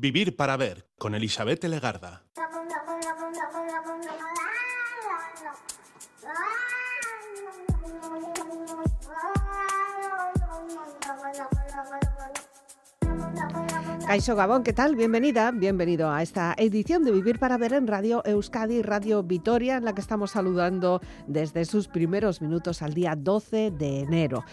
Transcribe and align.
Vivir 0.00 0.36
para 0.36 0.56
ver 0.56 0.86
con 0.96 1.16
Elizabeth 1.16 1.64
Legarda. 1.64 2.22
Caixo 14.06 14.36
Gabón, 14.36 14.62
¿qué 14.62 14.72
tal? 14.72 14.94
Bienvenida, 14.94 15.50
bienvenido 15.50 16.12
a 16.12 16.22
esta 16.22 16.54
edición 16.56 17.02
de 17.02 17.10
Vivir 17.10 17.40
para 17.40 17.58
Ver 17.58 17.72
en 17.72 17.88
Radio 17.88 18.22
Euskadi, 18.24 18.82
Radio 18.82 19.24
Vitoria, 19.24 19.78
en 19.78 19.84
la 19.84 19.96
que 19.96 20.00
estamos 20.00 20.30
saludando 20.30 21.00
desde 21.26 21.64
sus 21.64 21.88
primeros 21.88 22.40
minutos 22.40 22.82
al 22.82 22.94
día 22.94 23.16
12 23.16 23.72
de 23.72 23.98
enero. 24.02 24.44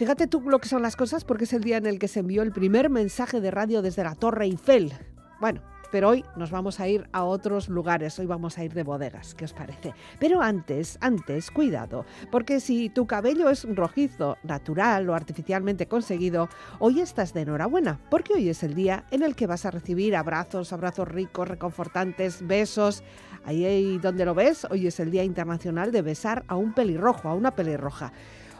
Fíjate 0.00 0.26
tú 0.26 0.40
lo 0.40 0.60
que 0.60 0.68
son 0.70 0.80
las 0.80 0.96
cosas 0.96 1.24
porque 1.24 1.44
es 1.44 1.52
el 1.52 1.62
día 1.62 1.76
en 1.76 1.84
el 1.84 1.98
que 1.98 2.08
se 2.08 2.20
envió 2.20 2.40
el 2.40 2.52
primer 2.52 2.88
mensaje 2.88 3.42
de 3.42 3.50
radio 3.50 3.82
desde 3.82 4.02
la 4.02 4.14
Torre 4.14 4.46
Eiffel. 4.46 4.94
Bueno, 5.42 5.60
pero 5.92 6.08
hoy 6.08 6.24
nos 6.36 6.50
vamos 6.50 6.80
a 6.80 6.88
ir 6.88 7.06
a 7.12 7.24
otros 7.24 7.68
lugares, 7.68 8.18
hoy 8.18 8.24
vamos 8.24 8.56
a 8.56 8.64
ir 8.64 8.72
de 8.72 8.82
bodegas, 8.82 9.34
¿qué 9.34 9.44
os 9.44 9.52
parece? 9.52 9.92
Pero 10.18 10.40
antes, 10.40 10.96
antes, 11.02 11.50
cuidado, 11.50 12.06
porque 12.30 12.60
si 12.60 12.88
tu 12.88 13.06
cabello 13.06 13.50
es 13.50 13.66
rojizo, 13.74 14.38
natural 14.42 15.06
o 15.10 15.14
artificialmente 15.14 15.84
conseguido, 15.84 16.48
hoy 16.78 17.00
estás 17.00 17.34
de 17.34 17.42
enhorabuena, 17.42 18.00
porque 18.08 18.32
hoy 18.32 18.48
es 18.48 18.62
el 18.62 18.74
día 18.74 19.04
en 19.10 19.22
el 19.22 19.36
que 19.36 19.46
vas 19.46 19.66
a 19.66 19.70
recibir 19.70 20.16
abrazos, 20.16 20.72
abrazos 20.72 21.08
ricos, 21.08 21.46
reconfortantes, 21.46 22.46
besos. 22.46 23.04
Ahí, 23.44 23.66
ahí 23.66 23.98
donde 23.98 24.24
lo 24.24 24.34
ves, 24.34 24.66
hoy 24.70 24.86
es 24.86 24.98
el 24.98 25.10
Día 25.10 25.24
Internacional 25.24 25.92
de 25.92 26.00
besar 26.00 26.44
a 26.48 26.56
un 26.56 26.72
pelirrojo, 26.72 27.28
a 27.28 27.34
una 27.34 27.54
pelirroja. 27.54 28.14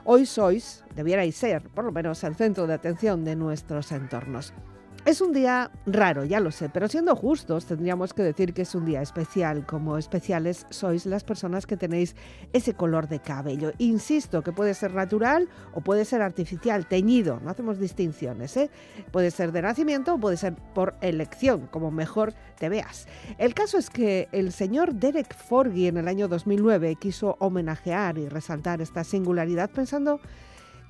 Hoy 0.05 0.25
sois, 0.25 0.83
debierais 0.97 1.37
ser, 1.37 1.69
por 1.69 1.85
lo 1.85 1.93
menos, 1.93 2.25
el 2.25 2.35
centro 2.35 2.67
de 2.67 2.75
atención 2.75 3.25
de 3.25 3.37
nuestros 3.37 3.93
entornos. 3.93 4.55
Es 5.07 5.23
un 5.23 5.33
día 5.33 5.71
raro, 5.87 6.25
ya 6.27 6.41
lo 6.41 6.51
sé, 6.51 6.69
pero 6.69 6.87
siendo 6.87 7.17
justos 7.17 7.65
tendríamos 7.65 8.13
que 8.13 8.23
decir 8.23 8.53
que 8.53 8.63
es 8.63 8.75
un 8.75 8.85
día 8.85 9.01
especial, 9.01 9.65
como 9.65 9.97
especiales 9.97 10.67
sois 10.69 11.07
las 11.07 11.25
personas 11.25 11.67
que 11.67 11.79
tenéis 11.79 12.15
ese 12.53 12.75
color 12.75 13.09
de 13.09 13.19
cabello. 13.19 13.73
Insisto 13.79 14.43
que 14.43 14.53
puede 14.53 14.75
ser 14.75 14.93
natural 14.93 15.49
o 15.73 15.81
puede 15.81 16.05
ser 16.05 16.21
artificial, 16.21 16.87
teñido, 16.87 17.41
no 17.43 17.51
hacemos 17.51 17.79
distinciones, 17.79 18.55
¿eh? 18.59 18.71
Puede 19.11 19.31
ser 19.31 19.53
de 19.53 19.63
nacimiento 19.63 20.15
o 20.15 20.21
puede 20.21 20.37
ser 20.37 20.55
por 20.75 20.95
elección, 21.01 21.67
como 21.69 21.91
mejor 21.91 22.35
te 22.59 22.69
veas. 22.69 23.09
El 23.39 23.55
caso 23.55 23.79
es 23.79 23.89
que 23.89 24.29
el 24.33 24.53
señor 24.53 24.95
Derek 24.95 25.35
Forgy 25.35 25.87
en 25.87 25.97
el 25.97 26.09
año 26.09 26.29
2009 26.29 26.97
quiso 26.97 27.37
homenajear 27.41 28.19
y 28.19 28.29
resaltar 28.29 28.83
esta 28.83 29.03
singularidad 29.03 29.71
pensando 29.71 30.21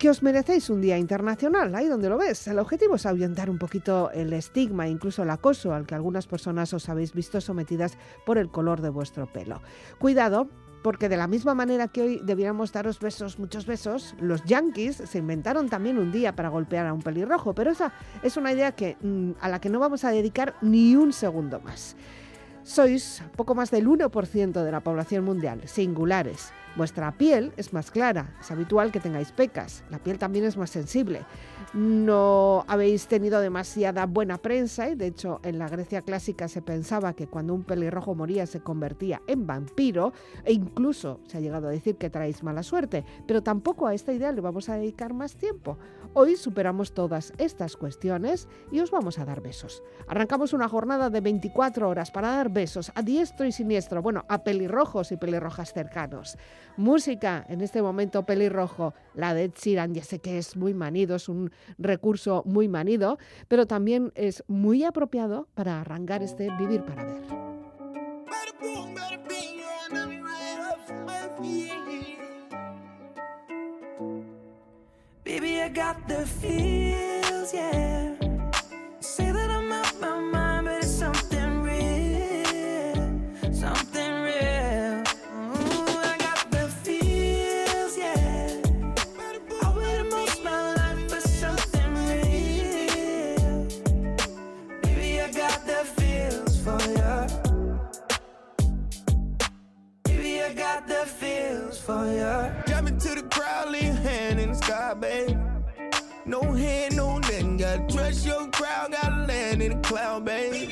que 0.01 0.09
os 0.09 0.23
merecéis 0.23 0.71
un 0.71 0.81
día 0.81 0.97
internacional, 0.97 1.75
ahí 1.75 1.87
donde 1.87 2.09
lo 2.09 2.17
ves. 2.17 2.49
El 2.49 2.59
objetivo 2.59 2.95
es 2.95 3.05
ahuyentar 3.05 3.51
un 3.51 3.59
poquito 3.59 4.11
el 4.13 4.33
estigma, 4.33 4.89
incluso 4.89 5.25
el 5.25 5.29
acoso 5.29 5.75
al 5.75 5.85
que 5.87 5.95
algunas 5.95 6.27
personas 6.27 6.73
os 6.73 6.89
habéis 6.89 7.13
visto 7.13 7.39
sometidas 7.43 7.99
por 8.25 8.39
el 8.39 8.49
color 8.49 8.81
de 8.81 8.89
vuestro 8.89 9.31
pelo. 9.31 9.61
Cuidado, 9.99 10.49
porque 10.83 11.11
de 11.11 11.19
la 11.19 11.27
misma 11.27 11.55
manera 11.55 11.89
que 11.89 12.01
hoy 12.01 12.21
debiéramos 12.25 12.73
daros 12.73 12.99
besos, 12.99 13.39
muchos 13.39 13.67
besos, 13.67 14.15
los 14.19 14.43
yankees 14.45 14.97
se 14.97 15.19
inventaron 15.19 15.69
también 15.69 15.99
un 15.99 16.13
día 16.13 16.35
para 16.35 16.49
golpear 16.49 16.87
a 16.87 16.95
un 16.95 17.03
pelirrojo, 17.03 17.55
pero 17.55 17.71
esa 17.71 17.93
es 18.23 18.39
una 18.39 18.53
idea 18.53 18.73
que, 18.73 18.97
mm, 19.03 19.33
a 19.39 19.51
la 19.51 19.61
que 19.61 19.69
no 19.69 19.81
vamos 19.81 20.05
a 20.05 20.11
dedicar 20.11 20.55
ni 20.63 20.97
un 20.97 21.13
segundo 21.13 21.61
más. 21.61 21.95
Sois 22.63 23.23
poco 23.37 23.55
más 23.55 23.71
del 23.71 23.87
1% 23.87 24.65
de 24.65 24.73
la 24.73 24.81
población 24.81 25.25
mundial, 25.25 25.61
singulares. 25.67 26.55
Vuestra 26.77 27.11
piel 27.19 27.53
es 27.57 27.73
más 27.73 27.91
clara, 27.91 28.37
es 28.41 28.51
habitual 28.51 28.93
que 28.93 29.01
tengáis 29.01 29.33
pecas, 29.33 29.83
la 29.91 29.99
piel 29.99 30.19
también 30.19 30.45
es 30.45 30.57
más 30.57 30.71
sensible. 30.71 31.25
No 31.75 32.65
habéis 32.69 33.09
tenido 33.09 33.41
demasiada 33.41 34.07
buena 34.07 34.39
prensa 34.39 34.89
y 34.89 34.95
de 34.95 35.09
hecho 35.09 35.41
en 35.43 35.59
la 35.59 35.69
Grecia 35.69 36.03
clásica 36.03 36.47
se 36.47 36.63
pensaba 36.63 37.15
que 37.15 37.27
cuando 37.27 37.55
un 37.55 37.65
pelirrojo 37.65 38.15
moría 38.15 38.47
se 38.47 38.61
convertía 38.61 39.21
en 39.27 39.47
vampiro 39.47 40.13
e 40.45 40.53
incluso 40.53 41.21
se 41.27 41.39
ha 41.39 41.41
llegado 41.41 41.67
a 41.67 41.73
decir 41.73 41.97
que 41.97 42.09
traéis 42.09 42.43
mala 42.45 42.63
suerte, 42.63 43.05
pero 43.27 43.43
tampoco 43.43 43.89
a 43.89 43.95
esta 43.95 44.13
idea 44.13 44.31
le 44.31 44.41
vamos 44.41 44.69
a 44.69 44.77
dedicar 44.77 45.13
más 45.13 45.35
tiempo. 45.35 45.77
Hoy 46.13 46.37
superamos 46.37 46.93
todas 46.93 47.33
estas 47.39 47.77
cuestiones 47.77 48.49
y 48.71 48.81
os 48.81 48.91
vamos 48.91 49.19
a 49.19 49.25
dar 49.25 49.41
besos. 49.41 49.83
Arrancamos 50.09 50.53
una 50.53 50.69
jornada 50.69 51.11
de 51.11 51.21
24 51.21 51.89
horas 51.89 52.11
para 52.11 52.29
dar 52.29 52.51
besos 52.51 52.91
a 52.95 53.03
diestro 53.03 53.47
y 53.47 53.53
siniestro, 53.53 54.03
bueno, 54.03 54.25
a 54.29 54.43
pelirrojos 54.43 55.13
y 55.13 55.17
pelirrojas 55.17 55.73
cercanos. 55.73 56.37
Música, 56.77 57.45
en 57.49 57.61
este 57.61 57.83
momento 57.83 58.25
pelirrojo, 58.25 58.95
la 59.15 59.35
de 59.35 59.45
Ed 59.45 59.53
ya 59.93 60.05
sé 60.05 60.19
que 60.19 60.39
es 60.39 60.57
muy 60.57 60.75
manido, 60.75 61.17
es 61.17 61.29
un 61.29 61.51
recurso 61.79 62.43
muy 62.47 62.69
manido, 62.69 63.19
pero 63.49 63.67
también 63.67 64.13
es 64.15 64.45
muy 64.49 64.85
apropiado 64.85 65.49
para 65.55 65.81
arrancar 65.81 66.23
este 66.23 66.49
Vivir 66.59 66.83
para 66.83 67.05
Ver. 67.05 67.51
Baby, 75.25 75.61
I 75.61 75.69
got 75.69 76.09
the 76.09 76.27
feels, 76.27 77.53
yeah. 77.53 77.81
For 101.91 102.07
you. 102.13 102.53
Jump 102.67 102.89
into 102.89 103.15
the 103.15 103.23
crowd, 103.31 103.71
your 103.71 103.95
hand 103.95 104.41
in 104.41 104.51
the 104.51 104.55
sky, 104.55 104.95
babe. 104.95 105.39
No 106.25 106.41
hand, 106.43 106.97
no 106.97 107.19
nothing. 107.19 107.57
Gotta 107.57 107.87
trust 107.93 108.27
your 108.27 108.47
crowd, 108.49 108.93
gotta 108.93 109.27
land 109.27 109.63
in 109.63 109.71
the 109.73 109.89
cloud, 109.89 110.25
babe. 110.25 110.55
You 110.55 110.69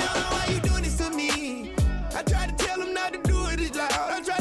don't 0.00 0.14
know 0.14 0.30
why 0.34 0.46
you 0.50 0.60
doing 0.60 0.82
this 0.82 0.96
to 0.98 1.10
me. 1.10 1.72
I 2.14 2.22
try 2.22 2.46
to 2.46 2.54
tell 2.64 2.78
them 2.78 2.94
not 2.94 3.12
to 3.12 3.20
do 3.30 3.46
it 3.46 3.60
as 3.60 3.74
loud. 3.74 3.90
Oh, 3.92 4.16
I 4.16 4.20
try 4.22 4.33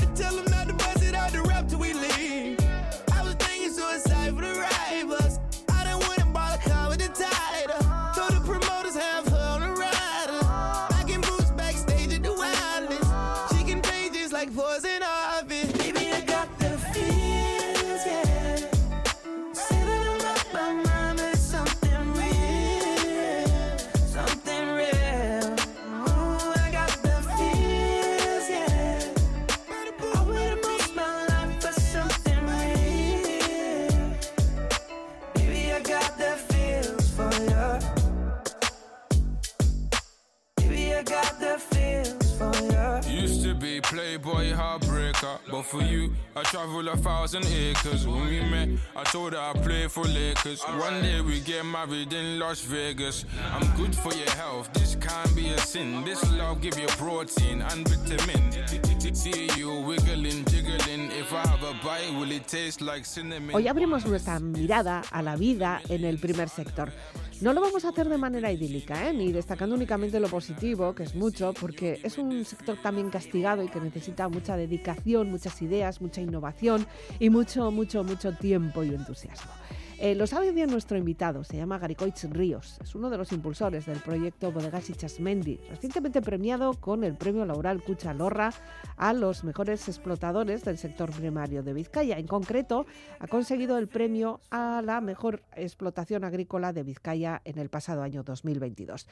Hoy 63.53 63.67
abrimos 63.67 64.05
nuestra 64.05 64.39
mirada 64.39 65.01
a 65.11 65.21
la 65.21 65.35
vida 65.35 65.81
en 65.89 66.05
el 66.05 66.19
primer 66.19 66.47
sector. 66.47 66.91
No 67.41 67.51
lo 67.51 67.59
vamos 67.59 67.83
a 67.83 67.89
hacer 67.89 68.07
de 68.07 68.17
manera 68.17 68.49
idílica, 68.51 69.09
¿eh? 69.09 69.13
ni 69.13 69.33
destacando 69.33 69.75
únicamente 69.75 70.19
lo 70.21 70.29
positivo, 70.29 70.95
que 70.95 71.03
es 71.03 71.15
mucho, 71.15 71.53
porque 71.59 71.99
es 72.03 72.17
un 72.17 72.45
sector 72.45 72.77
también 72.81 73.09
castigado 73.09 73.61
y 73.61 73.67
que 73.67 73.81
necesita 73.81 74.29
mucha 74.29 74.55
dedicación, 74.55 75.29
muchas 75.29 75.61
ideas, 75.61 75.99
mucha 75.99 76.21
innovación 76.21 76.87
y 77.19 77.29
mucho, 77.29 77.71
mucho, 77.71 78.05
mucho 78.05 78.31
tiempo 78.37 78.83
y 78.83 78.95
entusiasmo. 78.95 79.51
Eh, 80.03 80.15
lo 80.15 80.27
sabe 80.27 80.51
nuestro 80.67 80.97
invitado, 80.97 81.45
se 81.45 81.55
llama 81.55 81.79
Garicoitz 81.79 82.25
Ríos, 82.25 82.77
es 82.83 82.93
uno 82.93 83.09
de 83.09 83.17
los 83.17 83.31
impulsores 83.31 83.85
del 83.85 84.01
proyecto 84.01 84.51
Bodegas 84.51 84.89
Ichasmendi, 84.89 85.61
recientemente 85.69 86.21
premiado 86.21 86.73
con 86.73 87.05
el 87.05 87.15
premio 87.15 87.45
Laboral 87.45 87.81
Cucha 87.81 88.13
Lorra 88.13 88.51
a 88.97 89.13
los 89.13 89.45
mejores 89.45 89.87
explotadores 89.87 90.65
del 90.65 90.77
sector 90.77 91.09
primario 91.09 91.63
de 91.63 91.71
Vizcaya. 91.71 92.17
En 92.17 92.27
concreto, 92.27 92.85
ha 93.17 93.27
conseguido 93.27 93.77
el 93.77 93.87
premio 93.87 94.41
a 94.51 94.81
la 94.83 94.99
mejor 94.99 95.41
explotación 95.55 96.25
agrícola 96.25 96.73
de 96.73 96.83
Vizcaya 96.83 97.41
en 97.45 97.57
el 97.57 97.69
pasado 97.69 98.01
año 98.01 98.23
2022. 98.23 99.07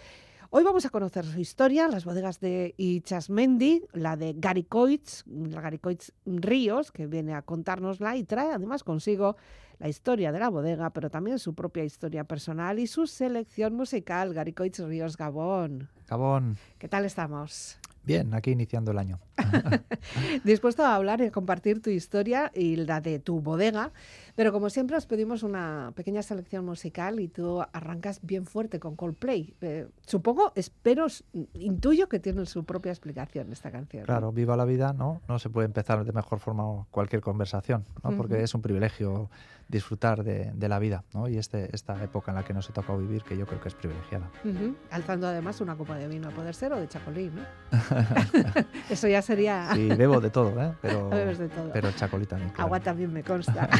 Hoy 0.53 0.65
vamos 0.65 0.86
a 0.86 0.89
conocer 0.89 1.24
su 1.24 1.39
historia, 1.39 1.88
las 1.88 2.03
bodegas 2.03 2.42
de 2.42 2.74
Ichasmendi, 2.75 3.83
la 3.94 4.18
de 4.18 4.33
Garicoitz, 4.36 5.24
la 5.25 5.62
Garicoitz 5.62 6.12
Ríos, 6.25 6.92
que 6.92 7.07
viene 7.07 7.33
a 7.36 7.42
contárnosla 7.42 8.18
y 8.18 8.25
trae 8.25 8.51
además 8.51 8.83
consigo 8.83 9.38
la 9.80 9.88
historia 9.88 10.33
de 10.33 10.39
la 10.39 10.50
bodega, 10.50 10.89
pero 10.89 11.09
también 11.09 11.39
su 11.39 11.56
propia 11.56 11.86
historia 11.86 12.25
personal 12.25 12.80
y 12.80 12.88
su 12.88 13.07
selección 13.07 13.75
musical. 13.75 14.33
Garicoitz 14.33 14.80
Ríos 14.80 15.15
Gabón. 15.15 15.88
Gabón, 16.09 16.57
¿Qué 16.77 16.89
tal 16.89 17.06
estamos? 17.06 17.77
bien, 18.03 18.33
aquí 18.33 18.51
iniciando 18.51 18.92
el 18.92 18.98
año. 18.98 19.21
Dispuesto 20.44 20.84
a 20.84 20.96
hablar 20.96 21.22
y 21.22 21.26
a 21.26 21.32
compartir 21.32 21.82
tu 21.82 21.90
historia 21.90 22.52
y 22.54 22.76
la 22.76 23.02
de 23.02 23.20
tu 23.20 23.42
bodega, 23.42 23.92
pero 24.36 24.52
como 24.52 24.70
siempre 24.70 24.98
os 24.98 25.06
pedimos 25.06 25.44
una 25.44 25.92
pequeña 25.96 26.22
selección 26.24 26.66
musical 26.66 27.20
y 27.20 27.28
tú 27.28 27.62
arrancas 27.74 28.20
bien 28.24 28.46
fuerte 28.46 28.80
con 28.80 28.96
Coldplay. 28.96 29.54
Eh, 29.62 29.88
supongo, 30.06 30.52
espero, 30.56 31.06
s- 31.06 31.24
intuyo 31.54 32.08
que 32.10 32.20
tiene 32.20 32.46
su 32.46 32.64
propia 32.64 32.92
explicación 32.92 33.52
esta 33.52 33.72
canción. 33.72 34.02
¿no? 34.04 34.06
Claro, 34.08 34.32
viva 34.32 34.56
la 34.58 34.66
vida, 34.66 34.94
¿no? 34.94 35.22
No 35.28 35.40
se 35.40 35.50
puede 35.50 35.66
empezar 35.66 36.04
de 36.04 36.12
mejor 36.14 36.40
forma 36.40 36.86
cualquier 36.92 37.22
conversación, 37.22 37.86
¿no? 38.04 38.16
Porque 38.16 38.36
Ujú. 38.36 38.44
es 38.44 38.54
un 38.56 38.62
privilegio 38.62 39.30
disfrutar 39.68 40.24
de, 40.24 40.52
de 40.54 40.68
la 40.70 40.80
vida, 40.80 41.04
¿no? 41.14 41.30
Y 41.30 41.38
este, 41.38 41.74
esta 41.74 42.02
época 42.04 42.32
en 42.32 42.36
la 42.36 42.44
que 42.44 42.54
nos 42.54 42.70
ha 42.70 42.74
tocado 42.74 42.98
vivir, 43.00 43.24
que 43.24 43.38
yo 43.38 43.46
creo 43.46 43.62
que 43.62 43.70
es 43.70 43.76
privilegiada. 43.76 44.30
Ujú, 44.44 44.76
Alzando 44.90 45.28
además 45.28 45.62
una 45.62 45.76
copa 45.78 45.98
de 45.98 46.08
vino, 46.10 46.28
a 46.28 46.32
poder 46.32 46.54
ser, 46.56 46.74
o 46.74 46.80
de 46.80 46.88
chacolí, 46.90 47.30
¿no? 47.30 47.42
Eso 48.90 49.08
ya 49.08 49.22
sería... 49.31 49.69
Y 49.75 49.88
bebo 49.88 50.19
de 50.19 50.30
todo, 50.30 50.62
¿eh? 50.62 50.74
Pero, 50.81 51.10
Bebes 51.10 51.39
de 51.39 51.48
todo. 51.48 51.69
pero 51.72 51.92
chacolita 51.94 52.31
también, 52.31 52.50
claro. 52.50 52.66
Agua 52.66 52.80
también 52.81 53.13
me 53.13 53.24
consta. 53.24 53.69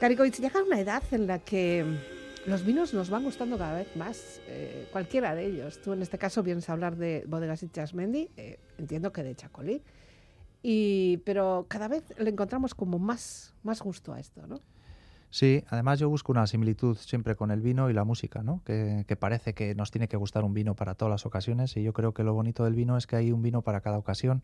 Caricoitz, 0.00 0.40
llega 0.40 0.62
una 0.62 0.80
edad 0.80 1.02
en 1.10 1.26
la 1.26 1.40
que 1.40 1.84
los 2.46 2.64
vinos 2.64 2.94
nos 2.94 3.10
van 3.10 3.22
gustando 3.22 3.58
cada 3.58 3.74
vez 3.74 3.94
más, 3.96 4.40
eh, 4.48 4.88
cualquiera 4.90 5.34
de 5.34 5.44
ellos. 5.44 5.78
Tú 5.82 5.92
en 5.92 6.00
este 6.00 6.16
caso 6.16 6.42
vienes 6.42 6.70
a 6.70 6.72
hablar 6.72 6.96
de 6.96 7.22
bodegas 7.28 7.62
Ichasmendi, 7.62 8.30
eh, 8.38 8.58
entiendo 8.78 9.12
que 9.12 9.22
de 9.22 9.34
Chacolí, 9.34 9.82
y, 10.62 11.18
pero 11.26 11.66
cada 11.68 11.86
vez 11.86 12.02
le 12.18 12.30
encontramos 12.30 12.74
como 12.74 12.98
más, 12.98 13.52
más 13.62 13.82
gusto 13.82 14.14
a 14.14 14.20
esto, 14.20 14.46
¿no? 14.46 14.62
Sí, 15.28 15.64
además 15.68 15.98
yo 15.98 16.08
busco 16.08 16.32
una 16.32 16.46
similitud 16.46 16.96
siempre 16.96 17.36
con 17.36 17.50
el 17.50 17.60
vino 17.60 17.90
y 17.90 17.92
la 17.92 18.04
música, 18.04 18.42
¿no? 18.42 18.62
Que 18.64 19.16
parece 19.20 19.52
que 19.52 19.74
nos 19.74 19.90
tiene 19.90 20.08
que 20.08 20.16
gustar 20.16 20.44
un 20.44 20.54
vino 20.54 20.74
para 20.74 20.94
todas 20.94 21.12
las 21.12 21.26
ocasiones 21.26 21.76
y 21.76 21.82
yo 21.82 21.92
creo 21.92 22.14
que 22.14 22.24
lo 22.24 22.32
bonito 22.32 22.64
del 22.64 22.74
vino 22.74 22.96
es 22.96 23.06
que 23.06 23.16
hay 23.16 23.32
un 23.32 23.42
vino 23.42 23.60
para 23.60 23.82
cada 23.82 23.98
ocasión, 23.98 24.42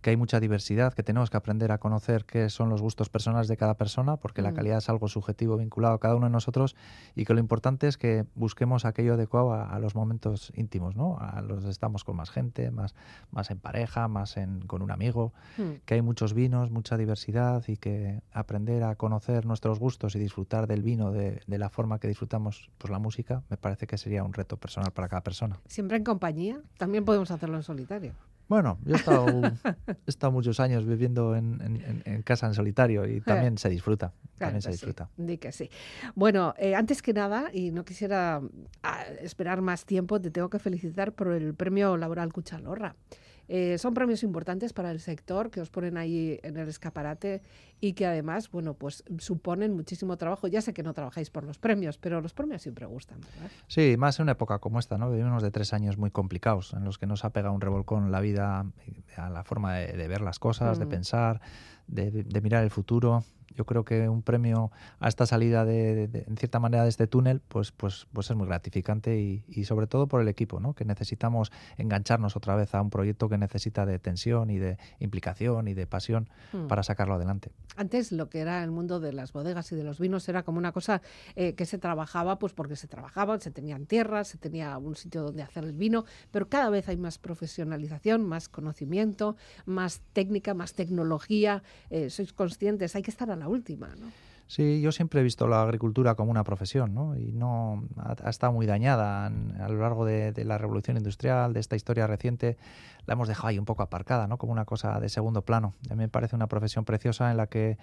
que 0.00 0.10
hay 0.10 0.16
mucha 0.16 0.38
diversidad, 0.38 0.92
que 0.94 1.02
tenemos 1.02 1.28
que 1.30 1.36
aprender 1.36 1.72
a 1.72 1.78
conocer 1.78 2.24
qué 2.24 2.50
son 2.50 2.68
los 2.68 2.80
gustos 2.80 3.08
personales 3.08 3.48
de 3.48 3.56
cada 3.56 3.74
persona, 3.74 4.16
porque 4.16 4.42
la 4.42 4.52
Mm. 4.52 4.54
calidad 4.54 4.78
es 4.78 4.88
algo 4.88 5.08
subjetivo 5.08 5.56
vinculado 5.56 5.94
a 5.94 5.98
cada 6.00 6.14
uno 6.14 6.26
de 6.26 6.32
nosotros 6.32 6.76
y 7.16 7.24
que 7.24 7.34
lo 7.34 7.40
importante 7.40 7.88
es 7.88 7.98
que 7.98 8.24
busquemos 8.36 8.84
aquello 8.84 9.14
adecuado 9.14 9.52
a, 9.52 9.64
a 9.74 9.78
los 9.80 9.94
momentos 9.96 10.52
íntimos, 10.54 10.94
¿no? 10.94 11.18
A 11.18 11.42
los 11.42 11.64
estamos 11.64 12.04
con 12.04 12.14
más 12.16 12.30
gente, 12.30 12.70
más, 12.70 12.94
más 13.32 13.50
en 13.50 13.58
pareja, 13.58 14.06
más 14.08 14.36
en, 14.36 14.60
con 14.66 14.82
un 14.82 14.90
amigo 14.90 15.32
Hmm. 15.56 15.78
que 15.84 15.94
hay 15.94 16.02
muchos 16.02 16.32
vinos, 16.34 16.70
mucha 16.70 16.96
diversidad 16.96 17.64
y 17.66 17.76
que 17.76 18.22
aprender 18.32 18.84
a 18.84 18.94
conocer 18.94 19.46
nuestros 19.46 19.78
gustos 19.80 20.14
y 20.14 20.18
disfrutar 20.20 20.66
del 20.68 20.82
vino 20.82 21.10
de, 21.10 21.40
de 21.46 21.58
la 21.58 21.68
forma 21.70 21.98
que 21.98 22.06
disfrutamos 22.08 22.70
pues, 22.78 22.90
la 22.90 22.98
música, 23.00 23.42
me 23.50 23.56
parece 23.56 23.86
que 23.86 23.98
sería 23.98 24.22
un 24.22 24.32
reto 24.32 24.56
personal 24.56 24.92
para 24.92 25.08
cada 25.08 25.22
persona. 25.22 25.58
Siempre 25.66 25.96
en 25.96 26.04
compañía, 26.04 26.60
también 26.76 27.04
podemos 27.04 27.30
hacerlo 27.30 27.56
en 27.56 27.62
solitario. 27.64 28.12
Bueno, 28.48 28.78
yo 28.84 28.94
he 28.94 28.96
estado, 28.96 29.26
he 29.86 29.94
estado 30.10 30.32
muchos 30.32 30.58
años 30.58 30.86
viviendo 30.86 31.36
en, 31.36 31.60
en- 31.60 31.76
en- 31.84 32.02
en 32.04 32.22
casa 32.22 32.46
en 32.46 32.54
solitario 32.54 33.06
y 33.06 33.20
también 33.20 33.58
se 33.58 33.68
disfruta, 33.68 34.12
Claro 34.38 34.52
también 34.52 34.62
se 34.62 34.68
sí, 34.68 34.72
disfruta. 34.72 35.10
di 35.18 35.36
que 35.38 35.52
sí. 35.52 35.70
Bueno, 36.14 36.54
eh, 36.58 36.74
antes 36.74 37.02
que 37.02 37.12
nada, 37.12 37.50
y 37.52 37.70
no 37.72 37.84
quisiera 37.84 38.40
ah, 38.82 39.04
esperar 39.20 39.60
más 39.60 39.84
tiempo, 39.84 40.20
te 40.20 40.30
tengo 40.30 40.48
que 40.48 40.58
felicitar 40.58 41.12
por 41.12 41.28
el 41.32 41.54
premio 41.54 41.96
laboral 41.98 42.32
Cuchalorra. 42.32 42.96
Eh, 43.48 43.78
son 43.78 43.94
premios 43.94 44.22
importantes 44.22 44.72
para 44.72 44.90
el 44.90 45.00
sector 45.00 45.50
que 45.50 45.60
os 45.60 45.70
ponen 45.70 45.96
ahí 45.96 46.38
en 46.42 46.56
el 46.58 46.68
escaparate 46.68 47.40
y 47.80 47.94
que 47.94 48.06
además, 48.06 48.50
bueno, 48.50 48.74
pues 48.74 49.04
suponen 49.18 49.74
muchísimo 49.74 50.16
trabajo. 50.18 50.46
Ya 50.48 50.60
sé 50.60 50.74
que 50.74 50.82
no 50.82 50.92
trabajáis 50.92 51.30
por 51.30 51.44
los 51.44 51.58
premios, 51.58 51.96
pero 51.96 52.20
los 52.20 52.34
premios 52.34 52.60
siempre 52.62 52.84
gustan, 52.86 53.20
¿verdad? 53.20 53.50
Sí, 53.66 53.96
más 53.96 54.18
en 54.18 54.24
una 54.24 54.32
época 54.32 54.58
como 54.58 54.78
esta, 54.78 54.98
¿no? 54.98 55.10
Vivimos 55.10 55.42
de 55.42 55.50
tres 55.50 55.72
años 55.72 55.96
muy 55.96 56.10
complicados, 56.10 56.74
en 56.74 56.84
los 56.84 56.98
que 56.98 57.06
nos 57.06 57.24
ha 57.24 57.30
pegado 57.30 57.54
un 57.54 57.60
revolcón 57.60 58.12
la 58.12 58.20
vida, 58.20 58.66
a 59.16 59.30
la 59.30 59.44
forma 59.44 59.74
de, 59.76 59.92
de 59.94 60.08
ver 60.08 60.20
las 60.20 60.38
cosas, 60.38 60.78
de 60.78 60.84
Mm. 60.86 60.88
pensar, 60.90 61.40
de, 61.88 62.10
de 62.10 62.40
mirar 62.40 62.62
el 62.64 62.70
futuro. 62.70 63.24
Yo 63.56 63.64
creo 63.64 63.84
que 63.84 64.08
un 64.08 64.22
premio 64.22 64.70
a 65.00 65.08
esta 65.08 65.26
salida 65.26 65.64
de, 65.64 66.04
en 66.28 66.36
cierta 66.36 66.60
manera 66.60 66.84
de 66.84 66.90
este 66.90 67.08
túnel, 67.08 67.40
pues, 67.48 67.72
pues, 67.72 68.06
pues 68.12 68.30
es 68.30 68.36
muy 68.36 68.46
gratificante 68.46 69.18
y, 69.18 69.42
y 69.48 69.64
sobre 69.64 69.88
todo 69.88 70.06
por 70.06 70.20
el 70.20 70.28
equipo, 70.28 70.60
¿no? 70.60 70.74
Que 70.74 70.84
necesitamos 70.84 71.50
engancharnos 71.76 72.36
otra 72.36 72.54
vez 72.54 72.72
a 72.76 72.82
un 72.82 72.90
proyecto 72.90 73.28
que 73.28 73.36
necesita 73.36 73.84
de 73.84 73.98
tensión 73.98 74.50
y 74.50 74.58
de 74.58 74.78
implicación 75.00 75.66
y 75.66 75.74
de 75.74 75.86
pasión 75.88 76.28
Mm. 76.52 76.66
para 76.68 76.82
sacarlo 76.82 77.14
adelante. 77.14 77.50
Antes 77.76 78.12
lo 78.12 78.28
que 78.30 78.40
era 78.40 78.62
el 78.62 78.70
mundo 78.70 79.00
de 79.00 79.12
las 79.12 79.32
bodegas 79.32 79.70
y 79.72 79.76
de 79.76 79.82
los 79.84 79.98
vinos 79.98 80.28
era 80.28 80.44
como 80.44 80.58
una 80.58 80.72
cosa 80.72 81.02
eh, 81.34 81.54
que 81.54 81.66
se 81.66 81.78
trabajaba, 81.78 82.38
pues 82.38 82.52
porque 82.52 82.76
se 82.76 82.86
trabajaban, 82.86 83.40
se 83.40 83.50
tenían 83.50 83.86
tierras, 83.86 84.28
se 84.28 84.38
tenía 84.38 84.78
un 84.78 84.94
sitio 84.94 85.22
donde 85.22 85.42
hacer 85.42 85.64
el 85.64 85.72
vino, 85.72 86.04
pero 86.30 86.48
cada 86.48 86.70
vez 86.70 86.88
hay 86.88 86.96
más 86.96 87.18
profesionalización, 87.18 88.24
más 88.26 88.48
conocimiento, 88.48 89.36
más 89.66 90.00
técnica, 90.12 90.54
más 90.54 90.74
tecnología. 90.74 91.62
Eh, 91.90 92.10
sois 92.10 92.32
conscientes, 92.32 92.94
hay 92.96 93.02
que 93.02 93.10
estar 93.10 93.30
a 93.30 93.36
la 93.36 93.48
última, 93.48 93.88
¿no? 93.96 94.06
Sí, 94.46 94.80
yo 94.80 94.92
siempre 94.92 95.20
he 95.20 95.22
visto 95.22 95.46
la 95.46 95.60
agricultura 95.62 96.14
como 96.14 96.30
una 96.30 96.42
profesión, 96.42 96.94
¿no? 96.94 97.14
Y 97.18 97.32
no 97.32 97.84
ha, 97.98 98.16
ha 98.24 98.30
estado 98.30 98.50
muy 98.54 98.64
dañada 98.64 99.26
a 99.26 99.68
lo 99.68 99.78
largo 99.80 100.06
de, 100.06 100.32
de 100.32 100.44
la 100.46 100.56
revolución 100.56 100.96
industrial, 100.96 101.52
de 101.52 101.60
esta 101.60 101.76
historia 101.76 102.06
reciente, 102.06 102.56
la 103.04 103.12
hemos 103.12 103.28
dejado 103.28 103.48
ahí 103.48 103.58
un 103.58 103.66
poco 103.66 103.82
aparcada, 103.82 104.26
¿no? 104.26 104.38
Como 104.38 104.52
una 104.52 104.64
cosa 104.64 105.00
de 105.00 105.10
segundo 105.10 105.42
plano. 105.42 105.74
A 105.90 105.94
mí 105.94 105.98
me 105.98 106.08
parece 106.08 106.34
una 106.34 106.46
profesión 106.46 106.86
preciosa 106.86 107.30
en 107.30 107.36
la 107.36 107.46
que 107.46 107.76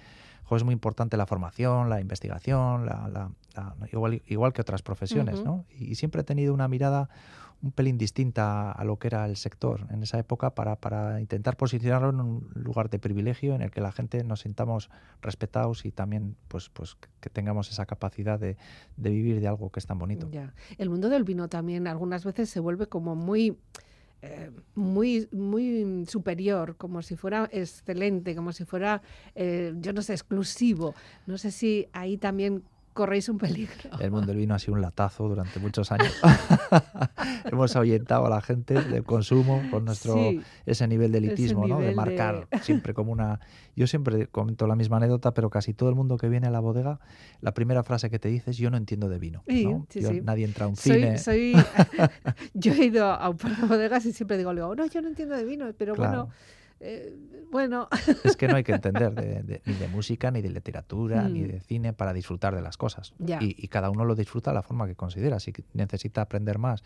jo, 0.45 0.55
es 0.55 0.63
muy 0.63 0.73
importante 0.73 1.17
la 1.17 1.27
formación, 1.27 1.87
la 1.89 2.01
investigación, 2.01 2.87
la, 2.87 3.09
la- 3.09 3.29
la- 3.55 3.75
igual, 3.91 4.23
igual 4.25 4.51
que 4.51 4.61
otras 4.61 4.81
profesiones. 4.81 5.43
¿no? 5.43 5.65
Y, 5.69 5.93
siempre 5.93 6.21
he 6.21 6.23
tenido 6.23 6.51
una 6.51 6.67
mirada 6.67 7.09
un 7.65 7.71
pelín 7.71 7.97
distinta 7.97 8.71
a 8.71 8.83
lo 8.83 8.99
que 8.99 9.07
era 9.07 9.25
el 9.25 9.37
sector 9.37 9.87
en 9.89 10.03
esa 10.03 10.19
época 10.19 10.53
para, 10.53 10.75
para 10.75 11.19
intentar 11.19 11.57
posicionarlo 11.57 12.11
en 12.11 12.19
un 12.19 12.51
lugar 12.53 12.91
de 12.91 12.99
privilegio 12.99 13.55
en 13.55 13.63
el 13.63 13.71
que 13.71 13.81
la 13.81 13.91
gente 13.91 14.23
nos 14.23 14.41
sintamos 14.41 14.91
respetados 15.23 15.83
y 15.83 15.91
también 15.91 16.35
pues, 16.47 16.69
pues 16.69 16.95
que 17.19 17.29
tengamos 17.31 17.71
esa 17.71 17.87
capacidad 17.87 18.39
de, 18.39 18.55
de 18.97 19.09
vivir 19.09 19.41
de 19.41 19.47
algo 19.47 19.71
que 19.71 19.79
es 19.79 19.87
tan 19.87 19.97
bonito. 19.97 20.29
Ya. 20.29 20.53
El 20.77 20.91
mundo 20.91 21.09
del 21.09 21.23
vino 21.23 21.49
también 21.49 21.87
algunas 21.87 22.23
veces 22.23 22.51
se 22.51 22.59
vuelve 22.59 22.85
como 22.85 23.15
muy 23.15 23.57
eh, 24.21 24.51
muy 24.75 25.27
muy 25.31 26.05
superior, 26.07 26.77
como 26.77 27.01
si 27.01 27.15
fuera 27.15 27.49
excelente, 27.51 28.35
como 28.35 28.53
si 28.53 28.63
fuera, 28.63 29.01
eh, 29.33 29.73
yo 29.77 29.91
no 29.91 30.01
sé, 30.03 30.13
exclusivo. 30.13 30.93
No 31.25 31.37
sé 31.37 31.51
si 31.51 31.87
ahí 31.93 32.17
también 32.17 32.63
corréis 32.95 33.29
un 33.29 33.37
peligro. 33.37 33.91
El 33.99 34.09
mundo 34.09 34.27
del 34.27 34.37
vino 34.37 34.55
ha 34.55 34.59
sido 34.59 34.73
un 34.73 34.81
latazo 34.81 35.27
durante 35.27 35.59
muchos 35.59 35.91
años. 35.91 36.11
Hemos 37.45 37.75
ahuyentado 37.75 38.25
a 38.25 38.29
la 38.29 38.41
gente 38.41 38.73
del 38.81 39.03
consumo 39.03 39.61
con 39.69 39.85
nuestro 39.85 40.13
Sí. 40.15 40.41
ese 40.65 40.87
nivel 40.87 41.11
de 41.11 41.19
elitismo, 41.19 41.67
¿no? 41.67 41.79
De 41.79 41.93
marcar 41.93 42.47
siempre 42.61 42.93
como 42.93 43.11
una. 43.11 43.39
Yo 43.75 43.85
siempre 43.87 44.27
comento 44.27 44.65
la 44.65 44.75
misma 44.75 44.97
anécdota, 44.97 45.33
pero 45.33 45.49
casi 45.49 45.73
todo 45.73 45.89
el 45.89 45.95
mundo 45.95 46.17
que 46.17 46.29
viene 46.29 46.47
a 46.47 46.51
la 46.51 46.59
bodega, 46.61 46.99
la 47.41 47.53
primera 47.53 47.83
frase 47.83 48.09
que 48.09 48.17
te 48.17 48.29
dice 48.29 48.51
es 48.51 48.57
yo 48.57 48.71
no 48.71 48.77
entiendo 48.77 49.09
de 49.09 49.19
vino. 49.19 49.43
Sí, 49.47 49.65
¿no? 49.65 49.85
sí, 49.89 50.01
Yo- 50.01 50.09
sí. 50.09 50.21
Nadie 50.23 50.45
entra 50.45 50.65
a 50.65 50.69
un 50.69 50.75
Soy, 50.75 50.93
cine. 50.95 51.17
soy, 51.17 51.53
yo 52.53 52.71
he 52.73 52.85
ido 52.85 53.05
a 53.11 53.29
un 53.29 53.37
par 53.37 53.55
de 53.57 53.67
bodegas 53.67 54.05
y 54.05 54.13
siempre 54.13 54.37
digo, 54.37 54.53
digo, 54.53 54.73
no, 54.75 54.85
yo 54.87 55.01
no 55.01 55.09
entiendo 55.09 55.35
de 55.35 55.43
vino, 55.43 55.65
pero 55.77 55.93
Claro. 55.95 56.25
bueno, 56.25 56.29
eh, 56.79 57.15
bueno, 57.51 57.87
Es 58.23 58.35
que 58.35 58.47
no 58.47 58.55
hay 58.57 58.63
que 58.63 58.73
entender 58.81 59.13
de- 59.13 59.43
de- 59.43 59.61
ni 59.65 59.73
de 59.73 59.87
música, 59.87 60.29
ni 60.31 60.41
de 60.41 60.49
literatura, 60.49 61.27
ni 61.29 61.41
Mm. 61.43 61.47
de 61.47 61.59
cine 61.61 61.93
para 61.93 62.13
disfrutar 62.13 62.53
de 62.55 62.61
las 62.61 62.77
cosas. 62.77 63.13
Y, 63.19 63.55
y 63.63 63.67
cada 63.69 63.89
uno 63.89 64.03
lo 64.05 64.15
disfruta 64.15 64.51
de 64.51 64.55
la 64.55 64.63
forma 64.63 64.85
que 64.87 64.95
considera. 64.95 65.39
Si 65.39 65.53
necesita 65.73 66.21
aprender 66.21 66.57
más 66.59 66.83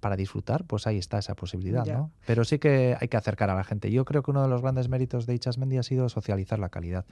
para 0.00 0.16
disfrutar, 0.16 0.64
pues 0.64 0.86
ahí 0.86 0.98
está 0.98 1.18
esa 1.18 1.34
posibilidad, 1.34 1.84
Ya. 1.84 1.98
¿no? 1.98 2.10
Pero 2.26 2.44
sí 2.44 2.58
que 2.58 2.96
hay 2.98 3.08
que 3.08 3.16
acercar 3.16 3.50
a 3.50 3.54
la 3.54 3.64
gente. 3.64 3.90
Yo 3.90 4.04
creo 4.04 4.22
que 4.22 4.30
uno 4.30 4.42
de 4.42 4.48
los 4.48 4.62
grandes 4.62 4.88
méritos 4.88 5.26
de 5.26 5.34
Ichasmendi 5.34 5.76
ha 5.78 5.82
sido 5.82 6.08
socializar 6.08 6.58
la 6.58 6.70
calidad. 6.70 7.04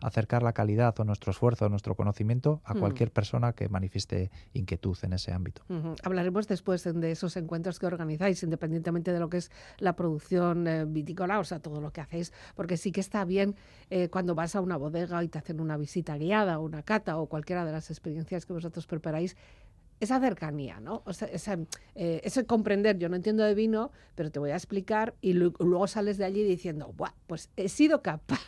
Acercar 0.00 0.42
la 0.42 0.52
calidad 0.52 0.98
o 0.98 1.04
nuestro 1.04 1.30
esfuerzo, 1.30 1.66
o 1.66 1.68
nuestro 1.68 1.94
conocimiento 1.94 2.60
a 2.64 2.74
cualquier 2.74 3.10
persona 3.10 3.52
que 3.52 3.68
manifieste 3.68 4.30
inquietud 4.52 4.96
en 5.02 5.12
ese 5.14 5.32
ámbito. 5.32 5.62
Hablaremos 6.02 6.46
después 6.46 6.84
de 6.84 7.10
esos 7.10 7.36
encuentros 7.36 7.78
que 7.78 7.86
organizáis, 7.86 8.42
independientemente 8.42 9.12
de 9.12 9.18
lo 9.20 9.28
que 9.28 9.38
es 9.38 9.50
la 9.78 9.96
producción 9.96 10.66
eh, 10.68 10.84
vitícola, 10.84 11.38
o 11.38 11.44
sea, 11.44 11.60
todo 11.60 11.80
lo 11.80 11.92
que 11.92 12.00
hacéis, 12.00 12.32
porque 12.54 12.76
sí 12.76 12.92
que 12.92 13.00
está 13.00 13.24
bien 13.24 13.56
eh, 13.90 14.08
cuando 14.08 14.34
vas 14.34 14.54
a 14.54 14.60
una 14.60 14.76
bodega 14.76 15.22
y 15.24 15.28
te 15.28 15.38
hacen 15.38 15.60
una 15.60 15.76
visita 15.76 16.16
guiada, 16.16 16.58
una 16.58 16.82
cata 16.82 17.16
o 17.16 17.26
cualquiera 17.26 17.64
de 17.64 17.72
las 17.72 17.90
experiencias 17.90 18.46
que 18.46 18.52
vosotros 18.52 18.86
preparáis. 18.86 19.36
Esa 19.98 20.20
cercanía, 20.20 20.78
¿no? 20.78 21.02
O 21.06 21.12
sea, 21.14 21.26
esa, 21.28 21.54
eh, 21.94 22.20
ese 22.22 22.44
comprender, 22.44 22.98
yo 22.98 23.08
no 23.08 23.16
entiendo 23.16 23.44
de 23.44 23.54
vino, 23.54 23.92
pero 24.14 24.30
te 24.30 24.38
voy 24.38 24.50
a 24.50 24.54
explicar 24.54 25.14
y 25.22 25.32
lu- 25.32 25.54
luego 25.58 25.86
sales 25.86 26.18
de 26.18 26.24
allí 26.26 26.44
diciendo, 26.44 26.92
Buah, 26.94 27.12
pues 27.26 27.48
he 27.56 27.68
sido 27.70 28.02
capaz 28.02 28.40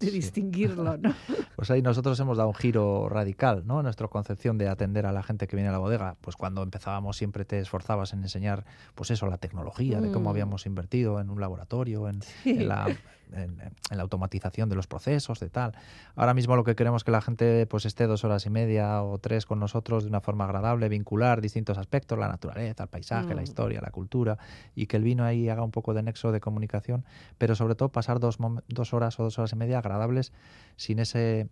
de 0.00 0.10
distinguirlo, 0.10 0.96
¿no? 0.96 1.14
Pues 1.56 1.70
ahí 1.70 1.80
nosotros 1.80 2.20
hemos 2.20 2.36
dado 2.36 2.50
un 2.50 2.54
giro 2.54 3.08
radical, 3.08 3.62
¿no? 3.66 3.78
En 3.80 3.84
nuestra 3.84 4.08
concepción 4.08 4.58
de 4.58 4.68
atender 4.68 5.06
a 5.06 5.12
la 5.12 5.22
gente 5.22 5.46
que 5.46 5.56
viene 5.56 5.70
a 5.70 5.72
la 5.72 5.78
bodega. 5.78 6.16
Pues 6.20 6.36
cuando 6.36 6.62
empezábamos 6.62 7.16
siempre 7.16 7.46
te 7.46 7.58
esforzabas 7.60 8.12
en 8.12 8.20
enseñar, 8.22 8.66
pues 8.94 9.10
eso, 9.10 9.26
la 9.26 9.38
tecnología, 9.38 10.00
de 10.02 10.10
cómo 10.12 10.28
Mm. 10.28 10.32
habíamos 10.32 10.66
invertido 10.66 11.18
en 11.18 11.30
un 11.30 11.40
laboratorio, 11.40 12.08
en, 12.10 12.18
en 12.44 12.68
la, 12.68 12.94
en- 13.32 13.60
en 13.60 13.96
la 13.96 14.02
automatización 14.02 14.68
de 14.68 14.76
los 14.76 14.86
procesos, 14.86 15.40
de 15.40 15.48
tal. 15.48 15.72
Ahora 16.14 16.34
mismo 16.34 16.56
lo 16.56 16.64
que 16.64 16.74
queremos 16.74 17.00
es 17.00 17.04
que 17.04 17.10
la 17.10 17.20
gente 17.20 17.66
pues 17.66 17.84
esté 17.86 18.06
dos 18.06 18.24
horas 18.24 18.46
y 18.46 18.50
media 18.50 19.02
o 19.02 19.18
tres 19.18 19.46
con 19.46 19.58
nosotros 19.58 20.04
de 20.04 20.08
una 20.10 20.20
forma 20.20 20.44
agradable, 20.44 20.88
vincular 20.88 21.40
distintos 21.40 21.78
aspectos, 21.78 22.18
la 22.18 22.28
naturaleza, 22.28 22.84
el 22.84 22.88
paisaje, 22.88 23.34
la 23.34 23.40
Mm. 23.40 23.44
historia, 23.44 23.80
la 23.80 23.90
cultura, 23.90 24.38
y 24.74 24.86
que 24.86 24.96
el 24.96 25.02
vino 25.02 25.24
ahí 25.24 25.48
haga 25.48 25.62
un 25.62 25.70
poco 25.70 25.94
de 25.94 26.02
nexo 26.02 26.32
de 26.32 26.40
comunicación, 26.40 27.04
pero 27.38 27.54
sobre 27.54 27.74
todo 27.74 27.88
pasar 27.90 28.20
dos, 28.20 28.38
dos 28.68 28.94
horas 28.94 29.18
o 29.20 29.24
dos 29.24 29.38
horas 29.38 29.52
y 29.52 29.56
media 29.56 29.78
agradables 29.78 30.32
sin 30.76 30.98
ese 30.98 31.48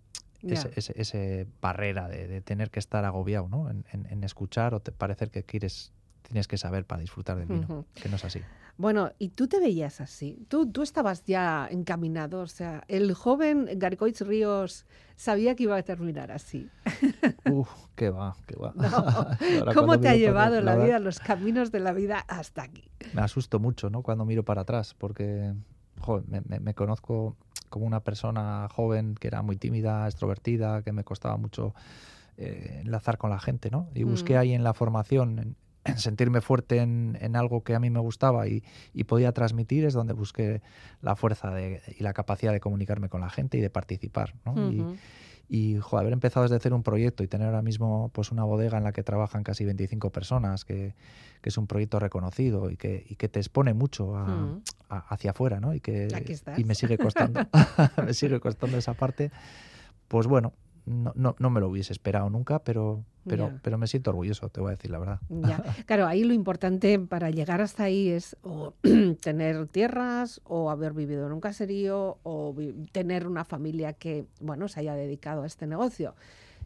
ese, 0.47 0.71
ese- 0.77 0.93
ese 1.01 1.47
barrera 1.63 2.07
de, 2.07 2.29
de 2.29 2.43
tener 2.43 2.71
que 2.71 2.79
estar 2.79 3.03
agobiado 3.07 3.49
¿no? 3.49 3.71
en, 3.71 3.87
en- 3.93 4.05
en 4.11 4.25
escuchar 4.25 4.75
o 4.75 4.81
te 4.81 4.93
parecer 4.93 5.31
que 5.31 5.43
quieres 5.43 5.91
tienes 6.29 6.49
que 6.49 6.57
saber 6.59 6.85
para 6.85 7.01
disfrutar 7.01 7.37
del 7.39 7.47
vino, 7.47 7.67
Ujú. 7.69 7.85
que 7.95 8.09
no 8.09 8.17
es 8.17 8.25
así. 8.25 8.41
Bueno, 8.77 9.13
¿y 9.21 9.29
tú 9.29 9.47
te 9.47 9.61
veías 9.61 10.01
así? 10.01 10.45
¿Tú, 10.49 10.67
tú 10.71 10.83
estabas 10.83 11.25
ya 11.25 11.69
encaminado, 11.71 12.41
o 12.41 12.47
sea, 12.49 12.83
el 12.89 13.15
joven 13.15 13.69
Garcoitz 13.77 14.21
Ríos 14.23 14.85
sabía 15.15 15.55
que 15.55 15.63
iba 15.63 15.77
a 15.77 15.83
terminar 15.85 16.33
así. 16.33 16.69
Uf, 17.51 17.69
qué 17.95 18.11
va, 18.11 18.35
qué 18.47 18.57
va. 18.57 18.73
No. 18.75 19.73
¿Cómo 19.75 20.01
te 20.01 20.09
ha 20.09 20.17
llevado 20.17 20.61
la 20.61 20.73
verdad, 20.73 20.87
vida, 20.87 20.99
los 20.99 21.21
caminos 21.21 21.71
de 21.71 21.81
la 21.81 21.93
vida 21.93 22.19
hasta 22.27 22.63
aquí? 22.65 22.83
Me 23.13 23.23
asusto 23.23 23.61
mucho 23.61 23.91
¿no? 23.91 24.03
cuando 24.03 24.25
miro 24.25 24.43
para 24.45 24.63
atrás, 24.63 24.95
porque 24.95 25.55
joder, 26.01 26.25
me, 26.27 26.41
me- 26.49 26.59
me 26.61 26.75
conozco 26.75 27.37
como 27.71 27.87
una 27.87 28.01
persona 28.01 28.69
joven 28.75 29.15
que 29.15 29.29
era 29.29 29.43
muy 29.43 29.57
tímida, 29.57 30.07
extrovertida, 30.07 30.83
que 30.83 30.91
me 30.93 31.05
costaba 31.05 31.37
mucho 31.37 31.75
eh, 32.37 32.81
enlazar 32.85 33.19
con 33.19 33.31
la 33.31 33.39
gente, 33.39 33.71
¿no? 33.71 33.89
Y 33.95 34.03
busqué 34.03 34.35
Mm. 34.35 34.39
ahí 34.39 34.53
en 34.55 34.65
la 34.65 34.75
formación, 34.75 35.39
en, 35.39 35.57
en 35.85 35.99
sentirme 35.99 36.41
fuerte 36.41 36.79
en, 36.79 37.17
en 37.21 37.37
algo 37.37 37.63
que 37.63 37.75
a 37.75 37.81
mí 37.81 37.91
me 37.91 38.01
gustaba 38.01 38.49
y, 38.49 38.63
y 38.93 39.05
podía 39.05 39.33
transmitir, 39.33 39.85
es 39.85 39.93
donde 39.95 40.15
busqué 40.15 40.63
la 41.03 41.15
fuerza 41.17 41.51
de- 41.51 41.83
y 41.99 42.03
la 42.03 42.13
capacidad 42.15 42.53
de 42.53 42.61
comunicarme 42.61 43.09
con 43.09 43.21
la 43.21 43.31
gente 43.31 43.59
y 43.59 43.61
de 43.61 43.71
participar, 43.71 44.35
¿no? 44.45 44.55
Y- 44.73 44.81
y 45.47 45.77
jo, 45.79 45.99
haber 45.99 46.15
empezado 46.15 46.45
desde 46.45 46.59
cero 46.59 46.75
un 46.75 46.83
proyecto 46.83 47.23
y 47.23 47.29
tener 47.29 47.49
ahora 47.49 47.61
mismo 47.61 48.09
pues 48.15 48.33
una 48.33 48.45
bodega 48.45 48.79
en 48.79 48.85
la 48.85 48.93
que 48.93 49.03
trabajan 49.03 49.43
casi 49.45 49.67
25 49.67 50.11
personas, 50.11 50.65
que, 50.65 50.95
que 51.43 51.51
es 51.51 51.59
un 51.59 51.67
proyecto 51.67 51.99
reconocido 51.99 52.71
y 52.71 52.79
que, 52.79 53.05
y 53.07 53.17
que 53.17 53.29
te 53.29 53.41
expone 53.41 53.75
mucho 53.75 54.17
a- 54.17 54.25
Mm. 54.27 54.63
a- 54.89 54.99
hacia 55.15 55.33
afuera, 55.33 55.61
¿no? 55.61 55.75
Y 55.75 55.81
que 55.81 56.09
y 56.59 56.65
me 56.65 56.75
sigue 56.75 56.97
costando, 56.97 57.41
me 58.09 58.15
sigue 58.15 58.41
costando 58.41 58.79
esa 58.79 58.95
parte. 58.95 59.31
Pues 60.09 60.27
bueno, 60.27 60.55
no, 60.87 61.13
no, 61.15 61.35
no 61.39 61.51
me 61.51 61.61
lo 61.61 61.69
hubiese 61.69 61.93
esperado 61.93 62.29
nunca, 62.31 62.59
pero, 62.59 63.05
pero, 63.27 63.53
pero 63.63 63.79
me 63.79 63.87
siento 63.87 64.11
orgulloso, 64.11 64.49
te 64.51 64.61
voy 64.61 64.69
a 64.69 64.77
decir 64.77 64.91
la 64.91 64.99
verdad. 64.99 65.21
Ya. 65.29 65.63
Claro, 65.87 66.07
ahí 66.07 66.25
lo 66.25 66.35
importante 66.35 66.99
para 66.99 67.31
llegar 67.31 67.61
hasta 67.61 67.85
ahí 67.85 68.09
es 68.09 68.37
o 68.43 68.75
tener 69.21 69.67
tierras 69.69 70.41
o 70.45 70.71
haber 70.71 70.93
vivido 70.93 71.27
en 71.27 71.33
un 71.33 71.41
caserío 71.41 72.19
o 72.23 72.55
tener 72.93 73.27
una 73.27 73.45
familia 73.45 73.95
que, 73.95 74.27
bueno, 74.41 74.69
se 74.69 74.81
haya 74.81 74.95
dedicado 74.95 75.43
a 75.43 75.47
este 75.47 75.67
negocio. 75.67 76.15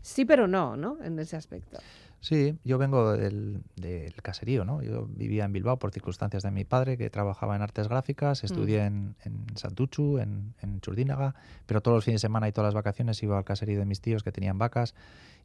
Sí, 0.03 0.25
pero 0.25 0.47
no, 0.47 0.77
¿no? 0.77 1.03
En 1.03 1.19
ese 1.19 1.37
aspecto. 1.37 1.79
Sí, 2.21 2.59
yo 2.65 2.79
vengo 2.79 3.13
del, 3.13 3.63
del 3.77 4.13
caserío, 4.23 4.65
¿no? 4.65 4.83
Yo 4.83 5.07
vivía 5.07 5.45
en 5.45 5.53
Bilbao 5.53 5.79
por 5.79 5.93
circunstancias 5.93 6.43
de 6.43 6.51
mi 6.51 6.65
padre, 6.65 6.97
que 6.99 7.11
trabajaba 7.11 7.55
en 7.55 7.63
artes 7.63 7.87
gráficas, 7.89 8.43
estudié 8.43 8.85
en, 8.87 9.15
en 9.25 9.45
Santuchu, 9.57 10.19
en, 10.19 10.53
en 10.61 10.81
Churdínaga, 10.81 11.37
pero 11.67 11.81
todos 11.81 11.97
los 11.99 12.05
fines 12.05 12.21
de 12.21 12.27
semana 12.27 12.49
y 12.49 12.53
todas 12.53 12.69
las 12.69 12.75
vacaciones 12.75 13.23
iba 13.23 13.39
al 13.39 13.45
caserío 13.45 13.79
de 13.79 13.85
mis 13.87 14.01
tíos 14.01 14.25
que 14.25 14.33
tenían 14.33 14.59
vacas 14.59 14.95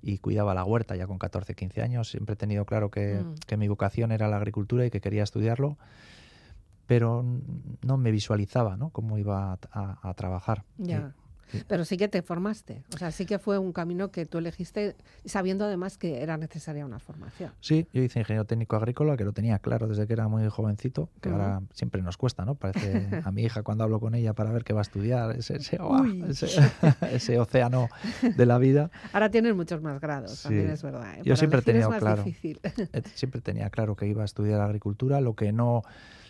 y 0.02 0.18
cuidaba 0.18 0.56
la 0.56 0.64
huerta 0.66 0.96
ya 0.96 1.06
con 1.06 1.20
14, 1.20 1.54
15 1.54 1.82
años. 1.84 2.10
Siempre 2.10 2.34
he 2.34 2.38
tenido 2.38 2.66
claro 2.66 2.90
que, 2.90 3.22
Mm. 3.24 3.36
que 3.46 3.56
mi 3.58 3.68
vocación 3.68 4.12
era 4.12 4.28
la 4.28 4.38
agricultura 4.38 4.84
y 4.86 4.90
que 4.90 5.00
quería 5.00 5.24
estudiarlo. 5.24 5.78
pero 6.86 7.24
no 7.82 7.98
me 7.98 8.12
visualizaba 8.12 8.76
¿no? 8.76 8.90
cómo 8.90 9.18
iba 9.18 9.54
a, 9.54 9.60
a- 9.72 10.10
a 10.10 10.14
trabajar. 10.16 10.64
Pero 11.68 11.86
sí 11.86 11.98
que 11.98 12.08
te 12.08 12.22
formaste. 12.22 12.84
O 12.94 12.98
sea, 12.98 13.12
sí 13.12 13.26
que 13.26 13.38
fue 13.40 13.58
un 13.60 13.74
camino 13.74 14.10
que 14.12 14.26
tú 14.26 14.40
elegiste 14.40 14.96
sabiendo 15.26 15.66
además 15.66 15.98
que 15.98 16.22
era 16.24 16.38
necesaria 16.38 16.86
una 16.86 17.00
formación. 17.00 17.52
Sí, 17.62 17.88
yo 17.94 18.02
hice 18.02 18.20
ingeniero 18.20 18.46
técnico 18.46 18.76
agrícola, 18.76 19.16
que 19.18 19.24
lo 19.24 19.34
tenía 19.34 19.60
claro 19.60 19.88
desde 19.88 20.08
que 20.08 20.14
era 20.14 20.28
muy 20.28 20.48
jovencito, 20.50 21.10
que 21.22 21.30
Ujú. 21.30 21.38
ahora 21.40 21.62
siempre 21.74 22.02
nos 22.02 22.18
cuesta, 22.18 22.44
¿no? 22.46 22.56
Parece 22.56 23.22
a 23.24 23.32
mi 23.32 23.44
hija 23.44 23.62
cuando 23.64 23.84
hablo 23.84 24.00
con 24.00 24.16
ella 24.16 24.34
para 24.34 24.52
ver 24.52 24.64
qué 24.64 24.74
va 24.74 24.82
a 24.82 24.84
estudiar, 24.84 25.36
ese, 25.38 25.58
ese. 25.58 25.78
Uy. 25.82 26.24
ese, 26.28 26.48
ese 27.12 27.40
océano 27.40 27.90
de 28.36 28.46
la 28.46 28.58
vida. 28.58 28.90
Ahora 29.12 29.30
tienes 29.30 29.56
muchos 29.56 29.82
más 29.82 30.00
grados, 30.02 30.32
Sí. 30.32 30.44
también 30.44 30.70
es 30.72 30.82
verdad. 30.82 31.14
¿eh? 31.14 31.18
Yo 31.20 31.24
Para 31.26 31.36
siempre 31.38 31.60
he 31.60 31.64
tenido 31.64 31.90
claro. 31.92 32.24
difícil. 32.24 32.60
Eh, 32.94 33.02
Siempre 33.16 33.42
tenía 33.42 33.70
claro 33.70 33.96
que 33.96 34.08
iba 34.08 34.22
a 34.24 34.26
estudiar 34.26 34.60
agricultura, 34.62 35.22
lo 35.22 35.36
que 35.36 35.52
no 35.52 35.84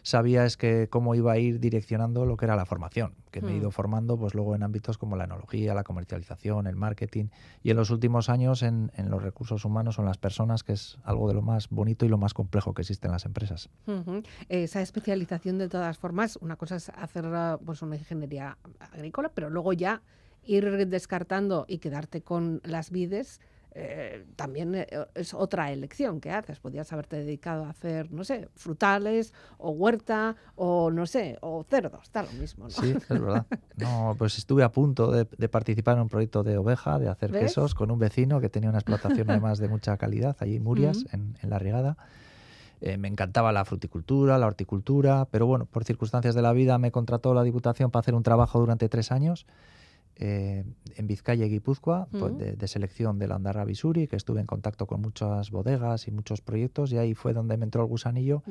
sabía 0.04 0.46
es 0.46 0.56
que 0.58 0.88
cómo 0.90 1.16
iba 1.16 1.32
a 1.32 1.38
ir 1.40 1.60
direccionando 1.60 2.26
lo 2.26 2.38
que 2.38 2.46
era 2.46 2.56
la 2.56 2.66
formación, 2.66 3.16
que 3.32 3.42
me 3.42 3.54
he 3.54 3.56
ido 3.56 3.70
Mm. 3.70 3.72
formando 3.72 4.18
pues 4.18 4.36
luego 4.36 4.54
en 4.56 4.62
ámbitos 4.62 4.98
como 5.00 5.16
la 5.16 5.24
enología, 5.24 5.74
la 5.74 5.84
comercialización, 5.84 6.68
el 6.68 6.76
marketing 6.76 7.26
y 7.64 7.72
en 7.72 7.78
los 7.78 7.90
últimos 7.90 8.30
años 8.30 8.62
en, 8.62 8.92
en 8.96 9.10
los 9.10 9.24
recursos 9.24 9.66
humanos 9.66 9.98
o 9.98 10.02
en 10.02 10.08
las 10.08 10.18
personas, 10.18 10.64
que 10.64 10.74
es 10.74 10.98
algo 11.04 11.28
de 11.28 11.34
lo 11.34 11.42
más 11.42 11.70
bonito 11.70 12.06
y 12.06 12.10
lo 12.10 12.18
más 12.20 12.34
complejo 12.34 12.74
que 12.74 12.82
existe 12.84 13.08
en 13.08 13.14
las 13.14 13.26
empresas. 13.26 13.70
Esa 14.50 14.82
especialización 14.82 15.58
de 15.58 15.70
todas 15.70 15.98
formas, 15.98 16.38
una 16.42 16.58
cosa 16.58 16.76
es 16.76 16.90
hacer 16.90 17.26
pues 17.66 17.82
una 17.82 17.96
ingeniería 17.96 18.58
agrícola, 18.80 19.32
pero 19.34 19.50
luego 19.50 19.74
ya 19.74 20.04
ir 20.44 20.88
descartando 20.88 21.66
y 21.68 21.78
quedarte 21.80 22.22
con 22.22 22.60
las 22.66 22.92
vides. 22.92 23.40
Eh, 23.76 24.26
también 24.36 24.76
eh, 24.76 24.88
es 25.16 25.34
otra 25.34 25.72
elección 25.72 26.22
que 26.22 26.32
haces. 26.32 26.60
Podrías 26.60 26.92
haberte 26.94 27.18
dedicado 27.18 27.66
a 27.66 27.70
hacer, 27.70 28.12
no 28.12 28.24
sé, 28.24 28.50
frutales 28.56 29.34
o 29.58 29.72
huerta 29.72 30.36
o 30.56 30.92
no 30.92 31.06
sé, 31.06 31.38
o 31.42 31.64
cerdos, 31.64 32.04
está 32.04 32.24
lo 32.24 32.32
mismo, 32.34 32.66
¿no? 32.66 32.70
Sí, 32.70 32.94
es 32.96 33.08
verdad. 33.10 33.46
No, 33.78 34.16
pues 34.18 34.38
estuve 34.38 34.64
a 34.64 34.72
punto 34.72 35.12
de, 35.12 35.28
de 35.38 35.50
participar 35.50 35.96
en 35.98 36.04
un 36.04 36.10
proyecto 36.10 36.44
de 36.44 36.58
oveja, 36.58 37.00
de 37.00 37.10
hacer 37.10 37.32
¿Ves? 37.32 37.44
quesos, 37.44 37.74
con 37.74 37.90
un 37.90 38.00
vecino 38.00 38.40
que 38.40 38.50
tenía 38.50 38.70
una 38.70 38.80
explotación 38.80 39.30
además 39.30 39.58
de 39.58 39.68
mucha 39.68 39.98
calidad, 39.98 40.36
allí 40.40 40.58
en 40.58 40.64
Murias, 40.64 41.06
en, 41.12 41.38
en 41.42 41.50
La 41.50 41.60
Riegada. 41.60 41.98
Eh, 42.82 42.98
me 42.98 43.08
encantaba 43.08 43.54
la 43.54 43.64
fruticultura, 43.64 44.38
la 44.38 44.46
horticultura, 44.46 45.26
pero 45.32 45.48
bueno, 45.48 45.66
por 45.66 45.86
circunstancias 45.86 46.36
de 46.36 46.42
la 46.42 46.52
vida 46.52 46.78
me 46.78 46.92
contrató 46.92 47.34
la 47.34 47.44
Diputación 47.44 47.92
para 47.92 48.02
hacer 48.02 48.14
un 48.14 48.24
trabajo 48.24 48.60
durante 48.60 48.90
tres 48.90 49.12
años 49.12 49.46
eh, 50.18 50.64
en 50.96 51.08
Vizcaya 51.08 51.46
y 51.46 51.50
Guipúzcoa, 51.50 52.08
pues, 52.12 52.38
de, 52.38 52.56
de 52.56 52.68
selección 52.68 53.18
de 53.20 53.28
la 53.28 53.36
Andarra 53.36 53.66
Bisuri, 53.66 54.08
que 54.08 54.16
estuve 54.16 54.42
en 54.42 54.46
contacto 54.46 54.86
con 54.86 55.02
muchas 55.02 55.52
bodegas 55.52 56.08
y 56.08 56.12
muchos 56.12 56.42
proyectos, 56.42 56.92
y 56.92 56.98
ahí 56.98 57.14
fue 57.14 57.34
donde 57.34 57.58
me 57.58 57.66
entró 57.66 57.82
el 57.82 57.88
gusanillo. 57.88 58.44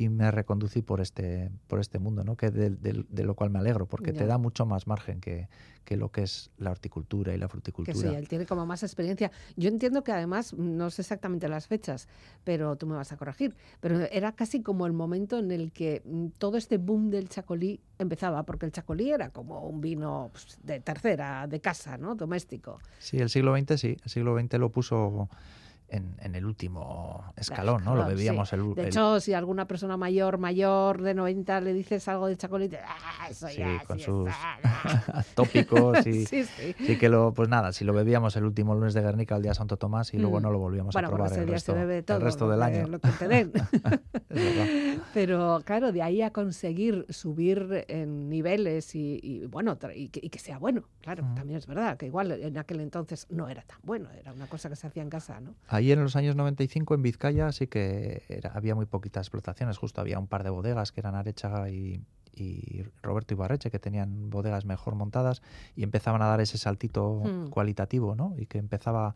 Y 0.00 0.08
me 0.08 0.30
reconducí 0.30 0.80
por 0.80 1.02
este, 1.02 1.50
por 1.66 1.78
este 1.78 1.98
mundo, 1.98 2.24
¿no? 2.24 2.34
que 2.34 2.50
de, 2.50 2.70
de- 2.70 3.04
de 3.06 3.24
lo 3.24 3.34
cual 3.34 3.50
me 3.50 3.58
alegro, 3.58 3.84
porque 3.84 4.12
Ya. 4.12 4.20
te 4.20 4.26
da 4.26 4.38
mucho 4.38 4.64
más 4.64 4.86
margen 4.86 5.20
que, 5.20 5.50
que 5.84 5.98
lo 5.98 6.10
que 6.10 6.22
es 6.22 6.50
la 6.56 6.70
horticultura 6.70 7.34
y 7.34 7.36
la 7.38 7.48
Que 7.48 7.50
fruticultura. 7.52 8.08
sí, 8.08 8.14
él 8.14 8.26
tiene 8.26 8.46
como 8.46 8.64
más 8.64 8.82
experiencia. 8.82 9.30
Yo 9.56 9.68
entiendo 9.68 10.02
que 10.02 10.12
además, 10.12 10.54
no 10.54 10.88
sé 10.88 11.02
exactamente 11.02 11.48
las 11.50 11.66
fechas, 11.66 12.08
pero 12.44 12.76
tú 12.76 12.86
me 12.86 12.94
vas 12.94 13.12
a 13.12 13.18
corregir, 13.18 13.54
pero 13.80 14.00
era 14.00 14.32
casi 14.32 14.62
como 14.62 14.86
el 14.86 14.94
momento 14.94 15.38
en 15.38 15.50
el 15.50 15.70
que 15.70 16.00
mm, 16.06 16.28
todo 16.38 16.56
este 16.56 16.78
boom 16.78 17.10
del 17.10 17.28
chacolí 17.28 17.78
empezaba, 17.98 18.44
porque 18.44 18.64
el 18.64 18.72
chacolí 18.72 19.10
era 19.10 19.28
como 19.28 19.68
un 19.68 19.82
vino 19.82 20.30
pues, 20.32 20.56
de 20.62 20.80
tercera, 20.80 21.46
de 21.46 21.60
casa, 21.60 21.98
¿no? 21.98 22.14
Doméstico. 22.14 22.78
Sí, 23.00 23.18
el 23.18 23.28
siglo 23.28 23.54
XX 23.54 23.76
sí, 23.78 23.96
el 24.02 24.10
siglo 24.10 24.34
XX 24.40 24.54
lo 24.58 24.70
puso 24.70 25.28
en, 25.90 26.16
en 26.20 26.34
el 26.34 26.46
último 26.46 27.24
escalón, 27.36 27.84
¿no? 27.84 27.94
Lo 27.94 28.00
escalón, 28.02 28.10
sí. 28.10 28.14
bebíamos 28.16 28.52
el, 28.52 28.74
De 28.74 28.82
el- 28.82 28.88
hecho, 28.88 29.20
si 29.20 29.34
alguna 29.34 29.66
persona 29.66 29.96
mayor, 29.96 30.38
mayor 30.38 31.02
de 31.02 31.14
90 31.14 31.60
le 31.60 31.72
dices 31.72 32.06
algo 32.08 32.26
de 32.28 32.36
chacolí, 32.36 32.68
te- 32.68 32.78
¡ah, 32.78 33.28
eso 33.28 33.48
Sí, 33.48 33.58
ya, 33.58 33.82
con 33.86 33.98
sí 33.98 34.04
sus 34.04 34.28
está". 34.28 35.24
tópicos 35.34 36.06
y 36.06 36.24
sí, 36.26 36.44
sí. 36.44 36.74
sí 36.86 36.98
que 36.98 37.08
lo, 37.08 37.32
pues 37.34 37.48
nada, 37.48 37.72
si 37.72 37.84
lo 37.84 37.92
bebíamos 37.92 38.36
el 38.36 38.44
último 38.44 38.74
lunes 38.74 38.94
de 38.94 39.02
Guernica, 39.02 39.36
el 39.36 39.42
día 39.42 39.54
Santo 39.54 39.76
Tomás, 39.76 40.14
y 40.14 40.18
luego 40.18 40.38
Mm. 40.40 40.42
no 40.42 40.50
lo 40.52 40.58
volvíamos 40.58 40.92
Bueno, 40.94 41.08
a 41.08 41.10
probar 41.10 41.30
ese 41.32 41.40
el 41.40 41.46
día 41.46 41.54
resto, 41.54 41.72
se 41.72 41.78
bebe 41.78 42.02
todo 42.02 42.16
el 42.18 42.22
resto 42.22 42.48
del 42.48 42.58
que- 42.60 42.64
año. 42.64 42.86
lo 42.88 42.98
que 43.00 43.08
te 43.10 43.28
den. 43.28 43.52
Pero 45.14 45.60
claro, 45.64 45.92
de 45.92 46.02
ahí 46.02 46.22
a 46.22 46.30
conseguir 46.32 47.06
subir 47.08 47.84
en 47.88 48.28
niveles 48.28 48.94
y, 48.94 49.18
y, 49.22 49.46
bueno, 49.46 49.76
y 49.94 50.08
que, 50.08 50.20
y 50.22 50.28
que 50.30 50.38
sea 50.38 50.58
bueno, 50.58 50.84
claro, 51.00 51.24
Mm. 51.24 51.34
también 51.34 51.58
es 51.58 51.66
verdad, 51.66 51.96
que 51.96 52.06
igual 52.06 52.30
en 52.32 52.56
aquel 52.58 52.80
entonces 52.80 53.26
no 53.30 53.48
era 53.48 53.62
tan 53.62 53.78
bueno, 53.82 54.08
era 54.10 54.32
una 54.32 54.46
cosa 54.46 54.68
que 54.68 54.76
se 54.76 54.86
hacía 54.86 55.02
en 55.02 55.10
casa, 55.10 55.40
¿no? 55.40 55.54
Ahí 55.80 55.92
en 55.92 56.02
los 56.02 56.14
años 56.14 56.36
95 56.36 56.94
en 56.94 57.00
Vizcaya 57.00 57.50
sí 57.52 57.66
que 57.66 58.22
era- 58.28 58.50
había 58.52 58.74
muy 58.74 58.84
poquitas 58.84 59.22
explotaciones, 59.26 59.78
justo 59.78 60.02
había 60.02 60.18
un 60.18 60.26
par 60.26 60.44
de 60.44 60.50
bodegas 60.50 60.92
que 60.92 61.00
eran 61.00 61.14
Arechaga 61.14 61.70
y, 61.70 62.02
y 62.34 62.82
Roberto 63.02 63.32
Ibarreche 63.32 63.70
que 63.70 63.78
tenían 63.78 64.28
bodegas 64.28 64.66
mejor 64.66 64.94
montadas 64.94 65.40
y 65.74 65.82
empezaban 65.82 66.20
a 66.20 66.26
dar 66.26 66.42
ese 66.42 66.58
saltito 66.58 67.22
Hmm. 67.24 67.46
cualitativo, 67.48 68.14
¿no? 68.14 68.34
Y 68.36 68.44
que 68.44 68.58
empezaba 68.58 69.14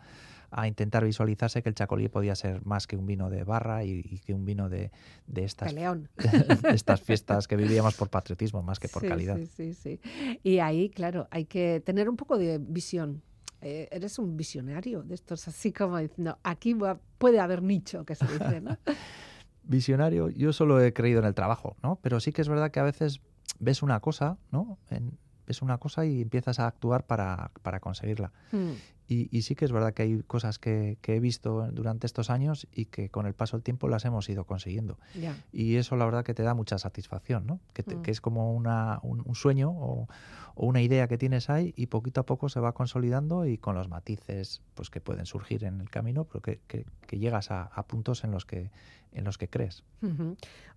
a 0.51 0.67
intentar 0.67 1.05
visualizarse 1.05 1.63
que 1.63 1.69
el 1.69 1.75
chacolí 1.75 2.09
podía 2.09 2.35
ser 2.35 2.65
más 2.65 2.87
que 2.87 2.97
un 2.97 3.05
vino 3.05 3.29
de 3.29 3.45
barra 3.45 3.85
y, 3.85 4.01
y 4.03 4.21
que 4.21 4.33
un 4.33 4.47
vino 4.47 4.71
de, 4.71 4.91
de 5.27 5.45
estas, 5.45 5.69
Peleón. 5.69 6.09
de 6.17 6.75
estas 6.75 7.03
fiestas 7.03 7.47
que 7.47 7.57
vivíamos 7.57 7.95
por 7.95 8.09
patriotismo 8.09 8.63
más 8.63 8.79
que 8.79 8.89
por 8.89 9.03
Sí, 9.03 9.09
calidad. 9.09 9.37
Sí, 9.37 9.47
sí, 9.47 9.75
sí. 9.75 10.01
Y 10.43 10.61
ahí, 10.61 10.89
claro, 10.89 11.29
hay 11.31 11.45
que 11.45 11.83
tener 11.85 12.09
un 12.09 12.17
poco 12.17 12.39
de 12.39 12.57
visión. 12.59 13.21
Eh, 13.65 13.89
eres 13.91 14.19
un 14.19 14.37
visionario 14.37 15.03
de 15.03 15.15
estos, 15.15 15.49
así 15.49 15.73
como 15.73 15.97
diciendo, 15.99 16.39
aquí 16.45 16.75
va- 16.75 17.01
puede 17.19 17.41
haber 17.41 17.63
nicho, 17.63 18.05
que 18.05 18.15
se 18.15 18.27
dice, 18.27 18.61
¿no? 18.61 18.77
Visionario, 19.63 20.29
yo 20.29 20.53
solo 20.53 20.81
he 20.83 20.93
creído 20.93 21.21
en 21.21 21.25
el 21.27 21.35
trabajo, 21.35 21.77
¿no? 21.83 21.99
Pero 22.03 22.21
sí 22.21 22.33
que 22.33 22.43
es 22.43 22.49
verdad 22.49 22.71
que 22.71 22.81
a 22.81 22.85
veces 22.85 23.21
ves 23.59 23.83
una 23.83 24.01
cosa, 24.01 24.37
¿no? 24.53 24.79
En- 24.91 25.17
ves 25.47 25.63
una 25.63 25.79
cosa 25.79 26.05
y 26.05 26.21
empiezas 26.23 26.59
a 26.59 26.67
actuar 26.67 27.07
para, 27.07 27.51
para 27.63 27.81
conseguirla. 27.81 28.31
Mm, 28.53 28.73
Y, 29.07 29.29
y 29.37 29.43
sí 29.43 29.55
que 29.55 29.65
es 29.67 29.73
verdad 29.73 29.93
que 29.93 30.03
hay 30.03 30.23
cosas 30.23 30.59
que, 30.59 30.97
que 31.03 31.17
he 31.17 31.21
visto 31.21 31.69
durante 31.73 32.07
estos 32.07 32.31
años 32.31 32.67
y 32.73 32.87
que 32.87 33.11
con 33.11 33.27
el 33.27 33.35
paso 33.35 33.57
del 33.57 33.63
tiempo 33.63 33.89
las 33.89 34.05
hemos 34.07 34.29
ido 34.31 34.45
consiguiendo. 34.45 34.99
Y 35.53 35.77
eso 35.77 35.97
la 35.97 36.07
verdad 36.07 36.25
que 36.25 36.33
te 36.35 36.43
da 36.43 36.55
mucha 36.55 36.79
satisfacción, 36.79 37.47
¿no? 37.47 37.61
Que, 37.75 37.83
te- 37.83 37.97
Mm. 37.97 38.03
que 38.03 38.11
es 38.11 38.21
como 38.21 38.55
una, 38.55 39.01
un, 39.03 39.23
un 39.27 39.35
sueño 39.35 39.71
o, 39.71 40.09
o 40.55 40.67
una 40.67 40.81
idea 40.81 41.07
que 41.07 41.19
tienes 41.19 41.51
ahí 41.51 41.75
y 41.77 41.87
poquito 41.89 42.21
a 42.23 42.27
poco 42.27 42.49
se 42.49 42.61
va 42.61 42.73
consolidando 42.73 43.45
y 43.47 43.59
con 43.59 43.75
los 43.75 43.89
matices 43.89 44.63
pues 44.75 44.89
que 44.89 45.01
pueden 45.01 45.27
surgir 45.27 45.65
en 45.65 45.81
el 45.81 45.91
camino, 45.91 46.25
pero 46.25 46.41
que, 46.41 46.61
que- 46.67 46.87
que 47.07 47.19
llegas 47.19 47.51
a, 47.51 47.65
a 47.65 47.87
puntos 47.87 48.25
en 48.25 48.31
los 48.31 48.47
que, 48.47 48.71
en 49.15 49.25
los 49.25 49.39
que 49.39 49.49
crees. 49.49 49.83
Ujú. 50.03 50.23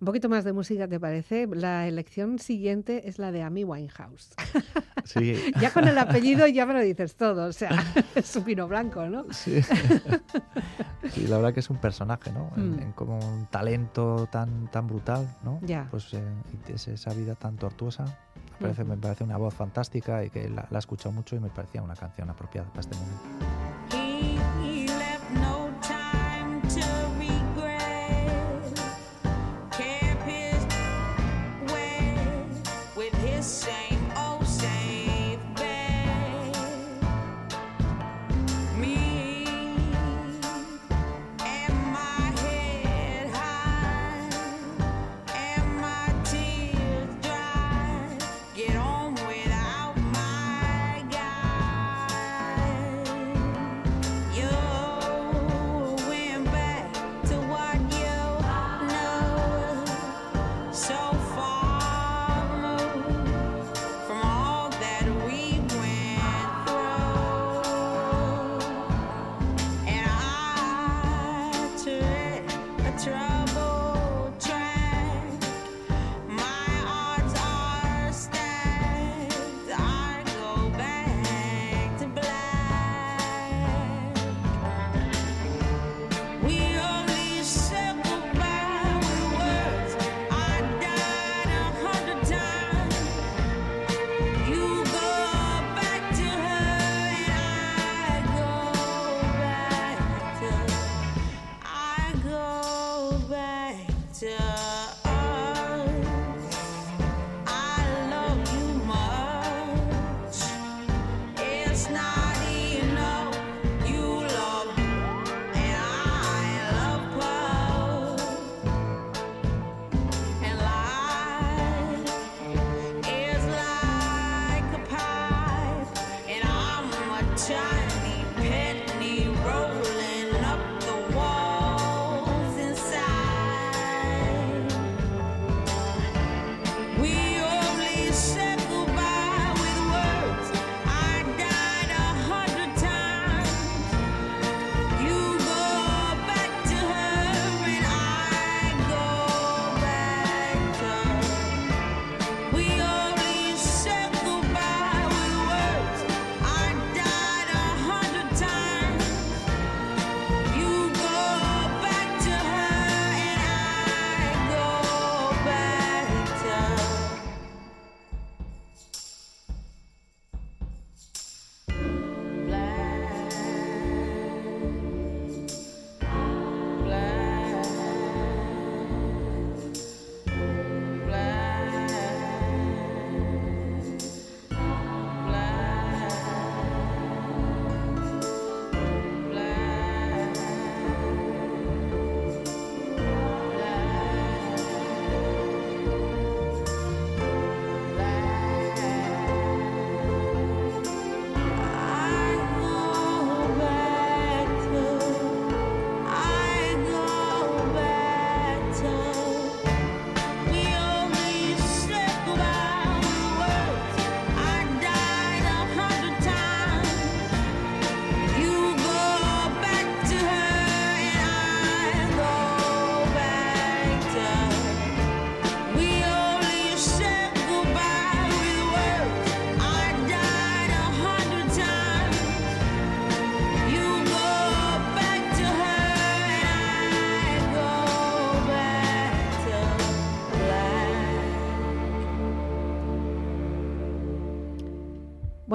Un 0.00 0.04
poquito 0.04 0.28
más 0.28 0.44
de 0.44 0.52
música, 0.52 0.86
¿te 0.88 0.98
parece? 0.98 1.46
La 1.52 1.86
elección 1.88 2.38
siguiente 2.38 3.08
es 3.08 3.18
la 3.18 3.30
de 3.32 3.42
Amy 3.42 3.64
Winehouse. 3.64 4.30
Sí, 5.04 5.34
Ya 5.60 5.72
con 5.72 5.88
el 5.88 5.96
apellido 5.96 6.46
ya 6.48 6.66
me 6.66 6.74
lo 6.74 6.80
dices 6.80 7.16
todo, 7.16 7.46
o 7.46 7.52
sea, 7.52 7.70
es 8.14 8.36
un 8.36 8.44
vino 8.44 8.68
blanco, 8.68 9.06
¿no? 9.06 9.24
Sí. 9.32 9.62
Sí, 11.12 11.26
la 11.26 11.36
verdad 11.36 11.54
que 11.54 11.60
es 11.60 11.70
un 11.70 11.78
personaje, 11.78 12.30
¿no? 12.32 12.50
En, 12.56 12.76
Mm. 12.76 12.80
en 12.80 12.92
como 12.92 13.18
un 13.18 13.46
talento 13.46 14.28
tan, 14.30 14.70
tan 14.70 14.86
brutal, 14.86 15.26
¿no? 15.44 15.60
Ya. 15.62 15.86
Pues 15.90 16.12
eh, 16.12 16.22
es 16.68 16.88
esa 16.88 17.14
vida 17.14 17.34
tan 17.36 17.56
tortuosa. 17.56 18.04
Me 18.04 18.58
parece, 18.60 18.82
Ujú. 18.82 18.90
me 18.90 18.96
parece 18.98 19.24
una 19.24 19.38
voz 19.38 19.54
fantástica 19.54 20.22
y 20.24 20.30
que 20.30 20.48
la, 20.50 20.66
la 20.70 20.78
he 20.78 20.80
escuchado 20.80 21.12
mucho 21.12 21.36
y 21.36 21.40
me 21.40 21.48
parecía 21.48 21.80
una 21.82 21.96
canción 21.96 22.28
apropiada 22.28 22.68
para 22.68 22.80
este 22.80 22.96
momento. 22.96 24.87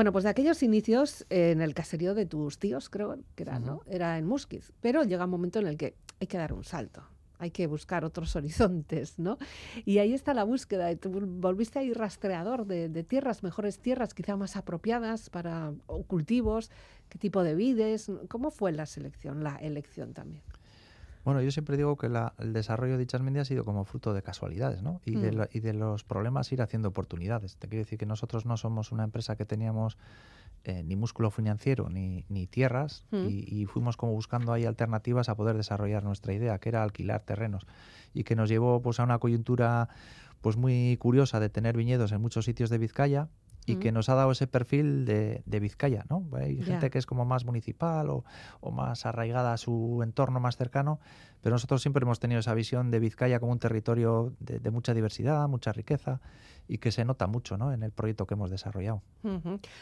Bueno, 0.03 0.11
pues 0.11 0.25
de 0.25 0.31
aquellos 0.31 0.61
inicios 0.63 1.25
eh, 1.29 1.51
en 1.51 1.61
el 1.61 1.73
caserío 1.73 2.13
de 2.13 2.25
tus 2.25 2.59
tíos, 2.59 2.89
creo 2.89 3.19
que 3.35 3.43
era, 3.43 3.59
¿no? 3.59 3.83
Era 3.87 4.17
en 4.17 4.25
Musquiz. 4.25 4.73
Pero 4.81 5.05
llega 5.05 5.23
un 5.23 5.31
momento 5.31 5.59
en 5.59 5.67
el 5.67 5.77
que 5.77 5.95
hay 6.19 6.27
que 6.27 6.37
dar 6.37 6.51
un 6.51 6.65
salto. 6.65 7.07
Hay 7.39 7.51
que 7.51 7.67
buscar 7.67 8.03
otros 8.03 8.35
horizontes, 8.35 9.17
¿no? 9.17 9.37
Y 9.85 9.99
ahí 9.99 10.13
está 10.13 10.33
la 10.33 10.43
búsqueda. 10.43 10.93
Tú 10.97 11.09
volviste 11.09 11.79
ahí 11.79 11.93
rastreador 11.93 12.65
de, 12.65 12.89
de 12.89 13.03
tierras, 13.05 13.43
mejores 13.43 13.79
tierras, 13.79 14.13
quizá 14.13 14.35
más 14.35 14.57
apropiadas 14.57 15.29
para 15.29 15.71
o 15.85 16.03
cultivos, 16.03 16.69
qué 17.07 17.17
tipo 17.17 17.41
de 17.41 17.55
vides. 17.55 18.11
¿Cómo 18.27 18.51
fue 18.51 18.73
la 18.73 18.85
selección, 18.85 19.41
la 19.41 19.55
elección 19.55 20.13
también? 20.13 20.43
Bueno, 21.23 21.41
yo 21.41 21.51
siempre 21.51 21.77
digo 21.77 21.95
que 21.97 22.09
la- 22.09 22.33
el 22.37 22.51
desarrollo 22.53 22.93
de 22.93 22.99
dichas 22.99 23.21
medias 23.21 23.43
ha 23.43 23.49
sido 23.49 23.63
como 23.65 23.85
fruto 23.85 24.13
de 24.13 24.21
casualidades, 24.21 24.81
¿no? 24.81 24.99
Y, 25.05 25.15
de, 25.15 25.31
Mm. 25.31 25.35
la- 25.35 25.49
y 25.53 25.59
de 25.61 25.73
los 25.73 26.03
problemas 26.03 26.51
ir 26.51 26.61
haciendo 26.61 26.89
oportunidades. 26.89 27.55
Te 27.57 27.67
quiero 27.69 27.83
decir 27.85 27.97
que 27.97 28.05
nosotros 28.05 28.45
no 28.45 28.57
somos 28.57 28.91
una 28.91 29.03
empresa 29.03 29.35
que 29.35 29.45
teníamos 29.45 29.97
eh, 30.65 30.81
ni 30.81 30.95
músculo 30.95 31.29
financiero 31.29 31.89
ni, 31.89 32.23
ni 32.29 32.47
tierras 32.47 33.05
Mm. 33.11 33.25
y, 33.27 33.61
y 33.61 33.65
fuimos 33.65 33.97
como 33.97 34.13
buscando 34.13 34.53
ahí 34.53 34.63
alternativas 34.63 35.27
a 35.27 35.35
poder 35.35 35.57
desarrollar 35.57 36.05
nuestra 36.05 36.31
idea, 36.33 36.57
que 36.59 36.69
era 36.69 36.83
alquilar 36.83 37.19
terrenos 37.21 37.67
y 38.13 38.23
que 38.23 38.35
nos 38.37 38.47
llevó 38.47 38.81
pues 38.81 38.97
a 39.01 39.03
una 39.03 39.19
coyuntura 39.19 39.89
pues 40.39 40.55
muy 40.55 40.95
curiosa 41.01 41.41
de 41.41 41.49
tener 41.49 41.75
viñedos 41.75 42.13
en 42.13 42.21
muchos 42.21 42.45
sitios 42.45 42.69
de 42.69 42.77
Vizcaya 42.77 43.27
y 43.65 43.75
Mm. 43.75 43.79
que 43.79 43.91
nos 43.91 44.09
ha 44.09 44.15
dado 44.15 44.31
ese 44.31 44.47
perfil 44.47 45.05
de, 45.05 45.41
de 45.45 45.59
Vizcaya, 45.59 46.05
¿no? 46.09 46.25
Hay 46.35 46.57
Ya. 46.57 46.65
gente 46.65 46.89
que 46.89 46.97
es 46.97 47.05
como 47.05 47.25
más 47.25 47.45
municipal 47.45 48.09
o, 48.09 48.25
o 48.61 48.71
más 48.71 49.05
arraigada 49.05 49.53
a 49.53 49.57
su 49.57 50.01
entorno 50.03 50.39
más 50.39 50.57
cercano, 50.57 50.99
pero 51.41 51.55
nosotros 51.55 51.81
siempre 51.81 52.03
hemos 52.03 52.19
tenido 52.19 52.39
esa 52.39 52.53
visión 52.53 52.91
de 52.91 52.99
Vizcaya 52.99 53.39
como 53.39 53.51
un 53.51 53.59
territorio 53.59 54.33
de, 54.39 54.59
de 54.59 54.71
mucha 54.71 54.93
diversidad, 54.93 55.47
mucha 55.47 55.71
riqueza 55.71 56.19
y 56.67 56.77
que 56.77 56.91
se 56.91 57.03
nota 57.05 57.27
mucho 57.27 57.57
¿no? 57.57 57.73
en 57.73 57.83
el 57.83 57.91
proyecto 57.91 58.25
que 58.25 58.33
hemos 58.35 58.49
desarrollado. 58.49 59.01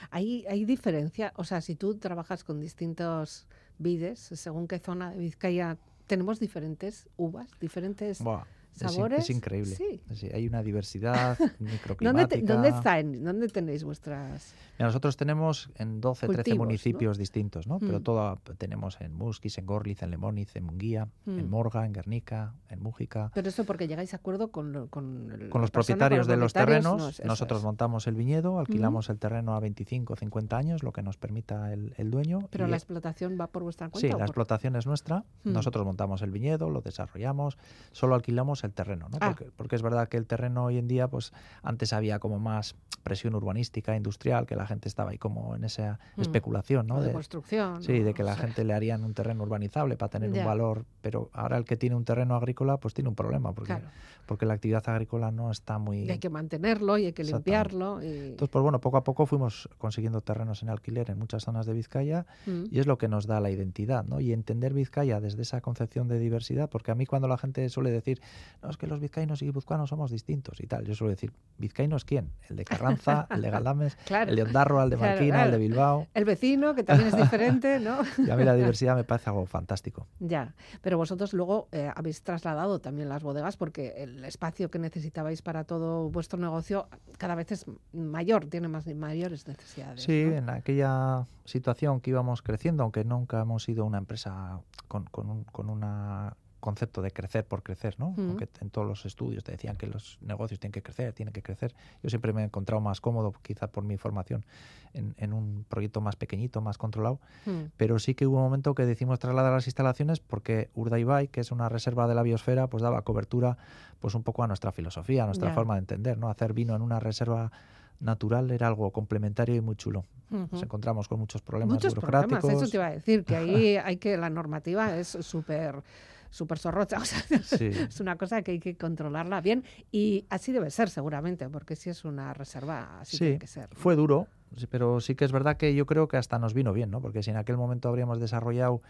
¿Hay, 0.09 0.45
¿Hay 0.49 0.65
diferencia? 0.65 1.33
O 1.35 1.43
sea, 1.43 1.61
si 1.61 1.75
tú 1.75 1.95
trabajas 1.97 2.43
con 2.43 2.59
distintos 2.59 3.47
vides, 3.77 4.19
según 4.19 4.67
qué 4.67 4.79
zona 4.79 5.11
de 5.11 5.19
Vizcaya, 5.19 5.77
tenemos 6.07 6.39
diferentes 6.39 7.07
uvas, 7.17 7.49
diferentes 7.59 8.21
Buah, 8.23 8.43
sabores. 8.73 9.19
Es, 9.19 9.29
increíble. 9.29 9.75
Sí. 9.75 10.01
Sí, 10.13 10.29
hay 10.33 10.47
una 10.47 10.63
diversidad 10.63 11.37
¿Dónde, 11.59 11.71
microclimática. 11.73 12.29
te- 12.47 12.53
¿Dónde 12.53 12.69
están? 12.69 13.23
¿Dónde 13.23 13.47
tenéis 13.49 13.83
vuestras...? 13.83 14.53
Mira, 14.79 14.87
nosotros 14.87 15.15
tenemos 15.17 15.69
en 15.75 16.01
12, 16.01 16.25
13 16.27 16.35
Cultivos, 16.37 16.57
¿no? 16.57 16.65
municipios 16.65 17.17
distintos, 17.17 17.67
¿no? 17.67 17.79
Pero 17.79 17.99
Mm. 17.99 18.03
todo 18.03 18.41
tenemos 18.57 18.99
en 19.01 19.13
Musquis, 19.13 19.57
en 19.57 19.65
Gorliz, 19.65 20.01
en 20.01 20.09
Lemoniz, 20.11 20.55
en 20.55 20.63
Munguía, 20.63 21.07
en 21.27 21.45
Mm. 21.47 21.49
Morga, 21.49 21.85
en 21.85 21.93
Guernica, 21.93 22.53
en 22.69 22.81
Mújica. 22.81 23.31
Pero 23.35 23.49
eso 23.49 23.63
porque 23.65 23.87
llegáis 23.87 24.13
a 24.13 24.17
acuerdo 24.17 24.51
con, 24.51 24.71
lo- 24.71 24.87
con, 24.87 25.31
el- 25.31 25.49
Con 25.49 25.61
los 25.61 25.69
propietarios 25.71 26.25
de 26.27 26.37
los 26.37 26.53
propietarios, 26.53 26.83
terrenos, 26.83 27.19
no, 27.19 27.25
nosotros 27.27 27.59
es. 27.59 27.63
montamos 27.65 28.07
el 28.07 28.15
viñedo, 28.15 28.57
alquilamos 28.59 29.09
el 29.09 29.19
terreno 29.19 29.53
a 29.55 29.59
25 29.59 30.13
o 30.13 30.15
50 30.15 30.57
años, 30.57 30.81
lo 30.83 30.91
que 30.91 31.03
nos 31.03 31.17
permita 31.17 31.71
el, 31.73 31.93
el 31.97 32.09
dueño. 32.09 32.39
Pero 32.49 32.67
y- 32.67 32.71
la 32.71 32.77
explotación 32.77 33.37
va 33.39 33.47
por 33.47 33.63
vuestra 33.63 33.87
Sí, 33.87 33.91
cuenta. 33.91 34.07
o 34.15 34.19
la 34.19 34.25
por- 34.25 34.29
explotación 34.29 34.75
es 34.75 34.87
nuestra. 34.87 35.25
Mm. 35.43 35.51
Nosotros 35.51 35.85
montamos 35.85 36.21
el 36.23 36.31
viñedo, 36.31 36.69
lo 36.71 36.81
desarrollamos, 36.81 37.57
solo 37.91 38.15
alquilamos 38.15 38.60
el 38.63 38.73
terreno, 38.73 39.07
¿no? 39.09 39.17
Ah. 39.21 39.29
Porque, 39.29 39.51
porque 39.55 39.75
es 39.75 39.81
verdad 39.81 40.07
que 40.07 40.17
el 40.17 40.25
terreno 40.27 40.65
hoy 40.65 40.77
en 40.77 40.87
día, 40.87 41.07
pues 41.07 41.33
antes 41.63 41.93
había 41.93 42.19
como 42.19 42.39
más 42.39 42.75
presión 43.03 43.33
urbanística, 43.33 43.95
industrial, 43.95 44.45
que 44.45 44.55
la 44.55 44.67
gente 44.67 44.87
estaba 44.87 45.09
ahí 45.11 45.17
como 45.17 45.55
en 45.55 45.63
esa 45.63 45.99
Mm. 46.17 46.21
especulación, 46.21 46.87
¿no? 46.87 46.95
o 46.97 47.01
de, 47.01 47.07
De- 47.07 47.13
construcción. 47.13 47.81
Sí, 47.83 47.99
de 47.99 48.13
que 48.13 48.23
la 48.23 48.33
o 48.33 48.35
sea, 48.35 48.45
gente 48.45 48.63
le 48.63 48.73
harían 48.73 49.03
un 49.03 49.13
terreno 49.15 49.41
urbanizable 49.43 49.97
para 49.97 50.09
tener 50.09 50.31
Ya. 50.31 50.41
un 50.41 50.45
valor, 50.45 50.85
pero 51.01 51.29
ahora 51.33 51.57
el 51.57 51.65
que 51.65 51.77
tiene 51.77 51.95
un 51.95 52.05
terreno 52.05 52.35
agrícola 52.35 52.77
pues 52.77 52.93
tiene 52.93 53.09
un 53.09 53.15
problema, 53.15 53.53
porque, 53.53 53.73
Claro. 53.73 53.87
porque 54.27 54.45
la 54.45 54.53
actividad 54.53 54.87
agrícola 54.87 55.31
no 55.31 55.49
está 55.49 55.79
muy... 55.79 56.03
Y 56.03 56.11
hay 56.11 56.19
que 56.19 56.29
mantenerlo 56.29 56.97
y 56.99 57.05
hay 57.07 57.13
que 57.13 57.23
limpiarlo. 57.23 58.03
Y... 58.03 58.07
Entonces, 58.07 58.49
pues 58.49 58.61
bueno, 58.61 58.79
poco 58.79 58.97
a 58.97 59.03
poco 59.03 59.25
fuimos 59.25 59.67
consiguiendo 59.79 60.21
terrenos 60.21 60.61
en 60.61 60.69
alquiler 60.69 61.09
en 61.09 61.17
muchas 61.17 61.43
zonas 61.43 61.65
de 61.65 61.73
Vizcaya 61.73 62.25
Mm. 62.45 62.65
y 62.69 62.79
es 62.79 62.85
lo 62.85 62.97
que 62.99 63.07
nos 63.07 63.25
da 63.25 63.39
la 63.39 63.49
identidad, 63.49 64.03
¿no? 64.05 64.19
Y 64.19 64.31
entender 64.31 64.73
Vizcaya 64.73 65.19
desde 65.19 65.41
esa 65.41 65.59
concepción 65.61 66.07
de 66.07 66.19
diversidad, 66.19 66.69
porque 66.69 66.91
a 66.91 66.95
mí 66.95 67.05
cuando 67.07 67.27
la 67.27 67.37
gente 67.37 67.67
suele 67.69 67.89
decir, 67.91 68.21
no, 68.61 68.69
es 68.69 68.77
que 68.77 68.87
los 68.87 68.99
vizcaínos 68.99 69.41
y 69.41 69.45
guipuzcoanos 69.45 69.89
somos 69.89 70.11
distintos 70.11 70.59
y 70.61 70.67
tal, 70.67 70.85
yo 70.85 70.95
suelo 70.95 71.11
decir, 71.11 71.31
¿vizcaínos 71.57 72.05
quién? 72.05 72.31
El 72.49 72.55
de 72.55 72.65
Carranza, 72.65 73.27
el 73.31 73.41
de 73.41 73.49
Galdames, 73.49 73.95
Claro. 74.05 74.29
el 74.29 74.35
de 74.35 74.43
Ondarroa, 74.43 74.83
el 74.83 74.89
de 74.89 74.97
Claro, 74.97 75.11
Marquina, 75.13 75.43
el 75.45 75.51
de 75.51 75.57
Bilbao. 75.57 76.07
El 76.13 76.25
vecino, 76.25 76.75
que 76.75 76.83
también 76.83 77.09
es 77.09 77.15
diferente, 77.17 77.79
¿no? 77.79 77.99
Y 78.17 78.29
a 78.29 78.35
mí 78.35 78.43
la 78.43 78.53
diversidad 78.55 78.95
me 78.95 79.03
parece 79.03 79.29
algo 79.29 79.45
fantástico. 79.45 80.07
Ya, 80.19 80.53
pero 80.81 80.97
vosotros 80.97 81.33
luego 81.33 81.67
eh, 81.71 81.91
habéis 81.95 82.21
trasladado 82.23 82.79
también 82.79 83.09
las 83.09 83.23
bodegas 83.23 83.57
porque 83.57 83.93
el 84.03 84.23
espacio 84.25 84.69
que 84.69 84.79
necesitabais 84.79 85.41
para 85.41 85.63
todo 85.63 86.09
vuestro 86.09 86.39
negocio 86.39 86.87
cada 87.17 87.35
vez 87.35 87.51
es 87.51 87.65
mayor, 87.93 88.45
tiene 88.45 88.67
más 88.67 88.85
mayores 88.87 89.47
necesidades. 89.47 90.03
Sí, 90.03 90.25
¿no? 90.25 90.35
en 90.37 90.49
aquella 90.49 91.25
situación 91.45 92.01
que 92.01 92.11
íbamos 92.11 92.41
creciendo, 92.41 92.83
aunque 92.83 93.03
nunca 93.03 93.41
hemos 93.41 93.63
sido 93.63 93.85
una 93.85 93.97
empresa 93.97 94.59
con, 94.87 95.05
con 95.05 95.29
un 95.29 95.43
con 95.45 95.69
una 95.69 96.35
concepto 96.61 97.01
de 97.01 97.11
crecer 97.11 97.45
por 97.45 97.61
crecer, 97.63 97.95
¿no? 97.99 98.11
Mm. 98.11 98.29
Aunque 98.29 98.47
en 98.61 98.69
todos 98.69 98.87
los 98.87 99.05
estudios 99.05 99.43
te 99.43 99.51
decían 99.51 99.75
que 99.75 99.87
los 99.87 100.17
negocios 100.21 100.59
tienen 100.61 100.71
que 100.71 100.81
crecer, 100.81 101.11
tienen 101.11 101.33
que 101.33 101.43
crecer. 101.43 101.75
Yo 102.01 102.09
siempre 102.09 102.31
me 102.31 102.41
he 102.41 102.45
encontrado 102.45 102.79
más 102.79 103.01
cómodo, 103.01 103.33
quizá 103.41 103.67
por 103.67 103.83
mi 103.83 103.97
formación, 103.97 104.45
en, 104.93 105.13
en 105.17 105.33
un 105.33 105.65
proyecto 105.67 105.99
más 105.99 106.15
pequeñito, 106.15 106.61
más 106.61 106.77
controlado. 106.77 107.19
Mm, 107.45 107.71
Pero 107.75 107.99
sí 107.99 108.15
que 108.15 108.25
hubo 108.25 108.37
un 108.37 108.43
momento 108.43 108.73
que 108.75 108.85
decidimos 108.85 109.19
trasladar 109.19 109.51
las 109.51 109.67
instalaciones 109.67 110.21
porque 110.21 110.69
Urdaibai, 110.75 111.27
que 111.27 111.41
es 111.41 111.51
una 111.51 111.67
reserva 111.67 112.07
de 112.07 112.15
la 112.15 112.23
biosfera, 112.23 112.67
pues 112.67 112.81
daba 112.81 113.01
cobertura 113.01 113.57
pues 113.99 114.15
un 114.15 114.23
poco 114.23 114.43
a 114.43 114.47
nuestra 114.47 114.71
filosofía, 114.71 115.23
a 115.23 115.25
nuestra 115.25 115.53
forma 115.53 115.73
de 115.75 115.79
entender, 115.79 116.17
¿no? 116.17 116.29
Hacer 116.29 116.53
vino 116.53 116.75
en 116.75 116.81
una 116.81 116.99
reserva 116.99 117.51
natural 117.99 118.49
era 118.51 118.67
algo 118.67 118.91
complementario 118.91 119.55
y 119.55 119.61
muy 119.61 119.75
chulo. 119.75 120.05
Nos 120.29 120.63
encontramos 120.63 121.07
con 121.09 121.19
muchos 121.19 121.41
problemas 121.41 121.73
Muchos 121.73 121.93
burocráticos. 121.93 122.39
problemas, 122.39 122.63
eso 122.63 122.71
te 122.71 122.77
iba 122.77 122.87
a 122.87 122.91
decir, 122.91 123.25
que 123.25 123.35
ahí 123.35 123.75
hay 123.83 123.97
que, 123.97 124.15
la 124.17 124.29
normativa 124.29 124.95
es 124.97 125.09
súper 125.09 125.83
súper 126.31 126.57
zorrocha, 126.57 126.97
o 127.01 127.05
sea, 127.05 127.21
Sí. 127.43 127.65
es 127.67 127.99
una 127.99 128.15
cosa 128.17 128.41
que 128.41 128.51
hay 128.53 128.59
que 128.59 128.75
controlarla 128.75 129.39
bien 129.41 129.63
y 129.91 130.25
así 130.29 130.51
debe 130.51 130.71
ser 130.71 130.89
seguramente, 130.89 131.47
porque 131.49 131.75
si 131.75 131.91
es 131.91 132.03
una 132.05 132.33
reserva, 132.33 132.99
así 132.99 133.17
Sí, 133.17 133.23
tiene 133.25 133.37
que 133.39 133.45
ser. 133.47 133.69
fue 133.73 133.95
duro, 133.95 134.25
pero 134.69 134.99
sí 134.99 135.13
que 135.15 135.25
es 135.25 135.31
verdad 135.31 135.57
que 135.57 135.75
yo 135.75 135.85
creo 135.85 136.07
que 136.07 136.17
hasta 136.17 136.39
nos 136.39 136.53
vino 136.53 136.73
bien, 136.73 136.89
¿no? 136.89 136.99
Porque 137.01 137.21
si 137.21 137.29
en 137.29 137.37
aquel 137.37 137.57
momento 137.57 137.87
habríamos 137.89 138.19
desarrollado 138.19 138.81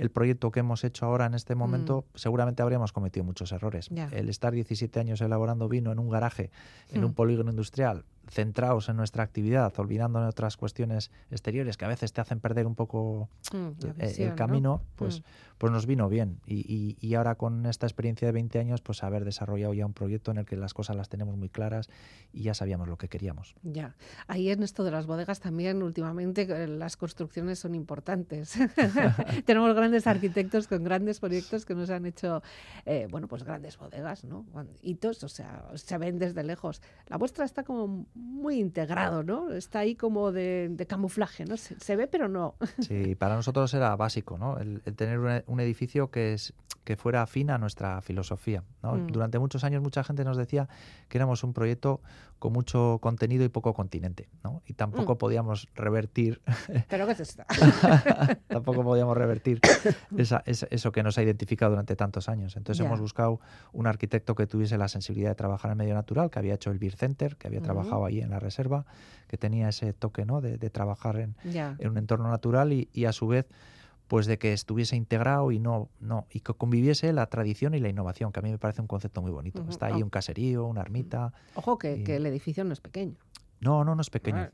el 0.00 0.10
proyecto 0.10 0.50
que 0.50 0.60
hemos 0.60 0.82
hecho 0.84 1.06
ahora 1.06 1.26
en 1.26 1.34
este 1.34 1.54
momento, 1.54 2.04
seguramente 2.14 2.62
habríamos 2.62 2.92
cometido 2.92 3.24
muchos 3.24 3.52
errores. 3.52 3.90
Mm. 3.90 3.98
El 4.12 4.28
estar 4.28 4.52
17 4.52 4.98
años 5.00 5.20
elaborando 5.20 5.68
vino 5.68 5.92
en 5.92 5.98
un 5.98 6.08
garaje, 6.08 6.50
en 6.90 7.04
un 7.04 7.14
polígono 7.14 7.50
industrial, 7.50 8.04
centrados 8.28 8.88
en 8.88 8.96
nuestra 8.96 9.24
actividad, 9.24 9.72
olvidando 9.78 10.20
otras 10.26 10.56
cuestiones 10.56 11.10
exteriores 11.30 11.76
que 11.76 11.84
a 11.84 11.88
veces 11.88 12.12
te 12.12 12.20
hacen 12.20 12.38
perder 12.40 12.66
un 12.66 12.74
poco 12.76 13.28
Mm, 13.52 13.56
eh, 13.56 13.92
visión, 14.06 14.24
el 14.24 14.30
¿no? 14.30 14.36
camino, 14.36 14.82
pues, 14.96 15.20
Mm. 15.20 15.24
pues 15.58 15.72
nos 15.72 15.86
vino 15.86 16.08
bien. 16.08 16.38
Y, 16.46 16.60
y- 16.72 16.96
y 17.00 17.14
ahora 17.14 17.34
con 17.34 17.66
esta 17.66 17.86
experiencia 17.86 18.26
de 18.28 18.32
20 18.32 18.58
años, 18.60 18.80
pues 18.82 19.02
haber 19.02 19.24
desarrollado 19.24 19.74
ya 19.74 19.84
un 19.84 19.92
proyecto 19.94 20.30
en 20.30 20.38
el 20.38 20.46
que 20.46 20.56
las 20.56 20.74
cosas 20.74 20.96
las 20.96 21.08
tenemos 21.08 21.36
muy 21.36 21.48
claras 21.48 21.88
y 22.32 22.42
ya 22.42 22.54
sabíamos 22.54 22.88
lo 22.88 22.96
que 22.98 23.08
queríamos. 23.08 23.54
Ya, 23.64 23.96
ahí 24.28 24.48
en 24.50 24.62
esto 24.62 24.84
de 24.84 24.92
las 24.92 25.06
bodegas 25.06 25.40
también 25.40 25.82
últimamente 25.82 26.42
eh, 26.42 26.68
las 26.68 26.96
construcciones 26.96 27.58
son 27.58 27.74
importantes. 27.74 28.54
Tenemos 29.44 29.74
grandes 29.74 29.89
arquitectos 30.06 30.66
con 30.68 30.84
grandes 30.84 31.20
proyectos 31.20 31.64
que 31.64 31.74
nos 31.74 31.90
han 31.90 32.06
hecho, 32.06 32.42
eh, 32.86 33.06
bueno, 33.10 33.28
pues 33.28 33.42
grandes 33.44 33.76
bodegas, 33.78 34.24
¿no? 34.24 34.44
Hitos, 34.82 35.22
o 35.24 35.28
sea, 35.28 35.64
se 35.74 35.98
ven 35.98 36.18
desde 36.18 36.42
lejos. 36.42 36.80
La 37.06 37.16
vuestra 37.16 37.44
está 37.44 37.62
como 37.64 38.06
muy 38.14 38.58
integrado, 38.58 39.22
¿no? 39.22 39.52
Está 39.52 39.80
ahí 39.80 39.94
como 39.94 40.32
de, 40.32 40.68
de 40.70 40.86
camuflaje, 40.86 41.44
¿no? 41.44 41.56
Se, 41.56 41.78
se 41.80 41.96
ve 41.96 42.06
pero 42.06 42.28
no. 42.28 42.54
Sí, 42.80 43.14
para 43.14 43.34
nosotros 43.36 43.72
era 43.74 43.94
básico, 43.96 44.38
¿no? 44.38 44.58
El, 44.58 44.82
el 44.84 44.94
tener 44.96 45.18
un, 45.18 45.42
un 45.46 45.60
edificio 45.60 46.10
que, 46.10 46.32
es, 46.34 46.52
que 46.84 46.96
fuera 46.96 47.22
afín 47.22 47.50
a 47.50 47.58
nuestra 47.58 48.00
filosofía. 48.02 48.64
¿no? 48.82 48.94
Mm. 48.94 49.06
Durante 49.08 49.38
muchos 49.38 49.64
años 49.64 49.82
mucha 49.82 50.02
gente 50.04 50.24
nos 50.24 50.36
decía 50.36 50.68
que 51.08 51.18
éramos 51.18 51.44
un 51.44 51.52
proyecto 51.52 52.00
con 52.38 52.52
mucho 52.54 52.98
contenido 53.02 53.44
y 53.44 53.48
poco 53.50 53.74
continente, 53.74 54.28
¿no? 54.42 54.62
Y 54.66 54.72
tampoco 54.72 55.14
Mm. 55.14 55.18
podíamos 55.18 55.68
revertir, 55.74 56.40
Pero 56.88 57.04
¿qué 57.06 57.12
es 57.12 57.20
esto? 57.20 57.44
tampoco 58.48 58.82
podíamos 58.82 59.16
revertir 59.16 59.60
esa- 60.16 60.42
esa- 60.46 60.66
eso 60.70 60.92
que 60.92 61.02
nos 61.02 61.16
ha 61.18 61.22
identificado 61.22 61.70
durante 61.70 61.96
tantos 61.96 62.28
años. 62.28 62.56
Entonces 62.56 62.84
hemos 62.84 63.00
buscado 63.00 63.40
un 63.72 63.86
arquitecto 63.86 64.34
que 64.34 64.46
tuviese 64.46 64.78
la 64.78 64.88
sensibilidad 64.88 65.30
de 65.30 65.34
trabajar 65.34 65.70
en 65.72 65.78
medio 65.78 65.94
natural, 65.94 66.30
que 66.30 66.38
había 66.38 66.54
hecho 66.54 66.70
el 66.70 66.78
Beer 66.78 66.94
Center, 66.96 67.36
que 67.36 67.46
había 67.48 67.60
trabajado 67.60 68.04
ahí 68.04 68.20
en 68.20 68.30
la 68.30 68.38
reserva, 68.40 68.86
que 69.28 69.36
tenía 69.38 69.68
ese 69.68 69.92
toque, 69.92 70.24
¿no? 70.24 70.40
De, 70.40 70.58
de 70.58 70.70
trabajar 70.70 71.16
en, 71.18 71.36
un 71.88 71.98
entorno 71.98 72.28
natural 72.30 72.72
y, 72.72 72.88
y 72.92 73.04
a 73.06 73.12
su 73.12 73.26
vez 73.28 73.46
pues 74.08 74.26
de 74.26 74.38
que 74.38 74.52
estuviese 74.52 74.96
integrado 74.96 75.52
y 75.52 75.60
no 75.60 75.88
no 76.00 76.26
y 76.32 76.40
que 76.40 76.52
conviviese 76.52 77.12
la 77.12 77.26
tradición 77.26 77.74
y 77.74 77.78
la 77.78 77.88
innovación 77.88 78.32
que 78.32 78.40
a 78.40 78.42
mí 78.42 78.50
me 78.50 78.58
parece 78.58 78.80
un 78.80 78.88
concepto 78.88 79.22
muy 79.22 79.30
bonito 79.30 79.64
está 79.68 79.86
ahí 79.86 80.00
Ah. 80.00 80.04
un 80.04 80.10
caserío 80.10 80.66
una 80.66 80.80
ermita 80.80 81.32
Ojo 81.54 81.78
que, 81.78 81.98
y- 81.98 82.02
que 82.02 82.16
el 82.16 82.26
edificio 82.26 82.64
no 82.64 82.72
es 82.72 82.80
pequeño. 82.80 83.14
No 83.60 83.84
no 83.84 83.94
no 83.94 84.00
es 84.00 84.10
pequeño 84.10 84.50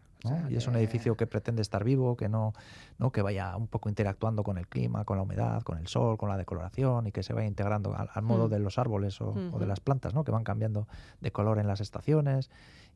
y 0.48 0.56
es 0.56 0.66
un 0.66 0.74
edificio 0.74 1.16
que 1.16 1.26
pretende 1.28 1.62
estar 1.62 1.84
vivo 1.84 2.16
que 2.16 2.28
no 2.28 2.52
no 2.98 3.12
que 3.12 3.22
vaya 3.22 3.56
un 3.56 3.68
poco 3.68 3.88
interactuando 3.88 4.42
con 4.42 4.58
el 4.58 4.66
clima 4.66 5.04
con 5.04 5.16
la 5.18 5.22
humedad 5.22 5.62
con 5.62 5.78
el 5.78 5.86
sol 5.86 6.16
con 6.18 6.28
la 6.28 6.36
decoloración 6.36 7.06
y 7.06 7.12
que 7.12 7.22
se 7.22 7.32
vaya 7.32 7.46
integrando 7.46 7.94
al, 7.94 8.08
al 8.12 8.22
modo 8.22 8.48
Mm. 8.48 8.50
de 8.50 8.58
los 8.58 8.78
árboles 8.78 9.20
o, 9.20 9.32
de 9.32 9.66
las 9.66 9.80
plantas 9.80 10.14
no 10.14 10.24
que 10.24 10.32
van 10.32 10.42
cambiando 10.44 10.88
de 11.20 11.30
color 11.30 11.58
en 11.58 11.66
las 11.66 11.80
estaciones 11.80 12.50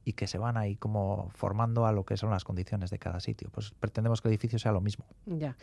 y 0.05 0.15
que 0.15 0.27
se 0.27 0.39
van 0.39 0.57
ahí 0.57 0.77
como 0.77 1.29
formando 1.35 1.87
a 1.87 1.93
lo 1.93 2.05
que 2.05 2.17
son 2.17 2.31
las 2.31 2.43
condiciones 2.43 2.91
de 2.91 2.99
cada 2.99 3.21
sitio. 3.21 3.51
Pues 3.53 3.73
pretendemos 3.79 4.23
que 4.23 4.29
el 4.29 4.33
edificio 4.33 4.59
sea 4.59 4.73
lo 4.73 4.81
mismo. 4.81 5.05
Ya. 5.27 5.57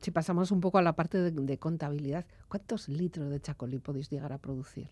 Si 0.00 0.10
pasamos 0.10 0.50
un 0.50 0.60
poco 0.60 0.78
a 0.78 0.82
la 0.82 0.94
parte 0.94 1.18
de, 1.18 1.30
de 1.30 1.58
contabilidad, 1.58 2.26
¿cuántos 2.48 2.88
litros 2.88 3.30
de 3.30 3.40
chacolí 3.40 3.78
podéis 3.78 4.10
llegar 4.10 4.32
a 4.32 4.38
producir? 4.38 4.90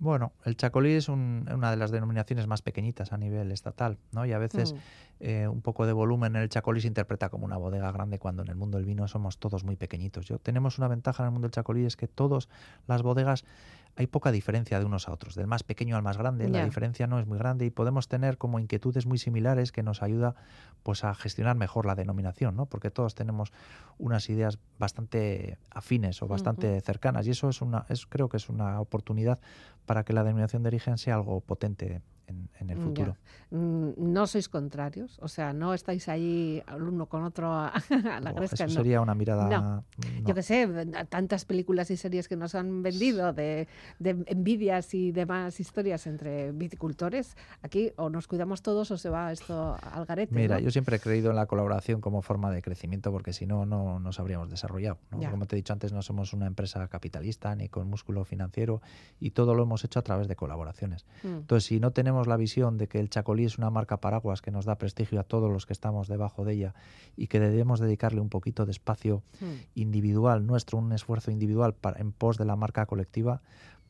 Bueno, 0.00 0.32
el 0.44 0.56
chacolí 0.56 0.92
es 0.92 1.08
un- 1.08 1.48
una 1.52 1.70
de 1.72 1.76
las 1.76 1.90
denominaciones 1.90 2.46
más 2.46 2.62
pequeñitas 2.62 3.12
a 3.12 3.18
nivel 3.18 3.50
estatal, 3.50 3.98
¿no? 4.12 4.24
Y 4.26 4.32
a 4.32 4.38
veces 4.38 4.72
Mm. 4.72 4.76
eh, 5.20 5.48
un 5.48 5.60
poco 5.62 5.84
de 5.86 5.92
volumen 5.92 6.36
en 6.36 6.42
el 6.42 6.48
chacolí 6.48 6.80
se 6.80 6.86
interpreta 6.86 7.28
como 7.28 7.44
una 7.44 7.56
bodega 7.56 7.90
grande 7.90 8.20
cuando 8.20 8.42
en 8.42 8.48
el 8.48 8.54
mundo 8.54 8.78
del 8.78 8.86
vino 8.86 9.08
somos 9.08 9.38
todos 9.38 9.64
muy 9.64 9.74
pequeñitos. 9.74 10.26
Yo 10.26 10.38
tenemos 10.38 10.78
una 10.78 10.86
ventaja 10.86 11.24
en 11.24 11.26
el 11.26 11.32
mundo 11.32 11.46
del 11.46 11.52
chacolí 11.52 11.84
es 11.84 11.96
que 11.96 12.06
todas 12.06 12.48
las 12.86 13.02
bodegas 13.02 13.44
hay 13.96 14.06
poca 14.06 14.30
diferencia 14.30 14.78
de 14.78 14.84
unos 14.84 15.08
a 15.08 15.12
otros, 15.12 15.34
del 15.34 15.46
más 15.46 15.62
pequeño 15.62 15.96
al 15.96 16.02
más 16.02 16.16
grande, 16.18 16.48
la 16.48 16.64
diferencia 16.64 17.06
no 17.06 17.18
es 17.18 17.26
muy 17.26 17.38
grande 17.38 17.66
y 17.66 17.70
podemos 17.70 18.08
tener 18.08 18.38
como 18.38 18.58
inquietudes 18.58 19.06
muy 19.06 19.18
similares 19.18 19.72
que 19.72 19.82
nos 19.82 20.02
ayuda 20.02 20.34
pues 20.82 21.04
a 21.04 21.14
gestionar 21.14 21.56
mejor 21.56 21.86
la 21.86 21.94
denominación, 21.94 22.56
¿no? 22.56 22.66
Porque 22.66 22.90
todos 22.90 23.14
tenemos 23.14 23.52
unas 23.98 24.28
ideas 24.30 24.58
bastante 24.78 25.58
afines 25.70 26.22
o 26.22 26.28
bastante 26.28 26.80
cercanas 26.80 27.26
y 27.26 27.30
eso 27.30 27.48
es 27.48 27.60
una 27.60 27.86
es 27.88 28.06
creo 28.06 28.28
que 28.28 28.36
es 28.36 28.48
una 28.48 28.80
oportunidad 28.80 29.40
para 29.86 30.04
que 30.04 30.12
la 30.12 30.22
denominación 30.22 30.62
de 30.62 30.68
origen 30.68 30.98
sea 30.98 31.14
algo 31.14 31.40
potente 31.40 32.02
en, 32.28 32.48
en 32.60 32.70
el 32.70 32.78
ya. 32.78 32.82
futuro. 32.84 33.16
Mm, 33.50 33.90
No 34.12 34.26
sois 34.26 34.48
contrarios, 34.48 35.18
o 35.20 35.28
sea, 35.28 35.52
no 35.52 35.74
estáis 35.74 36.08
ahí 36.08 36.62
uno 36.78 37.06
con 37.06 37.24
otro 37.24 37.52
a, 37.52 37.68
a 38.14 38.20
la 38.20 38.32
Oh, 38.32 38.42
eso 38.42 38.64
no. 38.64 38.70
sería 38.70 39.00
una 39.00 39.14
mirada 39.14 39.48
No. 39.48 39.60
no. 39.60 39.84
Yo 40.24 40.34
qué 40.34 40.42
sé, 40.42 40.68
tantas 41.08 41.44
películas 41.44 41.90
y 41.90 41.96
series 41.96 42.28
que 42.28 42.36
nos 42.36 42.54
han 42.54 42.82
vendido 42.82 43.32
de, 43.32 43.66
de 43.98 44.10
envidias 44.26 44.94
y 44.94 45.12
demás 45.12 45.58
historias 45.60 46.06
entre 46.06 46.52
viticultores. 46.52 47.36
Aquí 47.62 47.92
o 47.96 48.10
nos 48.10 48.28
cuidamos 48.28 48.62
todos 48.62 48.90
o 48.90 48.96
se 48.98 49.08
va 49.10 49.32
esto 49.32 49.76
al 49.92 50.04
garete. 50.04 50.34
Mira, 50.34 50.60
yo 50.60 50.70
siempre 50.70 50.96
he 50.96 51.00
creído 51.00 51.30
en 51.30 51.36
la 51.36 51.46
colaboración 51.46 52.00
como 52.00 52.22
forma 52.22 52.50
de 52.50 52.60
crecimiento 52.62 53.10
porque 53.10 53.32
si 53.32 53.46
no, 53.46 53.64
no 53.66 53.98
nos 53.98 54.20
habríamos 54.20 54.50
desarrollado. 54.50 54.98
Como 55.30 55.46
te 55.46 55.56
he 55.56 55.58
dicho 55.58 55.72
antes, 55.72 55.92
no 55.92 56.02
somos 56.02 56.32
una 56.32 56.46
empresa 56.46 56.86
capitalista 56.88 57.54
ni 57.54 57.68
con 57.68 57.88
músculo 57.88 58.24
financiero 58.24 58.82
y 59.20 59.30
todo 59.30 59.54
lo 59.54 59.62
hemos 59.62 59.84
hecho 59.84 59.98
a 59.98 60.02
través 60.02 60.28
de 60.28 60.36
colaboraciones. 60.36 61.06
Mm, 61.22 61.28
Entonces, 61.38 61.64
si 61.64 61.80
no 61.80 61.90
tenemos 61.92 62.17
la 62.26 62.36
visión 62.36 62.78
de 62.78 62.88
que 62.88 62.98
el 62.98 63.10
Chacolí 63.10 63.44
es 63.44 63.58
una 63.58 63.70
marca 63.70 63.98
paraguas 63.98 64.42
que 64.42 64.50
nos 64.50 64.64
da 64.64 64.76
prestigio 64.76 65.20
a 65.20 65.24
todos 65.24 65.50
los 65.50 65.66
que 65.66 65.72
estamos 65.72 66.08
debajo 66.08 66.44
de 66.44 66.54
ella 66.54 66.74
y 67.16 67.28
que 67.28 67.40
debemos 67.40 67.80
dedicarle 67.80 68.20
un 68.20 68.28
poquito 68.28 68.66
de 68.66 68.72
espacio 68.72 69.22
mm. 69.40 69.54
individual 69.74 70.46
nuestro, 70.46 70.78
un 70.78 70.92
esfuerzo 70.92 71.30
individual 71.30 71.74
para, 71.74 72.00
en 72.00 72.12
pos 72.12 72.36
de 72.38 72.44
la 72.44 72.56
marca 72.56 72.86
colectiva, 72.86 73.42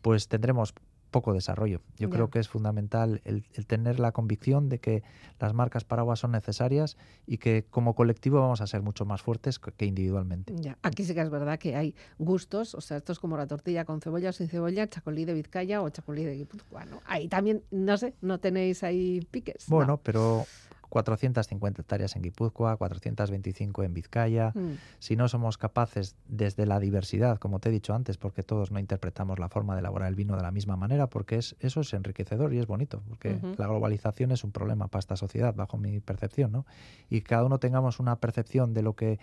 pues 0.02 0.28
tendremos 0.28 0.74
poco 1.10 1.32
desarrollo. 1.32 1.80
Yo 1.96 2.10
creo 2.10 2.30
que 2.30 2.38
es 2.38 2.48
fundamental 2.48 3.20
el, 3.24 3.44
el 3.54 3.66
tener 3.66 4.00
la 4.00 4.12
convicción 4.12 4.68
de 4.68 4.78
que 4.78 5.02
las 5.38 5.54
marcas 5.54 5.84
paraguas 5.84 6.20
son 6.20 6.32
necesarias 6.32 6.96
y 7.26 7.38
que 7.38 7.64
como 7.70 7.94
colectivo 7.94 8.40
vamos 8.40 8.60
a 8.60 8.66
ser 8.66 8.82
mucho 8.82 9.04
más 9.04 9.22
fuertes 9.22 9.58
que 9.58 9.86
individualmente. 9.86 10.54
Ya, 10.56 10.78
aquí 10.82 11.04
sí 11.04 11.14
que 11.14 11.20
es 11.20 11.30
verdad 11.30 11.58
que 11.58 11.76
hay 11.76 11.94
gustos, 12.18 12.74
o 12.74 12.80
sea, 12.80 12.96
esto 12.96 13.12
es 13.12 13.18
como 13.18 13.36
la 13.36 13.46
tortilla 13.46 13.84
con 13.84 14.00
cebolla 14.00 14.30
o 14.30 14.32
sin 14.32 14.48
cebolla, 14.48 14.88
chacolí 14.88 15.24
de 15.24 15.34
Vizcaya 15.34 15.82
o 15.82 15.88
chacolí 15.90 16.24
de 16.24 16.36
Guipúzcoa, 16.36 16.84
¿no? 16.84 17.00
Ahí 17.06 17.28
también, 17.28 17.62
no 17.70 17.96
sé, 17.96 18.14
no 18.20 18.38
tenéis 18.38 18.82
ahí 18.82 19.26
piques. 19.30 19.68
¿no? 19.68 19.76
Bueno, 19.76 20.00
pero 20.02 20.46
450 20.88 21.82
hectáreas 21.82 22.16
en 22.16 22.22
Guipúzcoa, 22.22 22.76
425 22.76 23.82
en 23.82 23.94
Vizcaya. 23.94 24.52
Mm, 24.54 24.72
Si 24.98 25.16
no 25.16 25.28
somos 25.28 25.58
capaces 25.58 26.16
desde 26.26 26.66
la 26.66 26.80
diversidad, 26.80 27.38
como 27.38 27.60
te 27.60 27.68
he 27.68 27.72
dicho 27.72 27.94
antes, 27.94 28.16
porque 28.16 28.42
todos 28.42 28.70
no 28.70 28.78
interpretamos 28.78 29.38
la 29.38 29.48
forma 29.48 29.74
de 29.74 29.80
elaborar 29.80 30.08
el 30.08 30.14
vino 30.14 30.36
de 30.36 30.42
la 30.42 30.50
misma 30.50 30.76
manera, 30.76 31.08
porque 31.08 31.36
es, 31.36 31.56
eso 31.60 31.80
es 31.80 31.92
enriquecedor 31.92 32.52
y 32.54 32.58
es 32.58 32.66
bonito, 32.66 33.02
porque 33.08 33.38
la 33.56 33.66
globalización 33.66 34.32
es 34.32 34.44
un 34.44 34.52
problema 34.52 34.88
para 34.88 35.00
esta 35.00 35.16
sociedad, 35.16 35.54
bajo 35.54 35.76
mi 35.76 36.00
percepción, 36.00 36.52
¿no? 36.52 36.66
Y 37.10 37.20
cada 37.20 37.44
uno 37.44 37.58
tengamos 37.58 38.00
una 38.00 38.16
percepción 38.16 38.74
de 38.74 38.82
lo 38.82 38.94
que 38.94 39.18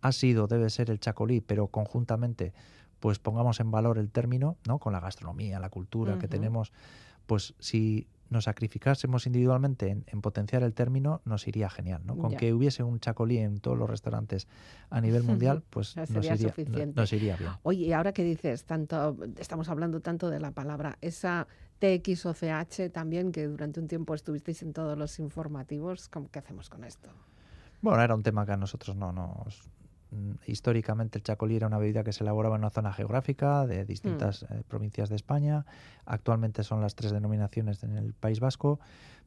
ha 0.00 0.12
sido, 0.12 0.46
debe 0.46 0.70
ser 0.70 0.90
el 0.90 0.98
chacolí, 0.98 1.40
pero 1.40 1.68
conjuntamente 1.68 2.52
pues 3.00 3.18
pongamos 3.18 3.60
en 3.60 3.70
valor 3.70 3.96
el 3.98 4.10
término, 4.10 4.56
¿no? 4.66 4.78
Con 4.78 4.92
la 4.92 5.00
gastronomía, 5.00 5.58
la 5.58 5.70
cultura 5.70 6.18
que 6.18 6.28
tenemos, 6.28 6.70
pues 7.26 7.54
si 7.58 8.06
nos 8.30 8.44
sacrificásemos 8.44 9.26
individualmente 9.26 9.88
en, 9.90 10.04
en 10.06 10.20
potenciar 10.22 10.62
el 10.62 10.72
término, 10.72 11.20
nos 11.24 11.46
iría 11.48 11.68
genial, 11.68 12.00
¿no? 12.04 12.16
Con 12.16 12.30
Ya. 12.30 12.38
que 12.38 12.52
hubiese 12.54 12.82
un 12.82 13.00
chacolí 13.00 13.38
en 13.38 13.58
todos 13.58 13.76
los 13.76 13.90
restaurantes 13.90 14.46
a 14.88 15.00
nivel 15.00 15.22
mundial, 15.24 15.62
pues 15.68 15.96
nos 15.96 16.24
iría, 16.24 16.54
no- 16.68 16.92
nos 16.94 17.12
iría 17.12 17.36
bien. 17.36 17.50
Oye, 17.62 17.86
y 17.86 17.92
ahora 17.92 18.12
que 18.12 18.24
dices 18.24 18.64
tanto, 18.64 19.16
estamos 19.38 19.68
hablando 19.68 20.00
tanto 20.00 20.30
de 20.30 20.40
la 20.40 20.52
palabra, 20.52 20.96
esa 21.00 21.46
TX 21.80 22.26
o 22.26 22.34
CH 22.34 22.90
también, 22.92 23.32
que 23.32 23.46
durante 23.46 23.80
un 23.80 23.88
tiempo 23.88 24.14
estuvisteis 24.14 24.62
en 24.62 24.72
todos 24.72 24.96
los 24.96 25.18
informativos, 25.18 26.08
¿cómo- 26.08 26.30
¿qué 26.30 26.38
hacemos 26.38 26.70
con 26.70 26.84
esto? 26.84 27.10
Bueno, 27.82 28.02
era 28.02 28.14
un 28.14 28.22
tema 28.22 28.46
que 28.46 28.52
a 28.52 28.56
nosotros 28.56 28.94
no 28.96 29.12
nos... 29.12 29.62
mm, 30.10 30.32
Históricamente 30.46 31.18
el 31.18 31.24
chacolí 31.24 31.56
era 31.56 31.66
una 31.66 31.78
bebida 31.78 32.04
que 32.04 32.12
se 32.12 32.24
elaboraba 32.24 32.56
en 32.56 32.62
una 32.62 32.70
zona 32.70 32.92
geográfica 32.92 33.66
de 33.66 33.84
distintas 33.84 34.42
eh, 34.44 34.62
provincias 34.68 35.08
de 35.08 35.16
España. 35.16 35.64
Actualmente 36.06 36.62
son 36.64 36.80
las 36.80 36.94
tres 36.94 37.12
denominaciones 37.12 37.82
en 37.84 37.96
el 37.96 38.12
País 38.14 38.40
Vasco, 38.40 38.80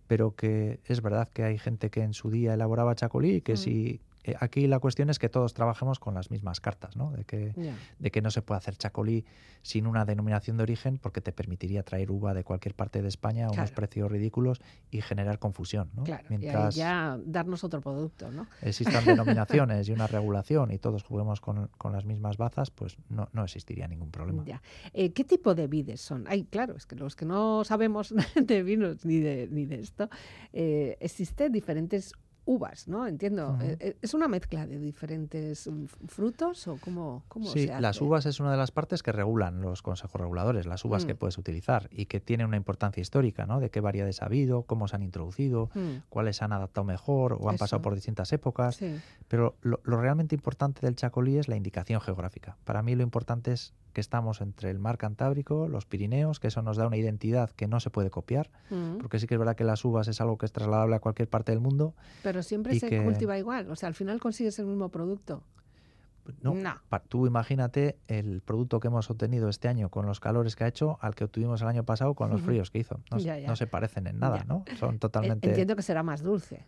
pero 0.07 0.35
que 0.35 0.79
es 0.85 1.01
verdad 1.01 1.29
que 1.31 1.43
hay 1.43 1.57
gente 1.57 1.89
que 1.89 2.01
en 2.03 2.13
su 2.13 2.29
día 2.29 2.53
elaboraba 2.53 2.95
chacolí 2.95 3.35
y 3.35 3.41
que 3.41 3.53
Mm. 3.53 3.57
si... 3.57 4.01
eh, 4.23 4.35
aquí 4.39 4.67
la 4.67 4.79
cuestión 4.79 5.09
es 5.09 5.19
que 5.19 5.29
todos 5.29 5.53
trabajemos 5.53 5.99
con 5.99 6.13
las 6.13 6.31
mismas 6.31 6.61
cartas, 6.61 6.95
¿no? 6.95 7.11
De 7.11 7.25
que, 7.25 7.53
de 7.99 8.11
que 8.11 8.21
no 8.21 8.31
se 8.31 8.41
puede 8.41 8.57
hacer 8.57 8.75
chacolí 8.77 9.25
sin 9.61 9.87
una 9.87 10.05
denominación 10.05 10.57
de 10.57 10.63
origen 10.63 10.97
porque 10.97 11.21
te 11.21 11.31
permitiría 11.31 11.83
traer 11.83 12.11
uva 12.11 12.33
de 12.33 12.43
cualquier 12.43 12.75
parte 12.75 13.01
de 13.01 13.07
España 13.07 13.47
a 13.47 13.51
unos 13.51 13.71
precios 13.71 14.11
ridículos 14.11 14.61
y 14.91 15.01
generar 15.01 15.39
confusión, 15.39 15.89
¿no? 15.93 16.03
Claro, 16.03 16.25
Mientras 16.29 16.77
y 16.77 16.81
ahí 16.81 16.85
ya 16.85 17.19
darnos 17.25 17.63
otro 17.63 17.81
producto, 17.81 18.31
¿no? 18.31 18.47
existan 18.61 19.05
denominaciones 19.05 19.87
y 19.89 19.91
una 19.91 20.07
regulación 20.07 20.71
y 20.71 20.77
todos 20.77 21.03
juguemos 21.03 21.41
con, 21.41 21.69
con 21.77 21.93
las 21.93 22.05
mismas 22.05 22.37
bazas, 22.37 22.71
pues 22.71 22.97
no, 23.09 23.29
no 23.33 23.43
existiría 23.43 23.87
ningún 23.87 24.11
problema. 24.11 24.43
Ya. 24.45 24.61
Eh, 24.93 25.11
¿Qué 25.11 25.23
tipo 25.23 25.55
de 25.55 25.67
vides 25.67 26.01
son? 26.01 26.25
Ay, 26.27 26.43
claro, 26.43 26.75
es 26.75 26.85
que 26.85 26.95
los 26.95 27.15
que 27.15 27.25
no 27.25 27.63
sabemos 27.63 28.13
de 28.35 28.63
vinos 28.63 29.05
ni 29.05 29.19
de, 29.19 29.47
ni 29.51 29.65
de 29.65 29.79
esto, 29.79 30.09
eh, 30.51 30.97
existen 30.99 31.51
diferentes 31.51 32.13
uvas, 32.45 32.87
¿no? 32.87 33.07
Entiendo. 33.07 33.57
Eh, 33.61 33.77
eh, 33.79 33.97
¿Es 34.01 34.13
una 34.13 34.27
mezcla 34.27 34.67
de 34.67 34.77
diferentes 34.79 35.67
mm, 35.67 35.85
frutos 36.07 36.67
o 36.67 36.77
cómo, 36.77 37.23
cómo 37.27 37.45
Sí, 37.47 37.67
se 37.67 37.79
las 37.81 38.01
uvas 38.01 38.25
es 38.25 38.39
una 38.39 38.51
de 38.51 38.57
las 38.57 38.71
partes 38.71 39.01
que 39.01 39.11
regulan 39.11 39.61
los 39.61 39.81
consejos 39.81 40.19
reguladores, 40.19 40.65
las 40.65 40.83
uvas 40.83 41.05
que 41.05 41.13
Mm. 41.13 41.17
puedes 41.17 41.37
utilizar 41.37 41.87
y 41.91 42.05
que 42.07 42.19
tiene 42.19 42.43
una 42.45 42.57
importancia 42.57 42.99
histórica, 43.01 43.45
¿no? 43.45 43.59
De 43.59 43.69
qué 43.69 43.79
variedades 43.79 44.21
ha 44.21 44.25
habido, 44.25 44.63
cómo 44.63 44.87
se 44.87 44.95
han 44.95 45.03
introducido, 45.03 45.69
Mm, 45.73 46.03
cuáles 46.09 46.37
se 46.37 46.43
han 46.45 46.51
adaptado 46.53 46.83
mejor 46.85 47.37
o 47.39 47.49
han 47.49 47.57
pasado 47.57 47.81
por 47.81 47.95
distintas 47.95 48.31
épocas. 48.33 48.75
sí. 48.75 48.99
Pero 49.29 49.55
lo, 49.61 49.79
lo 49.83 49.97
realmente 49.99 50.35
importante 50.35 50.81
del 50.85 50.95
chacolí 50.95 51.37
es 51.37 51.47
la 51.47 51.55
indicación 51.55 51.99
geográfica. 52.01 52.57
Para 52.65 52.83
mí 52.83 52.93
lo 52.93 53.01
importante 53.01 53.51
es 53.51 53.73
que 53.93 54.01
estamos 54.01 54.41
entre 54.41 54.69
el 54.69 54.79
mar 54.79 54.97
Cantábrico, 54.97 55.67
los 55.67 55.85
Pirineos, 55.85 56.39
que 56.39 56.47
eso 56.47 56.61
nos 56.61 56.77
da 56.77 56.85
una 56.87 56.97
identidad 56.97 57.49
que 57.51 57.67
no 57.67 57.79
se 57.79 57.89
puede 57.89 58.09
copiar, 58.09 58.49
Mm. 58.69 58.97
porque 58.97 59.19
sí 59.19 59.25
que 59.27 59.35
es 59.35 59.39
verdad 59.39 59.55
que 59.55 59.63
las 59.63 59.85
uvas 59.85 60.07
es 60.07 60.19
algo 60.21 60.37
que 60.37 60.45
es 60.45 60.51
trasladable 60.51 60.95
a 60.95 60.99
cualquier 60.99 61.29
parte 61.29 61.51
del 61.51 61.61
mundo. 61.61 61.93
Pero 62.21 62.32
siempre 62.41 62.73
y 62.75 62.79
se 62.79 62.89
que- 62.89 63.03
cultiva 63.03 63.37
igual. 63.37 63.69
O 63.69 63.75
sea, 63.75 63.87
al 63.89 63.93
final 63.95 64.19
consigues 64.19 64.57
el 64.59 64.65
mismo 64.65 64.89
producto. 64.89 65.43
No, 66.41 66.55
tú 67.09 67.27
imagínate 67.27 67.97
el 68.07 68.39
producto 68.41 68.79
que 68.79 68.87
hemos 68.87 69.09
obtenido 69.09 69.49
este 69.49 69.67
año 69.67 69.89
con 69.89 70.05
los 70.05 70.21
calores 70.21 70.55
que 70.55 70.63
ha 70.63 70.67
hecho 70.67 70.97
al 71.01 71.15
que 71.15 71.25
obtuvimos 71.25 71.61
el 71.61 71.67
año 71.67 71.83
pasado 71.83 72.13
con 72.13 72.29
los 72.29 72.41
fríos 72.41 72.71
que 72.71 72.79
hizo. 72.79 73.01
No, 73.11 73.19
se- 73.19 73.25
Ya, 73.25 73.37
ya. 73.39 73.47
no 73.49 73.57
se 73.57 73.67
parecen 73.67 74.07
en 74.07 74.19
nada, 74.19 74.37
Ya. 74.37 74.43
¿no? 74.45 74.63
Son 74.79 74.95
Eh, 74.95 74.99
totalmente 74.99 75.49
Entiendo 75.49 75.75
que 75.75 75.81
será 75.81 76.01
más 76.01 76.21
dulce. 76.23 76.65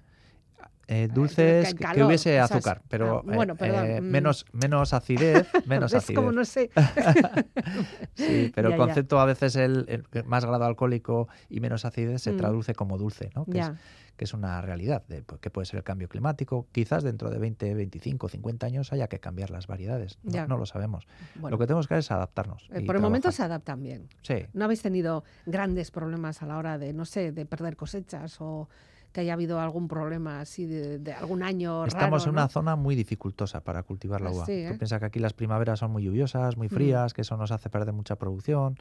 eh, 0.87 1.07
que 1.07 1.13
dulces, 1.13 1.73
que, 1.73 2.03
hubiese 2.03 2.39
o 2.41 2.47
sea, 2.47 2.57
azúcar, 2.57 2.81
pero 2.89 3.19
ah, 3.19 3.21
bueno, 3.33 3.55
eh, 3.59 3.97
eh, 3.97 4.01
menos, 4.01 4.45
menos 4.51 4.93
acidez, 4.93 5.47
menos 5.65 5.91
¿Ves 5.93 6.03
acidez. 6.03 6.15
cómo 6.17 6.31
no 6.33 6.43
sé? 6.45 6.69
Sí, 8.15 8.51
pero 8.55 8.69
Ya, 8.69 8.75
el 8.75 8.79
ya. 8.81 8.85
concepto 8.85 9.19
a 9.19 9.25
veces 9.25 9.55
el, 9.55 9.85
el 10.11 10.23
más 10.25 10.45
grado 10.45 10.65
alcohólico 10.65 11.27
y 11.49 11.59
menos 11.59 11.85
acidez 11.85 12.21
se 12.21 12.33
Mm. 12.33 12.37
traduce 12.37 12.75
como 12.75 12.97
dulce, 12.97 13.29
¿no? 13.35 13.45
Que, 13.45 13.59
es, 13.59 13.67
Ya. 13.67 13.75
Que 14.15 14.25
es 14.25 14.33
una 14.33 14.61
realidad, 14.61 15.03
de, 15.07 15.21
pues, 15.23 15.39
que 15.41 15.49
puede 15.49 15.65
ser 15.65 15.77
el 15.77 15.83
cambio 15.83 16.07
climático. 16.07 16.67
Quizás 16.71 17.03
dentro 17.03 17.29
de 17.29 17.37
20, 17.39 17.73
25, 17.73 18.29
50 18.29 18.65
años 18.65 18.93
haya 18.93 19.07
que 19.07 19.19
cambiar 19.19 19.49
las 19.49 19.67
variedades. 19.67 20.17
No, 20.23 20.31
Ya. 20.31 20.47
no 20.47 20.57
lo 20.57 20.65
sabemos. 20.65 21.07
Bueno, 21.35 21.55
Lo 21.55 21.59
que 21.59 21.67
tenemos 21.67 21.87
que 21.87 21.95
hacer 21.95 21.99
es 21.99 22.11
adaptarnos. 22.11 22.67
eh, 22.71 22.85
por 22.85 22.95
el 22.95 23.01
momento 23.01 23.31
se 23.31 23.43
adaptan 23.43 23.81
bien. 23.83 24.07
Sí. 24.21 24.45
¿No 24.53 24.65
habéis 24.65 24.81
tenido 24.81 25.23
grandes 25.45 25.91
problemas 25.91 26.41
a 26.41 26.45
la 26.45 26.57
hora 26.57 26.77
de, 26.77 26.93
no 26.93 27.05
sé, 27.05 27.31
de 27.31 27.45
perder 27.45 27.75
cosechas 27.75 28.37
o 28.39 28.69
que 29.15 29.21
haya 29.21 29.31
habido 29.31 29.61
algún 29.61 29.87
problema 29.87 30.41
así 30.41 30.65
de, 30.65 30.99
de 30.99 31.13
algún 31.13 31.41
año 31.41 31.85
Estamos 31.85 32.23
raro, 32.23 32.31
en 32.31 32.35
una 32.37 32.49
zona 32.49 32.75
muy 32.75 32.95
dificultosa 32.95 33.61
para 33.61 33.81
cultivar 33.83 34.19
la 34.19 34.27
Ah, 34.29 34.33
uva. 34.33 34.45
sí, 34.45 34.51
¿eh? 34.51 34.67
Tú 34.69 34.77
piensas 34.77 34.99
que 34.99 35.05
aquí 35.05 35.19
las 35.19 35.31
primaveras 35.31 35.79
son 35.79 35.91
muy 35.91 36.03
lluviosas, 36.03 36.57
muy 36.57 36.67
Mm. 36.67 36.69
frías, 36.71 37.13
que 37.13 37.21
eso 37.21 37.37
nos 37.37 37.49
hace 37.51 37.69
perder 37.69 37.93
mucha 37.93 38.17
producción 38.17 38.75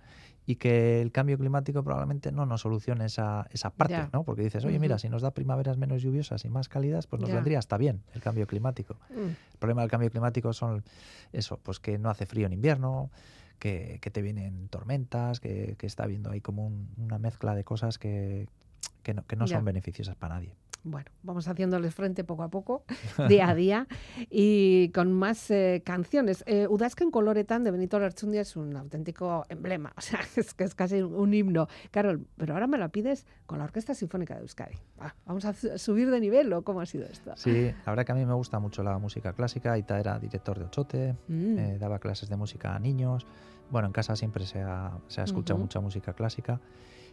y 0.44 0.57
que 0.57 1.01
el 1.01 1.12
cambio 1.12 1.38
climático 1.38 1.85
probablemente 1.85 2.33
no 2.33 2.47
nos 2.47 2.62
solucione 2.62 3.05
esa, 3.05 3.47
esa 3.53 3.70
parte, 3.70 3.94
Ya. 3.94 4.11
¿no? 4.12 4.25
Porque 4.25 4.42
dices, 4.42 4.64
oye, 4.64 4.81
mira, 4.81 4.99
si 4.99 5.09
nos 5.09 5.23
da 5.23 5.31
primaveras 5.31 5.79
menos 5.79 6.03
lluviosas 6.03 6.44
y 6.44 6.49
más 6.51 6.68
cálidas, 6.68 7.07
pues 7.07 7.20
nos 7.23 7.29
Ya. 7.31 7.37
vendría 7.37 7.61
hasta 7.61 7.77
bien 7.77 8.03
el 8.12 8.20
cambio 8.20 8.49
climático. 8.49 8.97
Mm, 9.11 9.29
El 9.53 9.59
problema 9.61 9.83
del 9.83 9.90
cambio 9.92 10.11
climático 10.11 10.53
son 10.53 10.83
eso, 11.33 11.61
pues 11.62 11.79
que 11.79 11.97
no 11.97 12.11
hace 12.11 12.27
frío 12.27 12.47
en 12.49 12.53
invierno, 12.55 13.12
que, 13.61 14.01
que 14.03 14.11
te 14.11 14.20
vienen 14.20 14.68
tormentas, 14.68 15.38
que, 15.38 15.77
que 15.79 15.87
está 15.87 16.03
habiendo 16.03 16.33
ahí 16.33 16.40
como 16.40 16.66
un- 16.66 16.88
una 16.97 17.18
mezcla 17.20 17.55
de 17.55 17.62
cosas 17.62 17.99
que, 17.99 18.49
que 19.03 19.14
no, 19.14 19.27
que 19.27 19.37
no 19.37 19.47
son 19.47 19.64
beneficiosas 19.64 20.16
para 20.16 20.35
nadie. 20.37 20.55
Bueno, 20.87 21.11
vamos 21.23 21.49
haciéndoles 21.49 21.94
frente 21.94 22.25
poco 22.25 22.42
a 22.42 22.51
poco, 22.51 22.85
día 23.29 23.49
a 23.49 23.55
día, 23.55 23.87
y 24.29 24.90
con 24.90 25.12
más 25.14 25.51
eh, 25.51 25.83
canciones. 25.83 26.44
Eh, 26.47 26.66
Udazken 26.68 27.11
Coloretan 27.11 27.64
de 27.64 27.70
Benito 27.70 27.99
Lertxundia 27.99 28.42
es 28.42 28.55
un 28.55 28.77
auténtico 28.77 29.47
emblema, 29.49 29.94
o 29.97 30.01
sea, 30.03 30.20
es 30.37 30.53
que 30.53 30.64
es 30.64 30.75
casi 30.75 31.01
un, 31.01 31.33
himno. 31.33 31.68
Carol, 31.90 32.27
pero 32.37 32.53
ahora 32.53 32.66
me 32.66 32.77
la 32.77 32.88
pides 32.90 33.27
con 33.47 33.59
la 33.61 33.64
Orquesta 33.64 33.94
Sinfónica 33.94 34.35
de 34.35 34.42
Euskadi. 34.42 34.75
Ah, 34.99 35.14
¿Vamos 35.25 35.47
a 35.47 35.55
su- 35.55 35.79
subir 35.79 36.11
de 36.11 36.20
nivel 36.20 36.53
o 36.53 36.61
cómo 36.62 36.83
ha 36.83 36.87
sido 36.87 37.07
esto? 37.07 37.33
Sí, 37.37 37.73
la 37.87 37.92
verdad 37.92 38.05
que 38.05 38.12
a 38.12 38.16
mí 38.16 38.27
me 38.27 38.35
gusta 38.35 38.59
mucho 38.59 38.83
la 38.83 38.99
música 38.99 39.33
clásica. 39.33 39.73
Aita 39.73 39.99
era 39.99 40.18
director 40.18 40.59
de 40.59 40.66
Ochote, 40.66 41.16
Mm. 41.29 41.59
eh, 41.59 41.79
daba 41.79 41.99
clases 41.99 42.29
de 42.29 42.37
música 42.37 42.75
a 42.75 42.79
niños. 42.79 43.27
Bueno, 43.70 43.87
en 43.87 43.92
casa 43.94 44.16
siempre 44.16 44.44
se 44.44 44.61
ha, 44.61 44.99
se 45.09 45.23
ha 45.23 45.25
escuchado 45.25 45.57
Ujú. 45.57 45.64
mucha 45.64 45.81
música 45.81 46.12
clásica. 46.12 46.61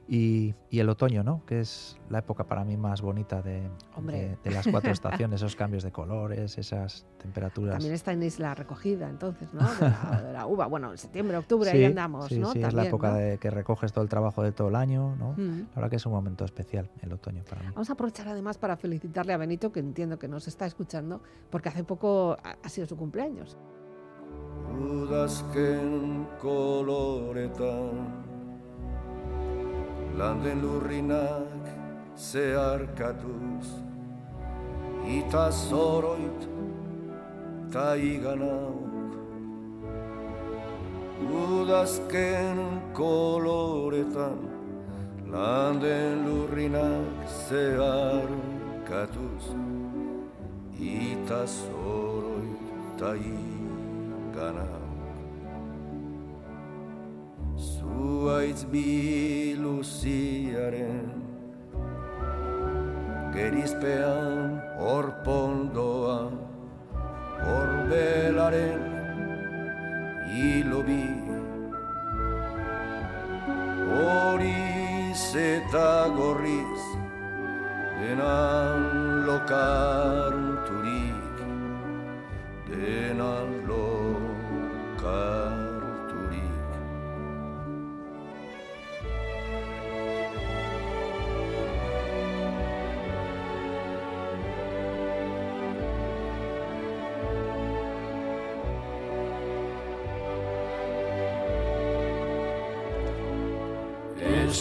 Y, 0.08 0.56
y 0.70 0.80
el 0.80 0.90
otoño, 0.90 1.24
¿no? 1.24 1.46
Que 1.46 1.62
es 1.62 1.98
la 2.10 2.20
época 2.20 2.44
para 2.44 2.66
mí 2.66 2.76
más 2.76 3.02
bonita 3.02 3.42
de, 3.42 3.70
Hombre. 3.96 4.18
de, 4.18 4.38
de 4.44 4.52
las 4.52 4.68
cuatro 4.68 4.92
estaciones, 4.92 5.40
esos 5.42 5.56
cambios 5.56 5.84
de 5.84 5.92
colores, 5.92 6.58
esas 6.58 7.06
temperaturas. 7.18 7.76
También 7.76 7.94
está 7.94 8.12
en 8.12 8.24
Isla 8.24 8.54
Recogida, 8.54 9.10
entonces, 9.10 9.54
¿no? 9.54 9.62
De 9.80 9.82
la, 9.82 10.22
de 10.22 10.34
la 10.34 10.48
uva. 10.48 10.66
Bueno, 10.68 10.92
en 10.92 10.98
septiembre, 10.98 11.38
octubre, 11.38 11.70
ahí 11.70 11.78
Sí, 11.78 11.86
andamos, 11.86 12.28
sí, 12.28 12.40
¿no? 12.40 12.52
sí, 12.52 12.58
es 12.60 12.64
la 12.64 12.70
También, 12.70 12.88
época 12.88 13.12
¿no? 13.12 13.18
de 13.18 13.38
que 13.38 13.50
recoges 13.52 13.94
todo 13.94 14.04
el 14.04 14.10
trabajo 14.10 14.44
de 14.44 14.52
todo 14.52 14.68
el 14.68 14.76
año, 14.76 15.16
¿no? 15.16 15.34
Mm. 15.38 15.68
La 15.70 15.76
verdad 15.76 15.90
que 15.90 15.96
es 15.96 16.06
un 16.06 16.12
momento 16.12 16.44
especial 16.44 16.90
el 17.02 17.14
otoño 17.14 17.44
para 17.50 17.62
mí. 17.62 17.70
Vamos 17.74 17.90
a 17.90 17.94
aprovechar 17.94 18.28
además 18.28 18.58
para 18.58 18.76
felicitarle 18.76 19.34
a 19.34 19.38
Benito, 19.38 19.72
que 19.72 19.80
entiendo 19.80 20.20
que 20.20 20.28
nos 20.28 20.48
está 20.48 20.66
escuchando, 20.66 21.22
porque 21.50 21.70
hace 21.70 21.84
poco 21.84 22.38
ha, 22.44 22.70
sido 22.70 22.88
su 22.88 22.98
cumpleaños. 22.98 23.58
Udazken 24.78 26.28
koloretan 26.40 28.32
Landen 30.18 30.62
lurrinak 30.62 31.64
zeharkatuz 32.16 33.68
Ita 35.08 35.52
zoroit 35.52 36.42
ta 37.72 37.96
iganauk. 37.96 39.12
Udazken 41.32 42.58
koloretan 42.94 44.40
Landen 45.32 46.28
lurrinak 46.28 47.30
zeharkatuz 47.48 49.46
Ita 50.76 51.48
zoroit 51.48 52.62
ta 53.00 53.12
iganauk 53.16 54.81
Zuaitz 57.82 58.62
biluziaren 58.72 59.78
Gerizpean 63.34 64.62
orpondoa 64.94 66.20
Orbelaren 67.54 68.84
hilobi 70.30 71.08
Horiz 73.96 75.24
eta 75.46 75.90
gorriz 76.20 76.84
Denan 77.98 78.86
lokarturik 79.26 80.78
Denan 82.70 83.50
lokarturik 83.74 85.51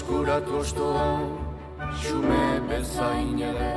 Eskuratu 0.00 0.56
ostoan, 0.56 1.24
xume 2.00 2.46
bezain 2.68 3.38
ere. 3.50 3.76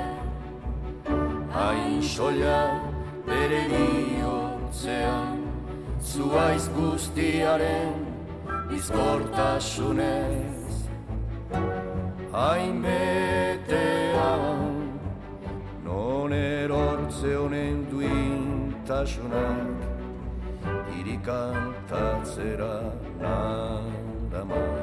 Hain 1.55 2.01
soila 2.01 2.61
bere 3.27 3.63
bihotzean 3.71 5.37
Zuaiz 6.11 6.65
guztiaren 6.77 7.93
bizkortasunez. 8.69 10.71
Hain 12.31 12.75
betean 12.85 14.61
Non 15.85 16.31
erortze 16.31 17.31
honen 17.41 17.77
duintasunak 17.91 19.77
Irikantatzera 20.99 22.75
naraman 23.19 24.82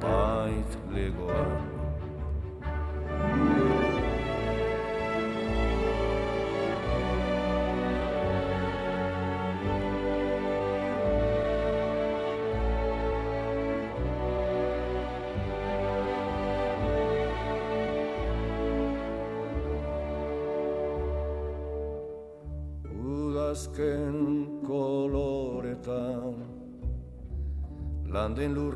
bait 0.00 0.70
legoan 0.92 1.65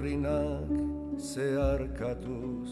Landen 0.01 0.22
lurrinak 0.22 1.20
zeharkatuz 1.20 2.70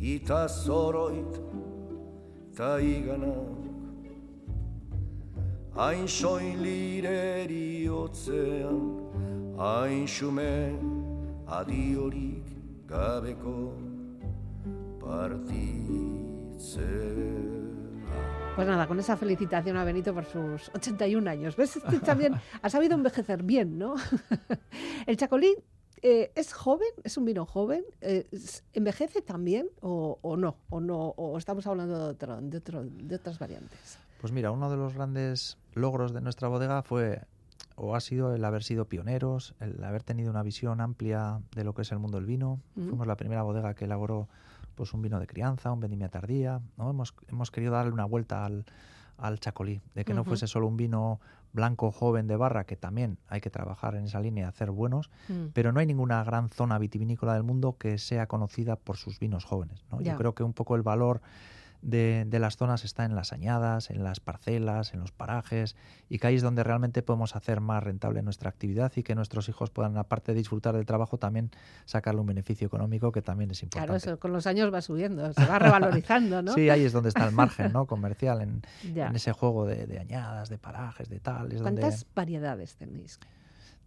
Ita 0.00 0.48
zoroit 0.48 1.40
ta 2.56 2.80
iganak 2.80 3.58
Hain 5.76 6.08
soilire 6.08 7.46
hotzean 7.88 8.80
Hain 9.58 10.06
xume 10.06 10.72
adiorik 11.46 12.44
gabeko 12.86 13.72
partitzea 15.00 15.68
Pues 18.56 18.66
nada, 18.66 18.88
con 18.88 18.98
esa 18.98 19.16
felicitación 19.16 19.76
a 19.76 19.84
Benito 19.84 20.12
por 20.12 20.24
sus 20.24 20.68
81 20.74 21.30
años. 21.30 21.54
¿Ves? 21.54 21.78
También 22.04 22.34
ha 22.62 22.68
sabido 22.68 22.96
envejecer 22.96 23.44
bien, 23.44 23.78
¿no? 23.78 23.94
El 25.06 25.16
chacolí 25.16 25.54
eh, 26.02 26.32
es 26.34 26.52
joven, 26.52 26.88
es 27.04 27.16
un 27.16 27.24
vino 27.24 27.44
joven. 27.46 27.84
eh, 28.00 28.26
¿Envejece 28.72 29.22
también 29.22 29.68
o, 29.80 30.18
o 30.22 30.36
no? 30.36 30.56
¿O 30.70 30.80
no? 30.80 31.14
¿O 31.16 31.36
estamos 31.38 31.66
hablando 31.66 31.98
de, 31.98 32.10
otro, 32.12 32.40
de, 32.40 32.58
otro- 32.58 32.84
de 32.84 33.14
otras 33.16 33.38
variantes? 33.38 33.98
Pues 34.20 34.32
mira, 34.32 34.50
uno 34.50 34.70
de 34.70 34.76
los 34.76 34.94
grandes 34.94 35.58
logros 35.74 36.12
de 36.12 36.20
nuestra 36.20 36.48
bodega 36.48 36.82
fue 36.82 37.22
o 37.76 37.94
ha 37.94 38.00
sido 38.00 38.34
el 38.34 38.44
haber 38.44 38.64
sido 38.64 38.86
pioneros, 38.86 39.54
el 39.60 39.82
haber 39.84 40.02
tenido 40.02 40.30
una 40.30 40.42
visión 40.42 40.80
amplia 40.80 41.40
de 41.54 41.62
lo 41.62 41.74
que 41.74 41.82
es 41.82 41.92
el 41.92 42.00
mundo 42.00 42.16
del 42.18 42.26
vino. 42.26 42.60
Mm. 42.74 42.88
Fuimos 42.88 43.06
la 43.06 43.16
primera 43.16 43.42
bodega 43.42 43.74
que 43.74 43.84
elaboró 43.84 44.28
pues 44.74 44.92
un 44.94 45.02
vino 45.02 45.20
de 45.20 45.26
crianza, 45.28 45.70
un 45.72 45.78
vendimia 45.80 46.08
tardía. 46.08 46.60
¿no? 46.76 46.90
Hemos, 46.90 47.14
hemos 47.28 47.50
querido 47.52 47.72
darle 47.74 47.92
una 47.92 48.04
vuelta 48.04 48.44
al, 48.44 48.64
al 49.16 49.38
chacolí, 49.38 49.80
de 49.94 50.04
que 50.04 50.12
no 50.14 50.24
fuese 50.24 50.46
solo 50.48 50.66
un 50.66 50.76
vino 50.76 51.20
blanco 51.52 51.90
joven 51.90 52.26
de 52.26 52.36
barra, 52.36 52.64
que 52.64 52.76
también 52.76 53.18
hay 53.28 53.40
que 53.40 53.50
trabajar 53.50 53.94
en 53.94 54.04
esa 54.04 54.20
línea 54.20 54.44
y 54.44 54.48
hacer 54.48 54.70
buenos, 54.70 55.10
Mm. 55.28 55.46
pero 55.54 55.72
no 55.72 55.80
hay 55.80 55.86
ninguna 55.86 56.22
gran 56.24 56.48
zona 56.50 56.78
vitivinícola 56.78 57.34
del 57.34 57.42
mundo 57.42 57.76
que 57.78 57.98
sea 57.98 58.26
conocida 58.26 58.76
por 58.76 58.96
sus 58.96 59.18
vinos 59.18 59.44
jóvenes. 59.44 59.84
¿no? 59.90 60.00
Yo 60.00 60.16
creo 60.16 60.34
que 60.34 60.42
un 60.42 60.52
poco 60.52 60.76
el 60.76 60.82
valor 60.82 61.20
de, 61.82 62.24
de 62.26 62.38
las 62.38 62.56
zonas 62.56 62.84
está 62.84 63.04
en 63.04 63.14
las 63.14 63.32
añadas, 63.32 63.90
en 63.90 64.02
las 64.02 64.20
parcelas, 64.20 64.94
en 64.94 65.00
los 65.00 65.12
parajes, 65.12 65.76
y 66.08 66.18
que 66.18 66.26
ahí 66.26 66.34
es 66.36 66.42
donde 66.42 66.64
realmente 66.64 67.02
podemos 67.02 67.36
hacer 67.36 67.60
más 67.60 67.82
rentable 67.82 68.22
nuestra 68.22 68.50
actividad 68.50 68.92
y 68.96 69.02
que 69.02 69.14
nuestros 69.14 69.48
hijos 69.48 69.70
puedan, 69.70 69.96
aparte 69.96 70.32
de 70.32 70.38
disfrutar 70.38 70.74
del 70.74 70.86
trabajo, 70.86 71.18
también 71.18 71.50
sacarle 71.84 72.20
un 72.20 72.26
beneficio 72.26 72.66
económico 72.66 73.12
que 73.12 73.22
también 73.22 73.50
es 73.50 73.62
importante. 73.62 73.86
Claro, 73.86 73.96
eso 73.96 74.18
con 74.18 74.32
los 74.32 74.46
años 74.46 74.72
va 74.72 74.82
subiendo, 74.82 75.32
se 75.32 75.44
va 75.44 75.58
revalorizando, 75.58 76.42
¿no? 76.42 76.52
Sí, 76.54 76.68
ahí 76.70 76.84
es 76.84 76.92
donde 76.92 77.10
está 77.10 77.26
el 77.26 77.32
margen 77.32 77.72
¿no? 77.72 77.86
comercial, 77.86 78.40
en, 78.40 78.62
en 78.96 79.16
ese 79.16 79.32
juego 79.32 79.66
de, 79.66 79.86
de 79.86 79.98
añadas, 79.98 80.48
de 80.48 80.58
parajes, 80.58 81.08
de 81.08 81.20
tal. 81.20 81.52
Es 81.52 81.60
donde, 81.60 81.80
¿Cuántas 81.80 82.06
variedades 82.14 82.76
tenéis? 82.76 83.20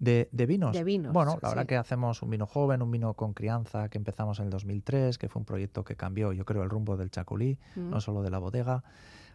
De, 0.01 0.27
de 0.31 0.45
vinos. 0.47 0.73
De 0.75 0.83
vinos, 0.83 1.13
Bueno, 1.13 1.37
la 1.43 1.49
verdad 1.49 1.63
sí. 1.63 1.67
que 1.67 1.77
hacemos 1.77 2.21
un 2.23 2.31
vino 2.31 2.47
joven, 2.47 2.81
un 2.81 2.89
vino 2.89 3.13
con 3.13 3.33
crianza 3.33 3.87
que 3.87 3.99
empezamos 3.99 4.39
en 4.39 4.45
el 4.45 4.51
2003, 4.51 5.17
que 5.19 5.29
fue 5.29 5.39
un 5.39 5.45
proyecto 5.45 5.83
que 5.83 5.95
cambió, 5.95 6.33
yo 6.33 6.43
creo, 6.43 6.63
el 6.63 6.69
rumbo 6.71 6.97
del 6.97 7.11
Chacolí, 7.11 7.59
Mm. 7.75 7.89
no 7.91 8.01
solo 8.01 8.23
de 8.23 8.31
la 8.31 8.39
bodega. 8.39 8.83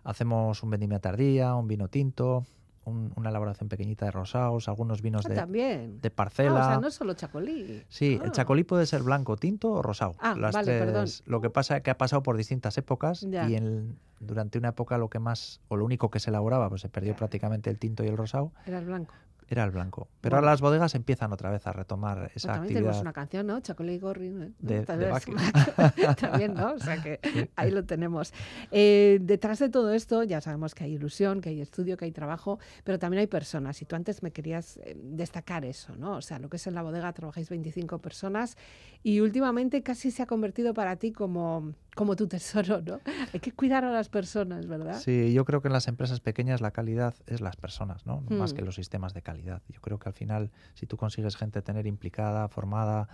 Hacemos 0.02 0.62
un 0.62 0.70
vendimia 0.70 0.98
tardía, 0.98 1.54
un 1.54 1.68
vino 1.68 1.88
tinto, 1.88 2.44
un- 2.84 3.12
una 3.16 3.30
elaboración 3.30 3.68
pequeñita 3.68 4.06
de 4.06 4.10
rosados, 4.12 4.68
algunos 4.68 5.02
vinos 5.02 5.24
Ah, 5.26 5.28
de, 5.28 5.34
también. 5.36 6.00
de 6.00 6.08
Ah, 6.08 6.12
parcela. 6.14 6.60
o 6.60 6.64
sea, 6.68 6.80
no 6.80 6.88
es 6.88 6.94
solo 6.94 7.14
chacolí. 7.14 7.84
Sí, 7.88 8.18
Ah. 8.20 8.24
el 8.26 8.32
chacolí 8.32 8.64
puede 8.64 8.86
ser 8.86 9.02
blanco, 9.04 9.36
tinto 9.36 9.70
o 9.72 9.82
rosado. 9.82 10.14
Ah, 10.18 10.34
Las 10.36 10.52
vale, 10.54 10.78
perdón. 10.80 11.06
Lo 11.26 11.40
que 11.40 11.50
pasa 11.50 11.76
es 11.76 11.82
que 11.82 11.90
ha 11.90 11.98
pasado 11.98 12.22
por 12.24 12.36
distintas 12.36 12.76
épocas 12.78 13.20
Ya. 13.22 13.48
y 13.48 13.54
en, 13.54 13.98
durante 14.20 14.58
una 14.58 14.68
época 14.70 14.98
lo 14.98 15.08
que 15.10 15.18
más, 15.20 15.60
o 15.68 15.76
lo 15.76 15.84
único 15.84 16.10
que 16.10 16.18
se 16.20 16.30
elaboraba, 16.30 16.68
pues 16.68 16.80
se 16.80 16.88
perdió 16.88 17.12
Ya. 17.12 17.18
prácticamente 17.18 17.70
el 17.70 17.78
tinto 17.78 18.02
y 18.04 18.08
el 18.08 18.16
rosado, 18.16 18.52
Era 18.66 18.78
el 18.78 18.84
blanco. 18.86 19.14
Era 19.48 19.64
el 19.64 19.70
blanco. 19.70 20.08
Pero 20.20 20.34
Bueno. 20.34 20.46
ahora 20.46 20.52
las 20.52 20.60
bodegas 20.60 20.94
empiezan 20.94 21.32
otra 21.32 21.50
vez 21.50 21.66
a 21.66 21.72
retomar 21.72 22.30
esa 22.34 22.48
también 22.48 22.62
actividad. 22.64 22.80
tenemos 22.80 23.00
una 23.00 23.12
canción, 23.12 23.46
¿no? 23.46 23.60
Chacolí 23.60 23.92
y 23.94 23.98
Gorri. 23.98 24.30
¿no? 24.30 24.46
De- 24.58 24.80
Tal 24.84 24.98
de 24.98 25.06
vez- 25.12 25.24
también, 26.20 26.54
¿no? 26.54 26.72
O 26.74 26.78
sea 26.78 27.02
que 27.02 27.20
ahí 27.56 27.70
lo 27.70 27.84
tenemos. 27.84 28.32
Eh, 28.70 29.18
detrás 29.22 29.58
de 29.58 29.68
todo 29.68 29.92
esto 29.92 30.22
ya 30.24 30.40
sabemos 30.40 30.74
que 30.74 30.84
hay 30.84 30.94
ilusión, 30.94 31.40
que 31.40 31.50
hay 31.50 31.60
estudio, 31.60 31.96
que 31.96 32.04
hay 32.06 32.12
trabajo, 32.12 32.58
pero 32.84 32.98
también 32.98 33.20
hay 33.20 33.26
personas. 33.26 33.80
Y 33.82 33.84
tú 33.84 33.96
antes 33.96 34.22
me 34.22 34.32
querías 34.32 34.78
eh, 34.78 34.96
destacar 35.02 35.64
eso, 35.64 35.94
¿no? 35.96 36.16
O 36.16 36.22
sea, 36.22 36.38
lo 36.38 36.48
que 36.48 36.56
es 36.56 36.66
en 36.66 36.74
la 36.74 36.82
bodega 36.82 37.12
trabajáis 37.12 37.48
25 37.48 37.98
personas 38.00 38.56
y 39.02 39.20
últimamente 39.20 39.82
casi 39.82 40.10
se 40.10 40.22
ha 40.22 40.26
convertido 40.26 40.74
para 40.74 40.96
ti 40.96 41.12
como, 41.12 41.72
como 41.96 42.14
tu 42.14 42.28
tesoro, 42.28 42.80
¿no? 42.82 43.00
Hay 43.34 43.40
que 43.40 43.50
cuidar 43.50 43.84
a 43.84 43.90
las 43.90 44.08
personas, 44.08 44.66
¿verdad? 44.68 45.00
Sí, 45.00 45.32
yo 45.32 45.44
creo 45.44 45.60
que 45.60 45.66
en 45.68 45.72
las 45.72 45.88
empresas 45.88 46.20
pequeñas 46.20 46.60
la 46.60 46.70
calidad 46.70 47.14
es 47.26 47.40
las 47.40 47.56
personas, 47.56 48.06
¿no? 48.06 48.20
Más 48.28 48.52
Mm. 48.52 48.56
que 48.56 48.62
los 48.62 48.76
sistemas 48.76 49.14
de 49.14 49.22
calidad. 49.22 49.62
Yo 49.68 49.80
creo 49.80 49.98
que 49.98 50.08
al 50.08 50.14
final, 50.14 50.52
si 50.74 50.86
tú 50.86 50.96
consigues 50.96 51.34
gente 51.36 51.62
tener 51.62 51.86
implicada, 51.88 52.46
formada, 52.48 53.08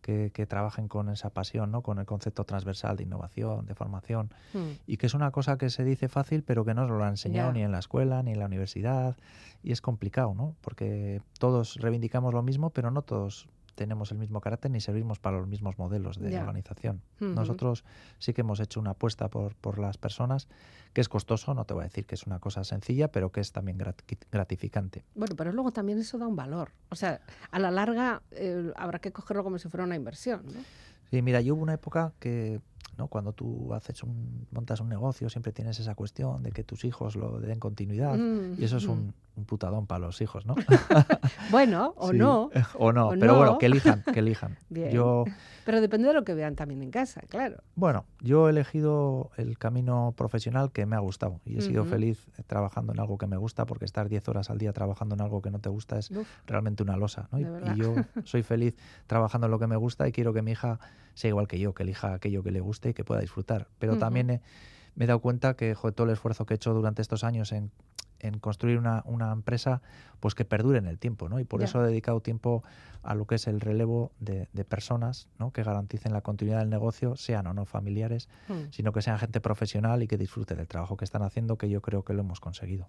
que, 0.00 0.30
que 0.32 0.46
trabajen 0.46 0.86
con 0.86 1.08
esa 1.08 1.30
pasión, 1.30 1.72
¿no? 1.72 1.82
Con 1.82 1.98
el 1.98 2.06
concepto 2.06 2.44
transversal 2.44 2.96
de 2.96 3.02
innovación, 3.02 3.66
de 3.66 3.74
formación, 3.74 4.30
Mm. 4.54 4.58
y 4.86 4.96
que 4.96 5.06
es 5.06 5.14
una 5.14 5.32
cosa 5.32 5.58
que 5.58 5.68
se 5.70 5.82
dice 5.84 6.08
fácil, 6.08 6.44
pero 6.44 6.64
que 6.64 6.72
no 6.72 6.86
nos 6.86 6.96
lo 6.96 7.02
han 7.02 7.10
enseñado 7.10 7.52
ni 7.52 7.62
en 7.62 7.72
la 7.72 7.80
escuela, 7.80 8.22
ni 8.22 8.30
en 8.30 8.38
la 8.38 8.46
universidad, 8.46 9.16
y 9.64 9.72
es 9.72 9.80
complicado, 9.80 10.32
¿no? 10.34 10.54
Porque 10.60 11.20
todos 11.40 11.74
reivindicamos 11.80 12.32
lo 12.32 12.42
mismo, 12.44 12.70
pero 12.70 12.92
no 12.92 13.02
todos 13.02 13.48
tenemos 13.78 14.10
el 14.10 14.18
mismo 14.18 14.40
carácter 14.40 14.72
ni 14.72 14.80
servimos 14.80 15.20
para 15.20 15.38
los 15.38 15.46
mismos 15.46 15.78
modelos 15.78 16.18
de 16.18 16.32
Ya. 16.32 16.40
organización. 16.40 17.00
Ujú. 17.20 17.30
Nosotros 17.30 17.84
sí 18.18 18.34
que 18.34 18.40
hemos 18.40 18.58
hecho 18.58 18.80
una 18.80 18.90
apuesta 18.90 19.28
por, 19.28 19.54
por 19.54 19.78
las 19.78 19.96
personas, 19.98 20.48
que 20.92 21.00
es 21.00 21.08
costoso, 21.08 21.54
no 21.54 21.64
te 21.64 21.74
voy 21.74 21.82
a 21.82 21.84
decir 21.84 22.04
que 22.04 22.16
es 22.16 22.26
una 22.26 22.40
cosa 22.40 22.64
sencilla, 22.64 23.06
pero 23.12 23.30
que 23.30 23.40
es 23.40 23.52
también 23.52 23.78
grati- 23.78 24.18
gratificante. 24.32 25.04
Bueno, 25.14 25.36
pero 25.36 25.52
luego 25.52 25.70
también 25.70 25.98
eso 26.00 26.18
da 26.18 26.26
un 26.26 26.34
valor. 26.34 26.72
O 26.90 26.96
sea, 26.96 27.20
a 27.52 27.58
la 27.60 27.70
larga 27.70 28.22
eh, 28.32 28.72
habrá 28.76 28.98
que 28.98 29.12
cogerlo 29.12 29.44
como 29.44 29.58
si 29.58 29.68
fuera 29.68 29.84
una 29.84 29.94
inversión, 29.94 30.42
¿no? 30.46 30.60
Sí, 31.10 31.22
mira, 31.22 31.40
yo 31.40 31.54
hubo 31.54 31.62
una 31.62 31.74
época 31.74 32.12
que, 32.18 32.60
¿no? 32.98 33.06
Cuando 33.06 33.32
tú 33.32 33.72
haces 33.74 34.02
un, 34.02 34.46
montas 34.50 34.80
un 34.80 34.88
negocio, 34.88 35.30
siempre 35.30 35.52
tienes 35.52 35.78
esa 35.78 35.94
cuestión 35.94 36.42
de 36.42 36.50
que 36.50 36.64
tus 36.64 36.84
hijos 36.84 37.14
lo 37.16 37.38
den 37.40 37.60
continuidad. 37.60 38.18
Mm, 38.18 38.60
Y 38.60 38.64
eso 38.64 38.76
es 38.78 38.86
mm. 38.88 38.90
un, 38.90 39.14
un 39.38 39.44
putadón 39.46 39.86
para 39.86 40.00
los 40.00 40.20
hijos, 40.20 40.44
¿no? 40.46 40.54
Bueno, 41.50 41.94
o 41.96 42.10
Sí, 42.10 42.18
no, 42.18 42.50
O 42.78 42.92
no, 42.92 43.08
o 43.08 43.10
pero 43.18 43.36
bueno, 43.36 43.52
no. 43.52 43.58
que 43.58 43.66
elijan, 43.66 44.02
que 44.12 44.18
elijan. 44.18 44.56
Bien. 44.68 44.90
Yo, 44.90 45.24
pero 45.64 45.80
depende 45.80 46.08
de 46.08 46.14
lo 46.14 46.24
que 46.24 46.34
vean 46.34 46.56
también 46.56 46.82
en 46.82 46.90
casa, 46.90 47.20
claro. 47.28 47.62
bueno, 47.74 48.04
yo 48.20 48.46
he 48.48 48.50
elegido 48.50 49.30
el 49.36 49.58
camino 49.58 50.14
profesional 50.16 50.72
que 50.72 50.86
me 50.86 50.96
ha 50.96 51.00
gustado 51.00 51.40
y 51.44 51.58
he 51.58 51.60
sido 51.62 51.84
feliz 51.84 52.26
eh, 52.38 52.42
trabajando 52.46 52.92
en 52.92 53.00
algo 53.00 53.18
que 53.18 53.26
me 53.26 53.36
gusta 53.36 53.66
porque 53.66 53.84
estar 53.84 54.08
10 54.08 54.28
horas 54.28 54.50
al 54.50 54.58
día 54.58 54.72
trabajando 54.72 55.14
en 55.14 55.20
algo 55.20 55.42
que 55.42 55.50
no 55.50 55.58
te 55.58 55.68
gusta 55.68 55.98
es 55.98 56.10
Uf, 56.10 56.26
realmente 56.46 56.82
una 56.82 56.96
losa. 56.96 57.28
¿no? 57.32 57.38
Y, 57.40 57.44
yo 57.76 57.94
soy 58.24 58.42
feliz 58.42 58.76
trabajando 59.06 59.46
en 59.46 59.50
lo 59.50 59.58
que 59.58 59.66
me 59.66 59.76
gusta 59.76 60.08
y 60.08 60.12
quiero 60.12 60.32
que 60.32 60.42
mi 60.42 60.52
hija 60.52 60.78
sea 61.14 61.28
igual 61.28 61.48
que 61.48 61.58
yo, 61.58 61.74
que 61.74 61.82
elija 61.82 62.14
aquello 62.14 62.42
que 62.42 62.50
le 62.50 62.60
guste 62.60 62.90
y 62.90 62.94
que 62.94 63.04
pueda 63.04 63.20
disfrutar. 63.20 63.68
Pero 63.78 63.98
también 63.98 64.30
he- 64.30 64.40
me 64.94 65.04
he 65.04 65.06
dado 65.06 65.20
cuenta 65.20 65.54
que 65.54 65.74
joder, 65.74 65.94
todo 65.94 66.06
el 66.06 66.12
esfuerzo 66.14 66.44
que 66.46 66.54
he 66.54 66.56
hecho 66.56 66.72
durante 66.74 67.02
estos 67.02 67.22
años 67.24 67.52
en, 67.52 67.70
en 68.20 68.38
construir 68.38 68.78
una, 68.78 69.02
una 69.06 69.32
empresa, 69.32 69.82
pues 70.20 70.34
que 70.34 70.44
perdure 70.44 70.78
en 70.78 70.86
el 70.86 70.98
tiempo, 70.98 71.28
¿no? 71.28 71.38
Y 71.40 71.44
por 71.44 71.62
eso 71.62 71.82
he 71.84 71.88
dedicado 71.88 72.20
tiempo 72.20 72.62
a 73.02 73.14
lo 73.14 73.26
que 73.26 73.36
es 73.36 73.46
el 73.46 73.60
relevo 73.60 74.10
de, 74.18 74.48
de 74.52 74.64
personas, 74.64 75.28
¿no? 75.38 75.52
Que 75.52 75.62
garanticen 75.62 76.12
la 76.12 76.20
continuidad 76.20 76.58
del 76.58 76.70
negocio, 76.70 77.16
sean 77.16 77.46
o 77.46 77.54
no 77.54 77.64
familiares, 77.64 78.28
mm, 78.48 78.70
sino 78.70 78.92
que 78.92 79.02
sean 79.02 79.18
gente 79.18 79.40
profesional 79.40 80.02
y 80.02 80.08
que 80.08 80.16
disfrute 80.16 80.54
del 80.54 80.66
trabajo 80.66 80.96
que 80.96 81.04
están 81.04 81.22
haciendo, 81.22 81.56
que 81.56 81.68
yo 81.68 81.80
creo 81.80 82.04
que 82.04 82.12
lo 82.12 82.22
hemos 82.22 82.40
conseguido. 82.40 82.88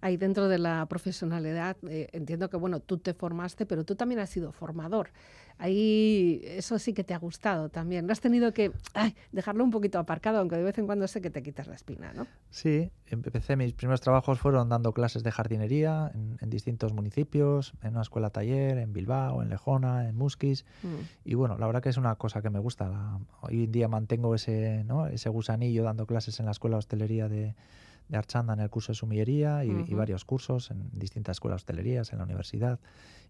Ahí 0.00 0.16
dentro 0.16 0.48
de 0.48 0.58
la 0.58 0.86
profesionalidad, 0.86 1.76
eh, 1.88 2.08
entiendo 2.12 2.48
que, 2.48 2.56
bueno, 2.56 2.80
tú 2.80 2.98
te 2.98 3.14
formaste, 3.14 3.66
pero 3.66 3.84
tú 3.84 3.96
también 3.96 4.20
has 4.20 4.30
sido 4.30 4.52
formador. 4.52 5.10
Ahí 5.58 6.40
eso 6.44 6.78
sí 6.78 6.92
que 6.92 7.04
te 7.04 7.14
ha 7.14 7.18
gustado 7.18 7.68
también. 7.68 8.06
No 8.06 8.12
has 8.12 8.20
tenido 8.20 8.52
que 8.52 8.72
ay, 8.92 9.14
dejarlo 9.32 9.62
un 9.62 9.70
poquito 9.70 9.98
aparcado, 9.98 10.38
aunque 10.38 10.56
de 10.56 10.62
vez 10.64 10.78
en 10.78 10.86
cuando 10.86 11.06
sé 11.06 11.20
que 11.20 11.30
te 11.30 11.42
quitas 11.42 11.68
la 11.68 11.74
espina, 11.74 12.12
¿no? 12.12 12.26
Sí, 12.50 12.90
empecé, 13.06 13.56
mis 13.56 13.72
primeros 13.72 14.00
trabajos 14.00 14.40
fueron 14.40 14.68
dando 14.68 14.92
clases 14.92 15.22
de 15.22 15.30
jardinería 15.30 16.10
en, 16.14 16.38
en 16.40 16.50
distintos 16.50 16.92
municipios, 16.92 17.72
en 17.82 17.92
una 17.92 18.02
escuela 18.02 18.30
taller, 18.30 18.78
en 18.78 18.92
Bilbao, 18.92 19.42
en 19.42 19.48
Lejona, 19.48 20.08
en 20.08 20.16
Musquis. 20.16 20.64
Mm. 20.82 20.88
Y 21.24 21.34
bueno, 21.34 21.56
la 21.56 21.66
verdad 21.66 21.82
que 21.82 21.88
es 21.88 21.96
una 21.96 22.16
cosa 22.16 22.42
que 22.42 22.50
me 22.50 22.58
gusta. 22.58 22.88
La- 22.88 23.18
hoy 23.42 23.64
en 23.64 23.72
día 23.72 23.88
mantengo 23.88 24.34
ese, 24.34 24.84
¿no? 24.84 25.06
ese 25.06 25.28
gusanillo 25.28 25.84
dando 25.84 26.06
clases 26.06 26.40
en 26.40 26.46
la 26.46 26.52
escuela 26.52 26.74
de 26.74 26.78
hostelería 26.78 27.28
de, 27.28 27.54
de 28.08 28.16
Archanda 28.16 28.54
en 28.54 28.60
el 28.60 28.70
curso 28.70 28.92
de 28.92 28.96
sumillería 28.96 29.64
y, 29.64 29.94
varios 29.94 30.24
cursos 30.24 30.70
en 30.70 30.90
distintas 30.92 31.36
escuelas 31.36 31.60
de 31.60 31.62
hostelerías, 31.62 32.12
en 32.12 32.18
la 32.18 32.24
universidad 32.24 32.80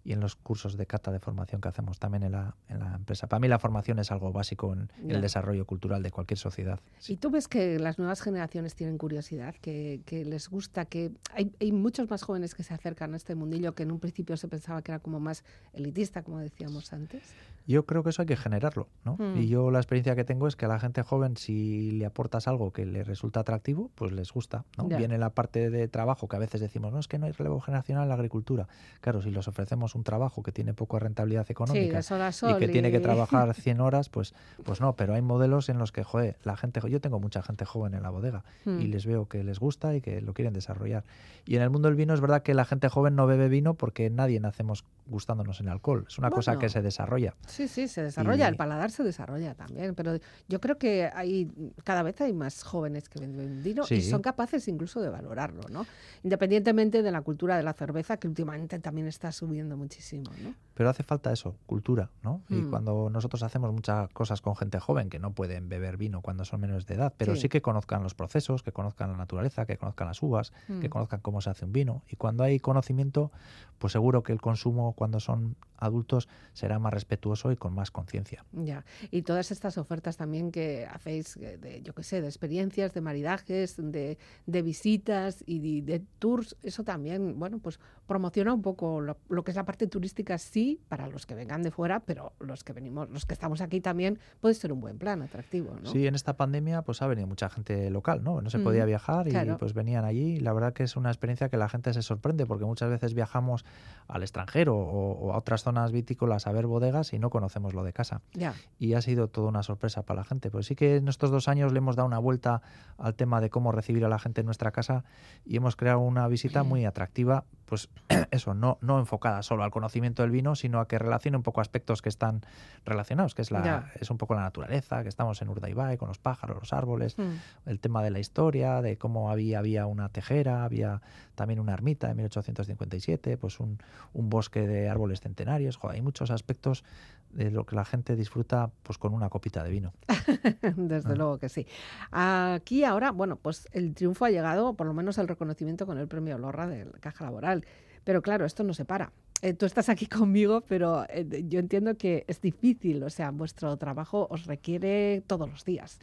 y 0.04 0.12
en 0.12 0.20
los 0.20 0.36
cursos 0.36 0.76
de 0.76 0.86
cata 0.86 1.10
de 1.10 1.18
formación 1.18 1.60
que 1.60 1.68
hacemos 1.68 1.98
también 1.98 2.22
en 2.24 2.32
la, 2.32 2.54
en 2.68 2.78
la 2.80 2.94
empresa. 2.94 3.26
Para 3.26 3.40
mí 3.40 3.48
la 3.48 3.58
formación 3.58 3.98
es 3.98 4.12
algo 4.12 4.32
básico 4.32 4.72
en 4.72 4.88
Ya. 5.02 5.16
el 5.16 5.22
desarrollo 5.22 5.64
cultural 5.66 6.02
de 6.02 6.10
cualquier 6.10 6.38
sociedad. 6.38 6.78
Y 7.08 7.16
tú 7.16 7.30
ves 7.30 7.48
que 7.48 7.78
las 7.78 7.98
nuevas 7.98 8.20
generaciones 8.20 8.74
tienen 8.74 8.98
curiosidad, 8.98 9.54
que, 9.60 10.02
que 10.04 10.24
les 10.24 10.48
gusta, 10.48 10.84
que 10.84 11.10
hay, 11.32 11.52
hay 11.60 11.72
muchos 11.72 12.10
más 12.10 12.22
jóvenes 12.22 12.54
que 12.54 12.62
se 12.62 12.74
acercan 12.74 13.14
a 13.14 13.16
este 13.16 13.34
mundillo 13.34 13.74
que 13.74 13.82
en 13.84 13.92
un 13.92 13.98
principio 14.00 14.36
se 14.36 14.46
pensaba 14.48 14.82
que 14.82 14.92
era 14.92 14.98
como 14.98 15.20
más 15.20 15.42
elitista, 15.72 16.22
como 16.22 16.38
decíamos 16.38 16.92
antes. 16.92 17.22
Yo 17.66 17.86
creo 17.86 18.02
que 18.02 18.10
eso 18.10 18.20
hay 18.20 18.26
que 18.26 18.36
generarlo, 18.36 18.88
¿no? 19.06 19.16
Mm. 19.18 19.38
Y 19.38 19.48
yo 19.48 19.70
la 19.70 19.78
experiencia 19.78 20.14
que 20.14 20.24
tengo 20.24 20.46
es 20.48 20.54
que 20.54 20.66
a 20.66 20.68
la 20.68 20.78
gente 20.78 21.02
joven, 21.02 21.38
si 21.38 21.92
le 21.92 22.04
aportas 22.04 22.46
algo 22.46 22.72
que 22.72 22.84
le 22.84 23.04
resulta 23.04 23.40
atractivo, 23.40 23.90
pues 23.94 24.12
les 24.12 24.30
gusta, 24.32 24.66
¿no? 24.76 24.86
Ya. 24.90 24.98
Viene 24.98 25.16
la 25.16 25.30
parte 25.30 25.70
de 25.70 25.88
trabajo 25.88 26.28
que 26.28 26.36
a 26.36 26.38
veces 26.38 26.60
decimos, 26.60 26.92
no, 26.92 26.98
es 26.98 27.08
que 27.08 27.18
no 27.18 27.24
hay 27.24 27.32
relevo 27.32 27.60
generacional 27.60 28.02
en 28.02 28.08
la 28.10 28.16
agricultura. 28.16 28.68
Claro, 29.00 29.22
si 29.22 29.30
les 29.30 29.48
ofrecemos 29.48 29.93
un 29.94 30.04
trabajo 30.04 30.42
que 30.42 30.52
tiene 30.52 30.74
poca 30.74 30.98
rentabilidad 30.98 31.50
económica 31.50 32.02
sol 32.02 32.20
y 32.50 32.54
que 32.58 32.68
tiene 32.68 32.90
que 32.90 33.00
trabajar 33.00 33.54
100 33.54 33.80
horas, 33.80 34.08
pues, 34.08 34.34
pues 34.64 34.80
no, 34.80 34.94
pero 34.96 35.14
hay 35.14 35.22
modelos 35.22 35.68
en 35.68 35.78
los 35.78 35.92
que, 35.92 36.02
joder, 36.04 36.36
la 36.42 36.56
gente, 36.56 36.80
yo 36.88 37.00
tengo 37.00 37.20
mucha 37.20 37.42
gente 37.42 37.64
joven 37.64 37.94
en 37.94 38.02
la 38.02 38.10
bodega 38.10 38.44
Hmm. 38.64 38.80
y 38.80 38.86
les 38.86 39.06
veo 39.06 39.28
que 39.28 39.44
les 39.44 39.58
gusta 39.58 39.94
y 39.94 40.00
que 40.00 40.20
lo 40.20 40.32
quieren 40.34 40.52
desarrollar. 40.54 41.04
Y 41.46 41.56
en 41.56 41.62
el 41.62 41.70
mundo 41.70 41.88
del 41.88 41.96
vino 41.96 42.14
es 42.14 42.20
verdad 42.20 42.42
que 42.42 42.54
la 42.54 42.64
gente 42.64 42.88
joven 42.88 43.14
no 43.14 43.26
bebe 43.26 43.48
vino 43.48 43.74
porque 43.74 44.08
nadie 44.10 44.40
nacemos 44.40 44.84
gustándonos 45.06 45.60
en 45.60 45.68
alcohol. 45.68 46.06
Es 46.08 46.18
una 46.18 46.30
cosa 46.30 46.58
que 46.58 46.68
se 46.70 46.80
desarrolla. 46.82 47.34
Sí, 47.46 47.68
sí, 47.68 47.88
se 47.88 48.02
desarrolla, 48.02 48.46
Y- 48.46 48.48
el 48.48 48.56
paladar 48.56 48.90
se 48.90 49.02
desarrolla 49.04 49.54
también, 49.54 49.94
pero 49.94 50.18
yo 50.48 50.60
creo 50.60 50.78
que 50.78 51.10
hay 51.14 51.50
cada 51.84 52.02
vez 52.02 52.20
hay 52.22 52.32
más 52.32 52.62
jóvenes 52.62 53.08
que 53.08 53.20
beben 53.20 53.62
vino 53.62 53.84
y 53.90 54.00
son 54.00 54.22
capaces 54.22 54.66
incluso 54.68 55.00
de 55.02 55.10
valorarlo, 55.10 55.62
¿no? 55.70 55.84
Independientemente 56.22 57.02
de 57.02 57.10
la 57.12 57.20
cultura 57.20 57.56
de 57.56 57.62
la 57.62 57.74
cerveza 57.74 58.16
que 58.16 58.26
últimamente 58.28 58.78
también 58.78 59.06
está 59.06 59.30
subiendo 59.30 59.76
muchísimo, 59.84 60.30
¿no? 60.42 60.54
Pero 60.74 60.90
hace 60.90 61.04
falta 61.04 61.32
eso, 61.32 61.54
cultura, 61.66 62.10
¿no? 62.24 62.42
Y 62.48 62.56
Mm. 62.56 62.70
cuando 62.70 63.08
nosotros 63.08 63.44
hacemos 63.44 63.72
muchas 63.72 64.08
cosas 64.10 64.40
con 64.40 64.56
gente 64.56 64.80
joven 64.80 65.08
que 65.08 65.20
no 65.20 65.32
pueden 65.32 65.68
beber 65.68 65.96
vino 65.96 66.20
cuando 66.20 66.44
son 66.44 66.60
menores 66.60 66.84
de 66.86 66.94
edad, 66.94 67.14
pero 67.16 67.36
Sí. 67.36 67.42
sí, 67.42 67.48
que 67.48 67.62
conozcan 67.62 68.02
los 68.02 68.14
procesos, 68.14 68.64
que 68.64 68.72
conozcan 68.72 69.12
la 69.12 69.16
naturaleza, 69.16 69.66
que 69.66 69.76
conozcan 69.76 70.08
las 70.08 70.20
uvas, 70.20 70.52
que 70.80 70.88
Mm. 70.88 70.90
conozcan 70.90 71.20
cómo 71.20 71.40
se 71.40 71.50
hace 71.50 71.64
un 71.64 71.72
vino. 71.72 72.02
Y 72.08 72.16
cuando 72.16 72.42
hay 72.42 72.58
conocimiento, 72.58 73.30
pues 73.78 73.92
seguro 73.92 74.24
que 74.24 74.32
el 74.32 74.40
consumo 74.40 74.94
cuando 74.94 75.20
son 75.20 75.54
adultos 75.76 76.28
será 76.54 76.78
más 76.80 76.92
respetuoso 76.92 77.52
y 77.52 77.56
con 77.56 77.72
más 77.74 77.90
conciencia. 77.92 78.44
Ya, 78.52 78.84
y 79.12 79.22
todas 79.22 79.50
estas 79.52 79.78
ofertas 79.78 80.16
también 80.16 80.50
que 80.50 80.86
hacéis, 80.90 81.36
eh, 81.36 81.56
de, 81.58 81.82
yo 81.82 81.94
qué 81.94 82.02
sé, 82.02 82.20
de 82.20 82.26
experiencias, 82.26 82.94
de 82.94 83.00
maridajes, 83.00 83.76
de, 83.76 84.18
de 84.46 84.62
visitas 84.62 85.44
y 85.46 85.82
de, 85.82 85.98
de 86.00 86.06
tours, 86.18 86.56
eso 86.62 86.82
también, 86.84 87.38
bueno, 87.38 87.58
pues 87.60 87.78
promociona 88.06 88.54
un 88.54 88.62
poco 88.62 89.00
lo, 89.00 89.18
lo 89.28 89.44
que 89.44 89.50
es 89.52 89.56
la 89.56 89.64
parte 89.74 89.88
turística, 89.88 90.38
sí, 90.38 90.80
para 90.88 91.08
los 91.08 91.26
que 91.26 91.34
vengan 91.34 91.62
de 91.62 91.72
fuera, 91.72 91.98
pero 91.98 92.32
los 92.38 92.62
que 92.62 92.72
venimos, 92.72 93.10
los 93.10 93.26
que 93.26 93.34
estamos 93.34 93.60
aquí 93.60 93.80
también, 93.80 94.20
puede 94.40 94.54
ser 94.54 94.72
un 94.72 94.80
buen 94.80 94.98
plan, 94.98 95.20
atractivo, 95.20 95.76
¿no? 95.82 95.90
Sí, 95.90 96.06
en 96.06 96.14
esta 96.14 96.36
pandemia 96.36 96.82
pues 96.82 97.02
ha 97.02 97.08
venido 97.08 97.26
mucha 97.26 97.50
gente 97.50 97.90
local, 97.90 98.22
¿no? 98.22 98.40
No 98.40 98.50
se 98.50 98.58
Mm, 98.58 98.62
podía 98.62 98.84
viajar 98.84 99.26
y 99.26 99.32
pues 99.58 99.74
venían 99.74 100.04
allí. 100.04 100.38
La 100.38 100.52
verdad 100.52 100.72
que 100.72 100.84
es 100.84 100.94
una 100.94 101.10
experiencia 101.10 101.48
que 101.48 101.56
la 101.56 101.68
gente 101.68 101.92
se 101.92 102.02
sorprende 102.02 102.46
porque 102.46 102.64
muchas 102.64 102.88
veces 102.88 103.14
viajamos 103.14 103.64
al 104.06 104.22
extranjero 104.22 104.76
o, 104.76 105.10
o 105.18 105.32
a 105.32 105.38
otras 105.38 105.64
zonas 105.64 105.90
vitícolas 105.90 106.46
a 106.46 106.52
ver 106.52 106.68
bodegas 106.68 107.12
y 107.12 107.18
no 107.18 107.30
conocemos 107.30 107.74
lo 107.74 107.82
de 107.82 107.92
casa. 107.92 108.20
Ya, 108.32 108.54
y 108.78 108.94
ha 108.94 109.02
sido 109.02 109.26
toda 109.26 109.48
una 109.48 109.64
sorpresa 109.64 110.04
para 110.04 110.20
la 110.20 110.24
gente. 110.24 110.52
Pues 110.52 110.66
sí 110.66 110.76
que 110.76 110.96
en 110.96 111.08
estos 111.08 111.32
dos 111.32 111.48
años 111.48 111.72
le 111.72 111.78
hemos 111.78 111.96
dado 111.96 112.06
una 112.06 112.20
vuelta 112.20 112.62
al 112.96 113.16
tema 113.16 113.40
de 113.40 113.50
cómo 113.50 113.72
recibir 113.72 114.04
a 114.04 114.08
la 114.08 114.20
gente 114.20 114.42
en 114.42 114.46
nuestra 114.46 114.70
casa 114.70 115.02
y 115.44 115.56
hemos 115.56 115.74
creado 115.74 115.98
una 115.98 116.28
visita 116.28 116.62
muy 116.62 116.84
atractiva, 116.84 117.44
pues 117.64 117.88
eso, 118.30 118.54
no, 118.54 118.78
no 118.82 119.00
enfocada 119.00 119.42
solo 119.42 119.63
al 119.64 119.70
conocimiento 119.70 120.22
del 120.22 120.30
vino, 120.30 120.54
sino 120.54 120.78
a 120.80 120.86
que 120.88 120.98
relacione 120.98 121.36
un 121.36 121.42
poco 121.42 121.60
aspectos 121.60 122.02
que 122.02 122.08
están 122.08 122.42
relacionados, 122.84 123.34
que 123.34 123.42
es, 123.42 123.50
la, 123.50 123.64
Ya. 123.64 123.92
es 124.00 124.10
un 124.10 124.18
poco 124.18 124.34
la 124.34 124.42
naturaleza, 124.42 125.02
que 125.02 125.08
estamos 125.08 125.40
en 125.42 125.48
Urdaibai 125.48 125.96
con 125.96 126.08
los 126.08 126.18
pájaros, 126.18 126.56
los 126.58 126.72
árboles, 126.72 127.18
Mm. 127.18 127.32
el 127.66 127.80
tema 127.80 128.02
de 128.02 128.10
la 128.10 128.18
historia, 128.18 128.80
de 128.82 128.96
cómo 128.98 129.30
había, 129.30 129.58
había 129.58 129.86
una 129.86 130.08
tejera, 130.08 130.64
había 130.64 131.00
también 131.34 131.58
una 131.60 131.72
ermita 131.74 132.10
en 132.10 132.16
1857, 132.18 133.36
pues 133.38 133.58
un, 133.60 133.78
un 134.12 134.30
bosque 134.30 134.66
de 134.66 134.88
árboles 134.88 135.20
centenarios. 135.20 135.76
Joder, 135.76 135.96
hay 135.96 136.02
muchos 136.02 136.30
aspectos 136.30 136.84
de 137.30 137.50
lo 137.50 137.66
que 137.66 137.74
la 137.74 137.84
gente 137.84 138.14
disfruta 138.14 138.70
pues 138.84 138.96
con 138.98 139.12
una 139.12 139.28
copita 139.28 139.64
de 139.64 139.70
vino. 139.70 139.92
Desde 140.76 141.12
Ah. 141.12 141.16
luego 141.16 141.38
que 141.38 141.48
sí. 141.48 141.66
Aquí 142.12 142.84
ahora, 142.84 143.10
bueno, 143.10 143.36
pues 143.36 143.68
el 143.72 143.94
triunfo 143.94 144.24
ha 144.24 144.30
llegado, 144.30 144.74
por 144.74 144.86
lo 144.86 144.94
menos 144.94 145.18
el 145.18 145.26
reconocimiento 145.28 145.86
con 145.86 145.98
el 145.98 146.06
premio 146.06 146.38
Lorra 146.38 146.66
de 146.68 146.84
la 146.84 146.98
Caja 147.00 147.24
Laboral. 147.24 147.64
Pero 148.04 148.22
claro, 148.22 148.44
esto 148.44 148.62
no 148.64 148.74
se 148.74 148.84
para. 148.84 149.10
Eh, 149.42 149.54
tú 149.54 149.66
estás 149.66 149.88
aquí 149.88 150.06
conmigo, 150.18 150.62
pero 150.62 151.04
eh, 151.08 151.44
yo 151.48 151.58
entiendo 151.60 151.96
que 151.96 152.24
es 152.28 152.40
difícil. 152.40 153.02
O 153.02 153.10
sea, 153.10 153.30
vuestro 153.30 153.76
trabajo 153.76 154.26
os 154.30 154.46
requiere 154.46 155.22
todos 155.26 155.48
los 155.50 155.64
días. 155.64 155.98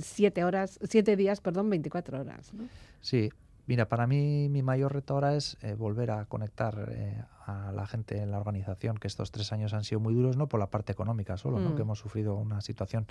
Siete 0.00 0.44
horas, 0.44 0.78
siete 0.82 1.16
días, 1.16 1.40
perdón, 1.40 1.70
24 1.70 2.20
horas. 2.20 2.52
¿no? 2.54 2.68
Sí, 3.00 3.30
mira, 3.66 3.88
para 3.88 4.06
mí 4.06 4.48
mi 4.50 4.62
mayor 4.62 4.92
reto 4.92 5.14
ahora 5.14 5.34
es 5.36 5.56
eh, 5.62 5.74
volver 5.74 6.10
a 6.10 6.24
conectar 6.26 6.88
eh, 6.90 7.22
a 7.46 7.72
la 7.72 7.86
gente 7.86 8.18
en 8.20 8.30
la 8.30 8.38
organización, 8.38 8.96
que 8.96 9.06
estos 9.06 9.30
tres 9.30 9.52
años 9.52 9.74
han 9.74 9.84
sido 9.84 10.00
muy 10.00 10.14
duros, 10.14 10.36
no 10.36 10.48
por 10.48 10.60
la 10.60 10.70
parte 10.70 10.92
económica 10.92 11.36
solo, 11.36 11.58
¿no? 11.60 11.70
Mm. 11.70 11.76
que 11.76 11.82
hemos 11.82 11.98
sufrido 11.98 12.36
una 12.36 12.60
situación 12.60 13.06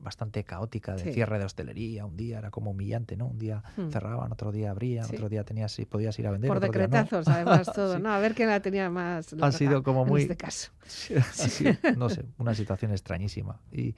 bastante 0.00 0.44
caótica 0.44 0.94
de 0.94 1.02
Sí. 1.04 1.12
cierre 1.12 1.40
de 1.40 1.44
hostelería, 1.44 2.06
un 2.06 2.16
día 2.16 2.38
era 2.38 2.50
como 2.52 2.70
humillante, 2.70 3.16
¿no? 3.16 3.26
Un 3.26 3.38
día 3.38 3.64
Mm. 3.76 3.88
cerraban, 3.90 4.30
otro 4.32 4.52
día 4.52 4.70
abrían, 4.70 5.04
Sí. 5.06 5.16
otro 5.16 5.28
día 5.28 5.42
tenías 5.44 5.76
podías 5.90 6.16
ir 6.20 6.26
a 6.28 6.30
vender, 6.30 6.48
Por 6.48 6.58
otro 6.58 6.70
día 6.70 6.82
no. 6.82 6.88
decretazos, 6.88 7.26
además, 7.28 7.66
todo. 7.74 7.96
Sí. 7.96 8.02
¿no? 8.02 8.10
A 8.10 8.18
ver 8.20 8.34
quién 8.34 8.48
la 8.48 8.60
tenía 8.60 8.90
más. 8.90 9.34
Ha 9.40 9.50
sido 9.52 9.82
como 9.82 10.02
en 10.04 10.08
muy- 10.08 10.22
este 10.22 10.36
caso. 10.36 10.70
No 11.96 12.08
sé, 12.08 12.24
una 12.38 12.54
situación 12.54 12.92
extrañísima. 12.92 13.60
Y, 13.72 13.94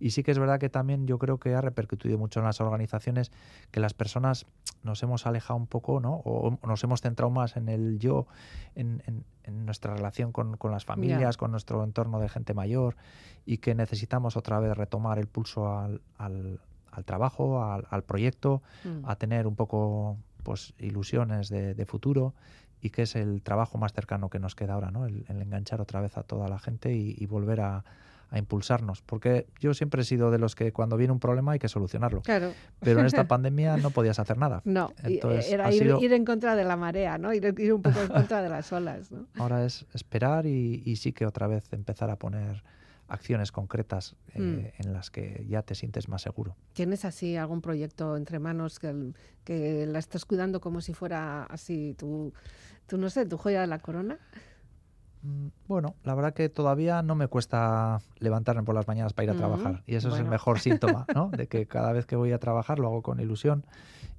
y 0.00 0.10
sí 0.10 0.22
que 0.24 0.32
es 0.32 0.38
verdad 0.38 0.58
que 0.58 0.68
también 0.68 1.06
yo 1.06 1.18
creo 1.18 1.38
que 1.38 1.54
ha 1.54 1.60
repercutido 1.60 2.18
mucho 2.18 2.40
en 2.40 2.46
las 2.46 2.60
organizaciones 2.60 3.30
que 3.70 3.78
las 3.80 3.94
personas 3.94 4.46
nos 4.84 5.02
hemos 5.02 5.26
alejado 5.26 5.56
un 5.58 5.66
poco, 5.66 5.98
¿no? 6.00 6.22
O 6.24 6.58
nos 6.66 6.84
hemos 6.84 7.00
centrado 7.00 7.30
más 7.30 7.56
en 7.56 7.68
el 7.68 7.98
yo, 7.98 8.26
en, 8.76 9.02
en- 9.06 9.24
en 9.44 9.66
nuestra 9.66 9.94
relación 9.94 10.30
con, 10.32 10.56
con 10.56 10.70
las 10.70 10.84
familias, 10.84 11.36
con 11.36 11.50
nuestro 11.50 11.82
entorno 11.84 12.20
de 12.20 12.28
gente 12.28 12.54
mayor, 12.54 12.96
y 13.44 13.58
que 13.58 13.74
necesitamos 13.74 14.36
otra 14.36 14.58
vez 14.60 14.76
retomar 14.76 15.18
el 15.18 15.26
pulso 15.26 15.76
al, 15.76 16.00
al- 16.16 16.60
al 16.92 17.04
trabajo, 17.04 17.64
al, 17.64 17.86
al 17.90 18.04
proyecto, 18.04 18.62
Mm. 18.84 19.04
a 19.08 19.16
tener 19.16 19.46
un 19.46 19.56
poco 19.56 20.16
pues 20.44 20.74
ilusiones 20.78 21.48
de, 21.48 21.74
de 21.74 21.86
futuro 21.86 22.34
y 22.80 22.90
que 22.90 23.02
es 23.02 23.16
el 23.16 23.42
trabajo 23.42 23.78
más 23.78 23.92
cercano 23.94 24.28
que 24.28 24.38
nos 24.38 24.54
queda 24.54 24.74
ahora, 24.74 24.90
¿no? 24.90 25.06
El, 25.06 25.24
el 25.28 25.40
enganchar 25.42 25.80
otra 25.80 26.00
vez 26.02 26.16
a 26.18 26.22
toda 26.22 26.48
la 26.48 26.58
gente 26.58 26.94
y, 26.94 27.14
y 27.18 27.26
volver 27.26 27.60
a, 27.62 27.84
a 28.34 28.38
impulsarnos. 28.38 29.00
Porque 29.02 29.46
yo 29.60 29.74
siempre 29.74 30.02
he 30.02 30.04
sido 30.04 30.30
de 30.32 30.38
los 30.38 30.54
que 30.56 30.72
cuando 30.72 30.96
viene 30.96 31.12
un 31.12 31.20
problema 31.20 31.52
hay 31.52 31.58
que 31.60 31.68
solucionarlo. 31.68 32.20
Claro. 32.22 32.52
Pero 32.80 33.00
en 33.00 33.06
esta 33.06 33.24
pandemia 33.28 33.76
no 33.76 33.90
podías 33.92 34.18
hacer 34.18 34.36
nada. 34.38 34.60
No, 34.64 34.90
eh, 34.98 35.14
Entonces, 35.14 35.52
era 35.52 35.72
ir, 35.72 35.82
sido- 35.84 36.00
ir 36.00 36.12
en 36.12 36.24
contra 36.24 36.56
de 36.56 36.64
la 36.64 36.76
marea, 36.76 37.16
¿no? 37.16 37.32
Ir, 37.32 37.54
ir 37.58 37.72
un 37.72 37.82
poco 37.82 38.00
en 38.00 38.08
contra 38.28 38.42
de 38.42 38.48
las 38.48 38.72
olas, 38.72 39.12
¿no? 39.12 39.26
Ahora 39.38 39.64
es 39.64 39.86
esperar 39.94 40.46
y, 40.46 40.82
y 40.84 40.96
sí 40.96 41.12
que 41.12 41.26
otra 41.26 41.46
vez 41.46 41.72
empezar 41.72 42.10
a 42.10 42.16
poner 42.16 42.62
acciones 43.06 43.52
concretas 43.52 44.16
eh, 44.34 44.40
Mm. 44.40 44.82
en 44.86 44.92
las 44.92 45.10
que 45.10 45.44
ya 45.48 45.62
te 45.62 45.74
sientes 45.76 46.08
más 46.08 46.22
seguro. 46.22 46.56
¿Tienes 46.72 47.04
así 47.04 47.36
algún 47.36 47.60
proyecto 47.60 48.16
entre 48.16 48.38
manos 48.40 48.80
que, 48.80 49.12
que 49.44 49.86
la 49.86 49.98
estás 50.00 50.24
cuidando 50.24 50.60
como 50.60 50.80
si 50.80 50.92
fuera 50.94 51.44
así 51.44 51.94
tu, 51.96 52.32
tu, 52.88 52.96
no 52.98 53.10
sé, 53.10 53.26
tu 53.26 53.36
joya 53.36 53.60
de 53.60 53.66
la 53.68 53.78
corona? 53.78 54.18
Mm, 55.24 55.48
Bueno, 55.66 55.94
la 56.04 56.14
verdad 56.14 56.34
que 56.34 56.48
todavía 56.50 57.02
no 57.02 57.14
me 57.14 57.26
cuesta 57.28 57.98
levantarme 58.18 58.62
por 58.62 58.74
las 58.74 58.86
mañanas 58.86 59.12
para 59.14 59.24
ir 59.24 59.30
a 59.30 59.34
Mm, 59.34 59.38
trabajar. 59.38 59.82
Y 59.86 59.94
eso 59.94 60.10
es 60.10 60.20
el 60.20 60.26
mejor 60.26 60.60
síntoma, 60.60 61.06
¿no? 61.14 61.30
De 61.36 61.46
que 61.48 61.66
cada 61.66 61.92
vez 61.92 62.04
que 62.06 62.16
voy 62.16 62.32
a 62.32 62.38
trabajar 62.38 62.78
lo 62.78 62.88
hago 62.88 63.02
con 63.02 63.18
ilusión. 63.20 63.64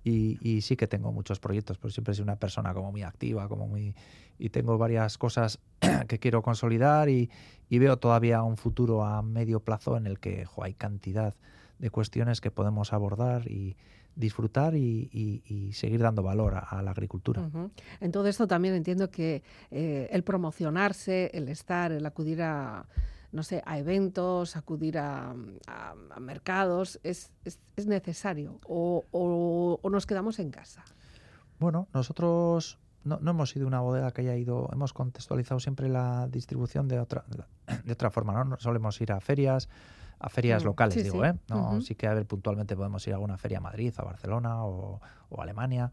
Y, 0.04 0.38
y 0.42 0.62
sí 0.62 0.76
que 0.76 0.88
tengo 0.88 1.12
muchos 1.12 1.40
proyectos, 1.40 1.78
pero 1.78 1.92
siempre 1.92 2.14
soy 2.14 2.24
una 2.24 2.36
persona 2.36 2.74
como 2.74 2.92
muy 2.92 3.04
activa, 3.04 3.48
como 3.48 3.68
muy... 3.68 3.96
Y 4.38 4.50
tengo 4.50 4.78
varias 4.78 5.18
cosas 5.18 5.60
que 6.08 6.20
quiero 6.20 6.42
consolidar 6.42 7.10
y, 7.10 7.30
y 7.70 7.80
veo 7.80 7.98
todavía 7.98 8.44
un 8.44 8.58
futuro 8.58 9.04
a 9.04 9.22
medio 9.22 9.60
plazo 9.62 9.98
en 9.98 10.08
el 10.08 10.20
que 10.20 10.46
jo, 10.46 10.64
hay 10.64 10.74
cantidad 10.74 11.34
de 11.80 11.90
cuestiones 11.90 12.42
que 12.42 12.52
podemos 12.52 12.94
abordar 12.94 13.48
y 13.50 13.78
disfrutar 14.16 14.76
y, 14.76 15.10
y- 15.12 15.44
y 15.46 15.74
seguir 15.74 16.02
dando 16.02 16.24
valor 16.24 16.56
a, 16.56 16.60
a 16.60 16.82
la 16.82 16.92
agricultura. 16.92 17.50
En 18.00 18.12
todo 18.12 18.28
esto 18.28 18.48
también 18.48 18.74
entiendo 18.76 19.10
que 19.12 19.44
eh, 19.72 20.08
el 20.12 20.24
promocionarse, 20.24 21.32
el 21.34 21.50
estar, 21.50 21.92
el 21.92 22.06
acudir 22.06 22.42
a, 22.42 22.86
no 23.32 23.44
sé, 23.44 23.62
a 23.66 23.78
eventos, 23.78 24.56
acudir 24.56 24.98
a, 24.98 25.36
a- 25.68 25.96
a 26.12 26.20
mercados, 26.20 27.00
es, 27.04 27.32
es- 27.44 27.60
es 27.76 27.86
necesario 27.88 28.60
o, 28.68 29.04
o- 29.12 29.80
o 29.82 29.90
nos 29.90 30.06
quedamos 30.06 30.40
en 30.40 30.52
casa. 30.52 30.84
Bueno, 31.60 31.88
nosotros 31.94 32.80
no, 33.04 33.20
no 33.22 33.32
hemos 33.32 33.50
sido 33.50 33.68
una 33.68 33.82
bodega 33.82 34.12
que 34.12 34.22
haya 34.22 34.36
ido, 34.36 34.70
hemos 34.74 34.94
contextualizado 34.94 35.60
siempre 35.60 35.90
la 35.90 36.28
distribución 36.28 36.88
de 36.88 37.00
otra, 37.00 37.24
de 37.84 37.94
otra 37.94 38.10
forma. 38.12 38.44
No 38.44 38.58
Solemos 38.60 39.00
ir 39.02 39.12
a 39.12 39.20
ferias, 39.20 39.70
a 40.26 40.30
ferias 40.30 40.64
Mm, 40.64 40.66
locales, 40.66 40.96
sí, 40.96 41.04
digo, 41.04 41.24
sí. 41.24 41.30
¿eh? 41.30 41.36
No. 41.50 41.82
Sí 41.82 41.94
que 41.94 42.08
a 42.08 42.14
ver, 42.16 42.26
puntualmente 42.26 42.76
podemos 42.76 43.06
ir 43.06 43.14
a 43.14 43.18
alguna 43.18 43.38
feria 43.38 43.60
a 43.60 43.62
Madrid, 43.62 43.94
a 43.96 44.04
Barcelona 44.04 44.66
o, 44.66 45.00
o 45.30 45.40
a 45.40 45.44
Alemania, 45.44 45.92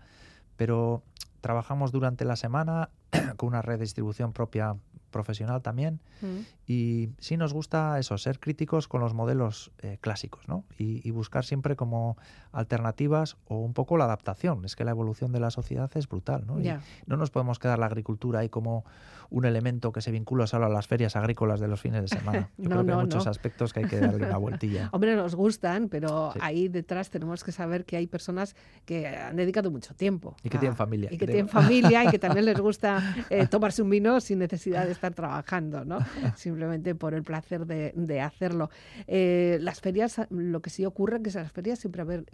pero 0.56 1.02
trabajamos 1.42 1.92
durante 1.92 2.24
la 2.24 2.36
semana 2.36 2.88
con 3.36 3.48
una 3.48 3.60
red 3.60 3.74
de 3.74 3.80
distribución 3.84 4.32
propia 4.32 4.76
profesional 5.12 5.62
también 5.62 6.00
Mm. 6.22 6.40
y 6.68 7.08
sí 7.18 7.36
nos 7.36 7.52
gusta 7.52 7.98
eso, 7.98 8.16
ser 8.18 8.38
críticos 8.40 8.86
con 8.88 9.00
los 9.00 9.12
modelos 9.12 9.72
eh, 9.82 9.98
clásicos, 10.00 10.46
¿no? 10.48 10.64
Y, 10.78 11.06
y 11.06 11.10
buscar 11.10 11.44
siempre 11.44 11.74
como 11.76 12.16
alternativas 12.52 13.36
o 13.46 13.56
un 13.58 13.74
poco 13.74 13.96
la 13.96 14.04
adaptación. 14.04 14.64
Es 14.64 14.76
que 14.76 14.84
la 14.84 14.92
evolución 14.92 15.32
de 15.32 15.40
la 15.40 15.50
sociedad 15.50 15.90
es 15.94 16.08
brutal, 16.08 16.44
¿no? 16.46 16.60
Y 16.60 16.64
Ya. 16.64 16.80
no 17.06 17.16
nos 17.16 17.30
podemos 17.30 17.58
quedar 17.58 17.78
la 17.78 17.86
agricultura 17.86 18.40
ahí 18.40 18.48
como 18.48 18.84
un 19.30 19.46
elemento 19.46 19.92
que 19.92 20.00
se 20.02 20.10
vincula 20.10 20.46
solo 20.46 20.66
a 20.66 20.68
las 20.68 20.86
ferias 20.86 21.16
agrícolas 21.16 21.58
de 21.58 21.66
los 21.66 21.80
fines 21.80 22.02
de 22.02 22.08
semana. 22.08 22.50
Yo 22.58 22.64
No, 22.68 22.70
creo 22.70 22.80
que 22.84 22.90
no, 22.92 22.98
hay 22.98 23.04
muchos 23.06 23.24
no. 23.24 23.30
aspectos 23.30 23.72
que 23.72 23.80
hay 23.80 23.86
que 23.86 23.98
darle 23.98 24.26
una 24.26 24.36
vueltilla. 24.36 24.90
Hombre, 24.92 25.16
nos 25.16 25.34
gustan, 25.34 25.88
pero 25.88 26.32
Sí. 26.34 26.38
ahí 26.42 26.68
detrás 26.68 27.10
tenemos 27.10 27.42
que 27.42 27.50
saber 27.52 27.84
que 27.84 27.96
hay 27.96 28.06
personas 28.06 28.54
que 28.84 29.06
han 29.08 29.36
dedicado 29.36 29.70
mucho 29.70 29.94
tiempo. 29.94 30.36
Y 30.44 30.50
que 30.50 30.58
a- 30.58 30.60
tienen 30.60 30.76
familia, 30.76 31.08
Y 31.10 31.16
que 31.18 31.26
que 31.26 31.32
tienen 31.32 31.48
familia 31.48 32.04
y 32.04 32.08
que 32.10 32.18
también 32.18 32.44
les 32.44 32.60
gusta 32.60 33.14
eh, 33.30 33.46
tomarse 33.46 33.82
un 33.82 33.90
vino 33.90 34.20
sin 34.20 34.38
necesidad 34.38 34.86
de 34.86 34.94
estar 35.02 35.14
trabajando, 35.14 35.84
¿no? 35.84 35.98
Simplemente 36.36 36.94
por 36.94 37.14
el 37.14 37.22
placer 37.24 37.66
de, 37.66 37.92
de 37.96 38.20
hacerlo. 38.20 38.70
Eh, 39.06 39.58
las 39.60 39.80
ferias, 39.80 40.20
lo 40.30 40.60
que 40.62 40.70
sí 40.70 40.84
ocurre 40.84 41.16
es 41.16 41.22
que 41.22 41.30
en 41.38 41.42
las 41.44 41.52
ferias 41.52 41.78
siempre 41.80 42.02
haber, 42.02 42.24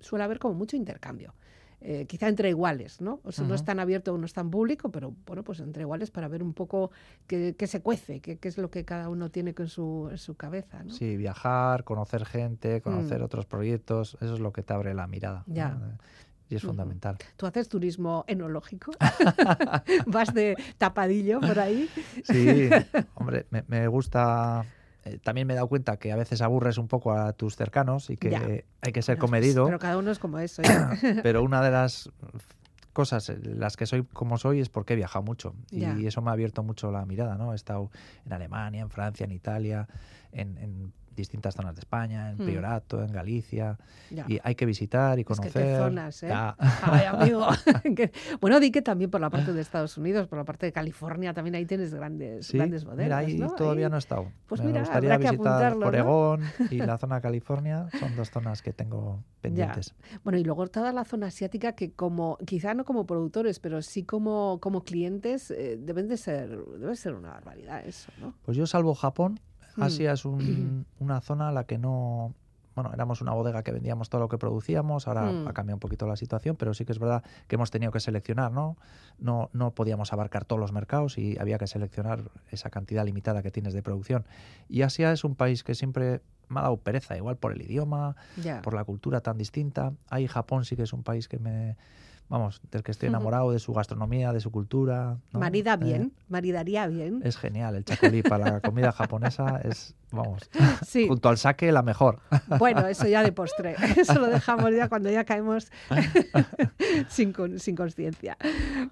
suele 0.00 0.24
haber 0.24 0.38
como 0.40 0.54
mucho 0.54 0.76
intercambio. 0.76 1.34
Eh, 1.82 2.04
quizá 2.06 2.28
entre 2.28 2.50
iguales, 2.50 3.00
¿no? 3.00 3.20
O 3.24 3.32
sea, 3.32 3.46
no 3.46 3.54
es 3.54 3.64
tan 3.64 3.80
abierto, 3.80 4.18
no 4.18 4.26
es 4.26 4.34
tan 4.34 4.50
público, 4.50 4.90
pero 4.90 5.14
bueno, 5.24 5.42
pues 5.42 5.60
entre 5.60 5.80
iguales 5.82 6.10
para 6.10 6.28
ver 6.28 6.42
un 6.42 6.52
poco 6.52 6.90
qué, 7.26 7.54
qué 7.56 7.66
se 7.66 7.80
cuece, 7.80 8.20
qué, 8.20 8.36
qué 8.36 8.48
es 8.48 8.58
lo 8.58 8.70
que 8.70 8.84
cada 8.84 9.08
uno 9.08 9.30
tiene 9.30 9.54
en 9.56 9.68
su, 9.68 10.08
en 10.10 10.18
su 10.18 10.34
cabeza, 10.34 10.82
¿no? 10.84 10.90
Sí, 10.90 11.16
viajar, 11.16 11.84
conocer 11.84 12.26
gente, 12.26 12.82
conocer 12.82 13.20
Mm. 13.20 13.24
otros 13.24 13.46
proyectos, 13.46 14.18
eso 14.20 14.34
es 14.34 14.40
lo 14.40 14.52
que 14.52 14.62
te 14.62 14.74
abre 14.74 14.92
la 14.92 15.06
mirada. 15.06 15.44
Ya. 15.46 15.78
Eh, 15.80 15.96
Y 16.50 16.56
es 16.56 16.62
fundamental. 16.62 17.16
¿Tú 17.36 17.46
haces 17.46 17.68
turismo 17.68 18.24
enológico? 18.26 18.90
¿Vas 20.06 20.34
de 20.34 20.56
tapadillo 20.78 21.40
por 21.40 21.58
ahí? 21.60 21.88
Sí, 22.24 22.68
hombre, 23.14 23.46
me, 23.50 23.64
me 23.68 23.86
gusta. 23.86 24.64
eh, 25.04 25.18
también 25.22 25.46
me 25.46 25.54
he 25.54 25.56
dado 25.56 25.68
cuenta 25.68 25.96
que 25.96 26.12
a 26.12 26.16
veces 26.16 26.42
aburres 26.42 26.76
un 26.76 26.88
poco 26.88 27.12
a 27.12 27.32
tus 27.32 27.56
cercanos 27.56 28.10
y 28.10 28.16
que 28.16 28.30
Ya. 28.30 28.42
hay 28.82 28.92
que 28.92 29.02
ser 29.02 29.16
comedido. 29.18 29.64
Pero 29.66 29.78
cada 29.78 29.96
uno 29.96 30.10
es 30.10 30.18
como 30.18 30.38
eso. 30.38 30.62
pero 31.22 31.42
una 31.42 31.62
de 31.62 31.70
las 31.70 32.10
cosas 32.92 33.28
en 33.28 33.60
las 33.60 33.76
que 33.76 33.86
soy 33.86 34.02
como 34.02 34.36
soy 34.36 34.58
es 34.60 34.68
porque 34.68 34.94
he 34.94 34.96
viajado 34.96 35.22
mucho 35.24 35.54
y 35.70 35.80
Ya. 35.80 35.96
eso 36.08 36.20
me 36.22 36.30
ha 36.30 36.32
abierto 36.32 36.64
mucho 36.64 36.90
la 36.90 37.06
mirada, 37.06 37.36
¿no? 37.36 37.52
He 37.52 37.56
estado 37.56 37.90
en 38.26 38.32
Alemania, 38.32 38.82
en 38.82 38.90
Francia, 38.90 39.22
en 39.24 39.30
Italia, 39.30 39.86
en, 40.32 40.58
en 40.58 40.92
distintas 41.16 41.54
zonas 41.54 41.74
de 41.74 41.80
España, 41.80 42.30
en 42.30 42.36
Mm. 42.38 42.44
Priorato, 42.46 43.02
en 43.04 43.12
Galicia 43.12 43.76
Ya. 44.10 44.24
y 44.26 44.38
hay 44.42 44.54
que 44.54 44.64
visitar 44.64 45.18
y 45.18 45.22
Es 45.22 45.26
que 45.26 45.34
conocer. 45.34 45.52
qué 45.66 45.76
zonas, 45.76 46.22
¿eh? 46.22 46.28
Ya. 46.28 46.56
Ay, 46.82 47.04
amigo. 47.04 47.46
Bueno, 48.40 48.58
di 48.60 48.70
que 48.70 48.80
también 48.80 49.10
por 49.10 49.20
la 49.20 49.28
parte 49.28 49.52
de 49.52 49.60
Estados 49.60 49.98
Unidos, 49.98 50.28
por 50.28 50.38
la 50.38 50.44
parte 50.44 50.64
de 50.66 50.72
California, 50.72 51.34
también 51.34 51.56
ahí 51.56 51.66
tienes 51.66 51.92
grandes, 51.92 52.46
Sí, 52.46 52.56
grandes 52.56 52.84
bodegas, 52.84 53.04
mira, 53.04 53.18
ahí 53.18 53.38
¿no? 53.38 53.54
todavía 53.54 53.86
Ahí- 53.86 53.90
no 53.90 53.96
he 53.96 53.98
estado. 53.98 54.32
Pues 54.46 54.62
me 54.62 54.68
mira, 54.68 54.80
gustaría 54.80 55.14
habrá 55.14 55.18
que 55.18 55.30
visitar 55.36 55.52
apuntarlo, 55.52 55.80
¿no? 55.80 55.86
Oregón 55.88 56.42
y 56.70 56.76
la 56.78 56.96
zona 56.96 57.16
de 57.16 57.20
California, 57.22 57.88
son 57.98 58.16
dos 58.16 58.30
zonas 58.30 58.62
que 58.62 58.72
tengo 58.72 59.22
pendientes. 59.42 59.94
Bueno, 60.24 60.38
y 60.38 60.44
luego 60.44 60.68
toda 60.68 60.92
la 60.92 61.04
zona 61.04 61.26
asiática 61.26 61.72
que 61.72 61.92
como, 61.92 62.38
quizá 62.46 62.72
no 62.72 62.84
como 62.86 63.04
productores, 63.04 63.58
pero 63.60 63.82
sí 63.82 64.04
como, 64.04 64.58
como 64.60 64.84
clientes, 64.84 65.50
eh, 65.50 65.76
deben 65.78 66.08
de 66.08 66.16
ser, 66.16 66.48
debe 66.78 66.96
ser 66.96 67.12
una 67.14 67.30
barbaridad 67.30 67.84
eso, 67.84 68.10
¿no? 68.20 68.32
Pues 68.44 68.56
yo 68.56 68.66
salvo 68.66 68.94
Japón, 68.94 69.32
Hmm. 69.34 69.49
Asia 69.84 70.12
es 70.12 70.24
un- 70.24 70.86
una 70.98 71.20
zona 71.20 71.48
a 71.48 71.52
la 71.52 71.64
que 71.64 71.78
no... 71.78 72.34
Bueno, 72.76 72.92
éramos 72.94 73.20
una 73.20 73.32
bodega 73.32 73.62
que 73.64 73.72
vendíamos 73.72 74.08
todo 74.10 74.20
lo 74.20 74.28
que 74.28 74.38
producíamos, 74.38 75.08
ahora 75.08 75.32
Hmm. 75.32 75.48
ha 75.48 75.52
cambiado 75.52 75.76
un 75.76 75.80
poquito 75.80 76.06
la 76.06 76.16
situación, 76.16 76.54
pero 76.56 76.72
sí 76.72 76.84
que 76.84 76.92
es 76.92 76.98
verdad 77.00 77.24
que 77.48 77.56
hemos 77.56 77.70
tenido 77.70 77.90
que 77.90 77.98
seleccionar, 78.00 78.52
¿no? 78.52 78.76
No, 79.18 79.50
no 79.52 79.72
podíamos 79.72 80.12
abarcar 80.12 80.44
todos 80.44 80.60
los 80.60 80.72
mercados 80.72 81.18
y 81.18 81.36
había 81.38 81.58
que 81.58 81.66
seleccionar 81.66 82.30
esa 82.48 82.70
cantidad 82.70 83.04
limitada 83.04 83.42
que 83.42 83.50
tienes 83.50 83.74
de 83.74 83.82
producción. 83.82 84.24
Y 84.68 84.82
Asia 84.82 85.10
es 85.12 85.24
un 85.24 85.34
país 85.34 85.64
que 85.64 85.74
siempre 85.74 86.22
me 86.48 86.60
ha 86.60 86.62
dado 86.62 86.76
pereza, 86.78 87.16
igual 87.16 87.36
por 87.36 87.52
el 87.52 87.60
idioma, 87.60 88.14
por 88.62 88.72
la 88.74 88.84
cultura 88.84 89.20
tan 89.20 89.36
distinta. 89.36 89.92
Ahí 90.08 90.26
Japón 90.28 90.64
sí 90.64 90.76
que 90.76 90.82
es 90.84 90.92
un 90.92 91.02
país 91.02 91.26
que 91.28 91.38
me... 91.40 91.76
Vamos, 92.30 92.60
del 92.70 92.82
que 92.84 92.92
estoy 92.92 93.08
enamorado, 93.08 93.50
de 93.50 93.58
su 93.58 93.72
gastronomía, 93.74 94.32
de 94.32 94.38
su 94.40 94.50
cultura. 94.52 95.18
¿no? 95.32 95.40
Marida 95.40 95.74
Eh, 95.74 95.76
bien, 95.84 96.12
maridaría 96.28 96.86
bien. 96.86 97.20
es 97.24 97.36
genial, 97.36 97.74
el 97.74 97.84
chacolí 97.84 98.22
para 98.22 98.52
la 98.52 98.60
comida 98.60 98.92
japonesa 98.92 99.60
es, 99.64 99.94
vamos, 100.12 100.48
Sí, 100.86 101.08
junto 101.08 101.28
al 101.28 101.38
sake 101.38 101.72
la 101.72 101.82
mejor. 101.82 102.20
bueno, 102.58 102.86
eso 102.86 103.08
ya 103.08 103.24
de 103.24 103.32
postre. 103.32 103.74
Eso 103.96 104.14
lo 104.20 104.26
dejamos 104.30 104.70
ya 104.72 104.88
cuando 104.88 105.10
ya 105.10 105.24
caemos 105.24 105.72
sin, 107.08 107.32
con- 107.32 107.58
sin 107.58 107.74
conciencia. 107.74 108.36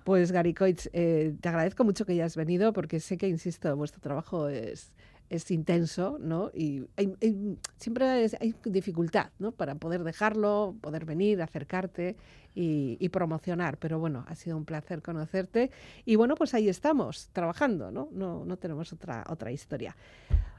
Pues 0.05 0.33
Gary 0.33 0.53
Coitz, 0.55 0.89
eh, 0.93 1.35
te 1.41 1.49
agradezco 1.49 1.85
mucho 1.85 2.05
que 2.05 2.13
hayas 2.13 2.37
venido 2.37 2.73
porque 2.73 3.01
sé 3.01 3.17
que, 3.19 3.29
insisto, 3.29 3.75
vuestro 3.77 4.01
trabajo 4.01 4.49
es, 4.49 4.93
es 5.31 5.51
intenso, 5.51 6.17
¿no? 6.21 6.51
Y 6.55 6.85
hay- 6.97 7.15
hay- 7.23 7.59
siempre 7.77 8.25
es- 8.25 8.37
hay 8.41 8.55
dificultad, 8.65 9.31
¿no? 9.39 9.53
Para 9.53 9.75
poder 9.75 10.03
dejarlo, 10.05 10.75
poder 10.81 11.05
venir, 11.05 11.43
acercarte 11.43 12.17
y, 12.55 12.97
y 12.99 13.09
promocionar. 13.11 13.77
Pero 13.79 13.99
bueno, 13.99 14.25
ha 14.29 14.35
sido 14.35 14.57
un 14.57 14.65
placer 14.65 15.03
conocerte. 15.03 15.71
Y 16.05 16.17
bueno, 16.17 16.35
pues 16.35 16.55
ahí 16.55 16.69
estamos, 16.69 17.29
trabajando, 17.33 17.91
¿no? 17.91 18.09
No, 18.13 18.45
no 18.45 18.57
tenemos 18.57 18.93
otra, 18.93 19.25
otra 19.29 19.53
historia. 19.53 19.95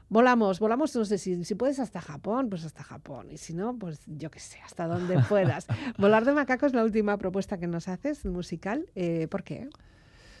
Volamos, 0.08 0.58
volamos, 0.58 0.94
no 0.96 1.04
sé 1.04 1.18
si, 1.18 1.44
si 1.44 1.54
puedes 1.54 1.78
hasta 1.78 2.00
Japón, 2.00 2.48
pues 2.50 2.64
hasta 2.64 2.82
Japón. 2.82 3.28
Y 3.30 3.36
si 3.38 3.54
no, 3.54 3.76
pues 3.78 4.00
yo 4.06 4.28
qué 4.30 4.40
sé, 4.40 4.58
hasta 4.64 4.88
donde 4.88 5.14
puedas. 5.28 5.66
Volar 5.98 6.24
de 6.24 6.32
macaco 6.32 6.66
es 6.66 6.74
la 6.74 6.82
última 6.82 7.16
propuesta 7.16 7.58
que 7.58 7.68
nos 7.68 7.86
haces, 7.86 8.24
musical. 8.24 8.86
Eh, 8.96 9.28
¿Por 9.30 9.44
qué? 9.44 9.68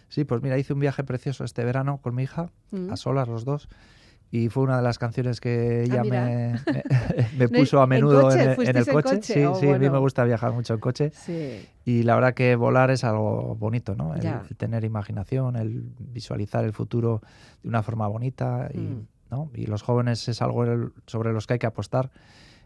Sí, 0.08 0.24
pues 0.24 0.42
mira, 0.42 0.58
hice 0.58 0.72
un 0.72 0.80
viaje 0.80 1.04
precioso 1.04 1.44
este 1.44 1.64
verano 1.64 1.98
con 2.02 2.16
mi 2.16 2.24
hija, 2.24 2.50
Mm. 2.72 2.90
a 2.92 2.96
solas 2.96 3.28
los 3.28 3.44
dos, 3.44 3.68
y 4.30 4.48
fue 4.48 4.62
una 4.62 4.76
de 4.76 4.82
las 4.82 4.98
canciones 4.98 5.40
que 5.40 5.82
ella 5.82 6.02
mira. 6.02 6.24
me, 6.24 6.52
me- 6.72 6.84
me 7.38 7.44
¿En- 7.44 7.50
puso 7.50 7.80
a 7.80 7.84
en 7.84 7.88
menudo 7.88 8.22
coche? 8.22 8.34
en, 8.36 8.40
el- 8.40 8.46
en 8.46 8.50
el 8.50 8.56
¿Fuisteis 8.84 8.88
en 8.88 8.94
coche. 8.94 9.14
coche? 9.16 9.34
Sí, 9.34 9.44
Oh, 9.44 9.54
sí, 9.54 9.68
a 9.68 9.78
mí 9.78 9.90
me 9.90 9.98
gusta 9.98 10.24
viajar 10.24 10.52
mucho 10.52 10.74
en 10.74 10.80
coche. 10.80 11.10
Sí, 11.14 11.66
Y 11.84 12.02
la 12.04 12.14
verdad 12.14 12.34
que 12.34 12.54
volar 12.56 12.90
es 12.90 13.02
algo 13.04 13.56
bonito, 13.56 13.94
¿no? 13.96 14.14
El, 14.14 14.56
tener 14.56 14.84
imaginación, 14.84 15.56
el 15.56 15.82
visualizar 15.98 16.64
el 16.64 16.72
futuro 16.72 17.20
de 17.62 17.68
una 17.68 17.82
forma 17.82 18.06
bonita. 18.06 18.68
Y, 18.72 18.78
Mm. 18.78 19.06
¿no? 19.30 19.50
y 19.54 19.66
los 19.66 19.82
jóvenes 19.82 20.28
es 20.28 20.42
algo 20.42 20.64
sobre 21.06 21.32
los 21.32 21.46
que 21.46 21.52
hay 21.54 21.58
que 21.60 21.66
apostar. 21.66 22.10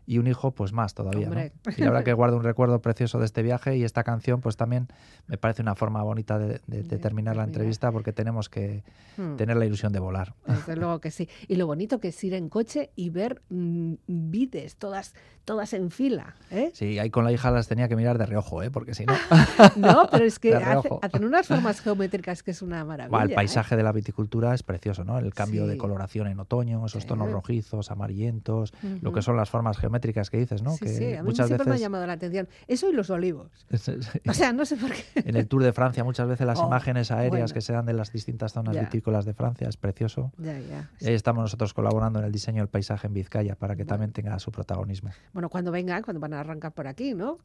Y 0.07 0.18
un 0.18 0.26
hijo, 0.26 0.50
pues 0.52 0.72
más 0.72 0.92
todavía. 0.94 1.28
¿no? 1.30 1.40
Y 1.76 1.80
la 1.80 1.86
verdad 1.90 2.05
que 2.05 2.12
guardo 2.14 2.36
un 2.36 2.44
recuerdo 2.44 2.80
precioso 2.82 3.18
de 3.18 3.24
este 3.24 3.42
viaje 3.42 3.76
y 3.76 3.84
esta 3.84 4.05
canción, 4.05 4.40
pues 4.40 4.57
también 4.57 4.88
me 5.26 5.38
parece 5.38 5.62
una 5.62 5.74
forma 5.74 6.02
bonita 6.02 6.38
de, 6.38 6.61
de- 6.66 6.82
de 6.82 6.82
De 6.82 6.98
terminar 6.98 7.36
la 7.36 7.44
entrevista 7.44 7.90
porque 7.92 8.12
tenemos 8.12 8.48
que 8.48 8.82
Mm. 9.16 9.36
tener 9.36 9.57
la 9.57 9.64
ilusión 9.64 9.92
de 9.92 10.00
volar. 10.00 10.34
Desde 10.46 10.74
luego 10.76 10.98
que 11.00 11.11
sí. 11.12 11.28
Y 11.46 11.55
lo 11.55 11.66
bonito 11.68 12.00
que 12.00 12.09
es 12.09 12.24
ir 12.24 12.34
en 12.34 12.48
coche 12.48 12.90
y 12.96 13.11
ver 13.11 13.42
mm, 13.48 13.94
vides, 14.09 14.74
todas, 14.76 15.14
todas 15.44 15.72
en 15.72 15.90
fila. 15.92 16.34
¿eh? 16.50 16.70
Sí, 16.74 16.98
ahí 16.98 17.11
con 17.11 17.24
la 17.24 17.30
hija 17.30 17.50
las 17.52 17.68
tenía 17.68 17.86
que 17.88 17.94
mirar 17.94 18.18
de 18.18 18.26
reojo, 18.26 18.62
¿eh? 18.64 18.70
porque 18.72 18.92
si 18.94 19.07
no, 19.07 19.12
No, 19.76 20.09
pero 20.11 20.24
es 20.24 20.38
que 20.40 20.50
De 20.50 20.57
hace- 20.57 20.88
hacen 21.00 21.24
unas 21.24 21.46
formas 21.46 21.80
geométricas 21.80 22.42
que 22.42 22.50
es 22.50 22.61
una 22.62 22.84
maravilla. 22.84 23.22
El 23.22 23.30
¿eh? 23.30 23.34
paisaje 23.36 23.76
de 23.76 23.82
la 23.84 23.92
viticultura 23.92 24.52
es 24.52 24.62
precioso, 24.64 25.05
¿no? 25.05 25.18
El 25.18 25.32
cambio 25.32 25.66
de 25.68 25.74
Sí. 25.74 25.78
coloración 25.78 26.26
en 26.26 26.40
otoño, 26.40 26.84
esos 26.84 27.07
tonos 27.07 27.30
rojizos, 27.30 27.90
amarillentos, 27.92 28.72
lo 29.00 29.11
Ujú. 29.11 29.12
que 29.12 29.22
son 29.22 29.36
las 29.36 29.48
formas 29.48 29.78
geométricas 29.78 29.93
que 30.01 30.36
dices, 30.38 30.62
¿no? 30.62 30.72
Sí, 30.72 30.84
que 30.84 30.88
sí, 30.88 31.14
a 31.14 31.22
mí 31.22 31.28
muchas 31.28 31.47
siempre 31.47 31.64
me 31.66 31.70
ha 31.70 31.74
veces 31.74 31.80
llamado 31.82 32.07
la 32.07 32.12
atención. 32.14 32.49
Eso 32.68 32.88
y 32.88 32.92
los 32.92 33.11
olivos. 33.11 33.51
O 34.28 34.32
sea, 34.34 34.53
no 34.53 34.64
sé 34.64 34.76
por 34.76 34.90
qué. 34.92 35.05
en 35.16 35.36
el 35.36 35.47
Tour 35.49 35.62
de 35.62 35.72
Francia 35.72 36.05
muchas 36.05 36.28
veces 36.28 36.47
las 36.47 36.59
Oh, 36.59 36.66
imágenes 36.66 37.11
aéreas 37.11 37.30
bueno. 37.30 37.55
que 37.55 37.61
se 37.61 37.72
dan 37.72 37.86
de 37.86 37.92
las 37.92 38.12
distintas 38.12 38.53
zonas 38.53 38.74
Ya. 38.74 38.82
vitícolas 38.82 39.24
de 39.24 39.34
Francia 39.34 39.68
es 39.68 39.76
precioso. 39.76 40.32
Ya, 40.38 40.59
ya. 40.61 40.90
Ahí 41.07 41.14
estamos 41.14 41.42
nosotros 41.42 41.74
colaborando 41.74 42.18
en 42.18 42.24
el 42.24 42.32
diseño 42.32 42.62
del 42.62 42.68
paisaje 42.68 43.07
en 43.07 43.14
Vizcaya 43.14 43.55
para 43.57 43.74
que 43.76 43.82
Bueno. 43.84 43.88
también 43.88 44.12
tenga 44.12 44.38
su 44.38 44.51
protagonismo. 44.53 45.11
Bueno, 45.32 45.49
cuando 45.49 45.70
vengan, 45.72 46.03
cuando 46.03 46.20
van 46.20 46.32
a 46.34 46.40
arrancar 46.40 46.72
por 46.72 46.86
aquí, 46.86 47.14
¿no? 47.14 47.38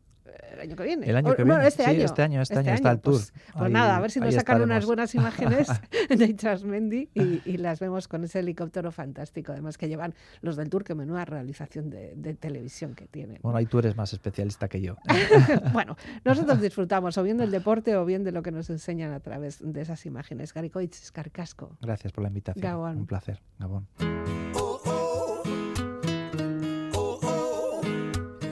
El 0.53 0.59
año 0.61 0.75
que 0.75 0.83
viene. 0.83 1.09
El 1.09 1.15
año 1.15 1.33
bueno, 1.35 1.61
este 1.61 1.83
Sí, 1.83 1.89
año. 1.89 2.05
este 2.05 2.21
año, 2.21 2.41
este 2.41 2.57
año 2.59 2.73
está 2.73 2.91
el 2.91 2.99
tour. 2.99 3.13
Pues, 3.15 3.33
pues 3.53 3.65
Ahí- 3.65 3.71
nada, 3.73 3.97
a 3.97 3.99
ver 3.99 4.11
si 4.11 4.19
nos 4.19 4.33
sacan 4.33 4.61
unas 4.61 4.85
buenas 4.85 5.13
imágenes 5.15 5.67
de 6.09 6.25
Itrasmendi 6.25 7.09
y, 7.13 7.41
y 7.45 7.57
las 7.57 7.79
vemos 7.79 8.07
con 8.07 8.23
ese 8.23 8.39
helicóptero 8.39 8.91
fantástico, 8.91 9.51
además 9.51 9.77
que 9.77 9.87
llevan 9.87 10.13
los 10.41 10.55
del 10.57 10.69
tour, 10.69 10.83
que 10.83 10.95
menuda 10.95 11.25
realización 11.25 11.89
de, 11.89 12.13
de 12.15 12.33
televisión 12.33 12.95
que 12.95 13.07
tienen. 13.07 13.39
Bueno, 13.41 13.57
ahí 13.57 13.65
tú 13.65 13.79
eres 13.79 13.95
más 13.95 14.11
especialista 14.13 14.67
que 14.67 14.81
yo. 14.81 14.97
bueno, 15.73 15.95
nosotros 16.25 16.61
disfrutamos 16.61 17.17
o 17.17 17.23
bien 17.23 17.37
del 17.37 17.51
deporte 17.51 17.95
o 17.95 18.05
bien 18.05 18.23
de 18.23 18.31
lo 18.31 18.41
que 18.43 18.51
nos 18.51 18.69
enseñan 18.69 19.13
a 19.13 19.19
través 19.19 19.59
de 19.61 19.81
esas 19.81 20.05
imágenes. 20.05 20.53
Garicoitz, 20.53 21.11
Carcasco. 21.11 21.77
Gracias 21.81 22.11
por 22.11 22.23
la 22.23 22.27
invitación. 22.27 22.61
Gabón. 22.63 22.97
Un 22.97 23.05
placer. 23.07 23.41
Gabón. 23.59 23.87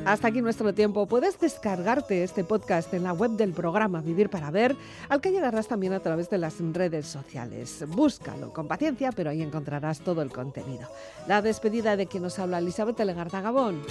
Hasta 0.08 0.30
aquí 0.30 0.41
nuestro 0.41 0.74
tiempo. 0.74 1.05
Puedes 1.05 1.38
descargarte 1.38 2.24
este 2.24 2.45
podcast 2.45 2.93
en 2.93 3.03
la 3.03 3.12
web 3.12 3.32
del 3.32 3.51
programa 3.51 3.99
Vivir 3.99 4.30
para 4.30 4.49
Ver, 4.51 4.74
al 5.10 5.20
que 5.20 5.32
llegarás 5.32 5.68
también 5.68 5.91
a 5.91 5.99
través 5.99 6.30
de 6.30 6.38
las 6.38 6.62
redes 6.62 7.08
sociales. 7.08 7.84
Búscalo 7.89 8.53
con 8.53 8.70
paciencia, 8.70 9.12
pero 9.12 9.32
ahí 9.32 9.41
encontrarás 9.41 9.99
todo 9.99 10.22
el 10.22 10.32
contenido. 10.32 10.88
La 11.28 11.41
despedida 11.41 11.97
de 11.97 12.08
quien 12.08 12.24
nos 12.24 12.39
habla 12.39 12.60
Elizabeth 12.60 12.97
Legarda 13.01 13.41
Gabón. 13.41 13.82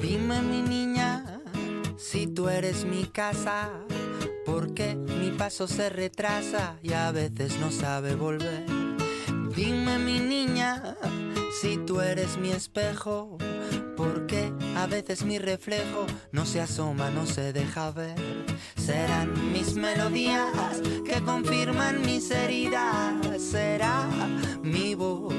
Dime 0.00 0.40
mi 0.40 0.62
niña, 0.62 1.42
si 1.96 2.28
tú 2.28 2.48
eres 2.48 2.84
mi 2.84 3.06
casa, 3.06 3.72
porque 4.44 4.94
mi 4.94 5.32
paso 5.32 5.66
se 5.66 5.88
retrasa 5.88 6.76
y 6.80 6.92
a 6.92 7.10
veces 7.10 7.58
no 7.58 7.72
sabe 7.72 8.14
volver. 8.14 8.66
Dime 9.56 9.98
mi 9.98 10.20
niña, 10.20 10.96
si 11.60 11.76
tú 11.76 12.00
eres 12.00 12.38
mi 12.38 12.52
espejo, 12.52 13.36
a 14.86 14.88
veces 14.88 15.24
mi 15.24 15.40
reflejo 15.40 16.06
no 16.30 16.46
se 16.46 16.60
asoma, 16.60 17.10
no 17.10 17.26
se 17.26 17.52
deja 17.52 17.90
ver. 17.90 18.14
Serán 18.76 19.52
mis 19.52 19.74
melodías 19.74 20.80
que 21.04 21.20
confirman 21.22 22.02
mis 22.02 22.30
heridas, 22.30 23.14
será 23.36 24.06
mi 24.62 24.94
voz 24.94 25.34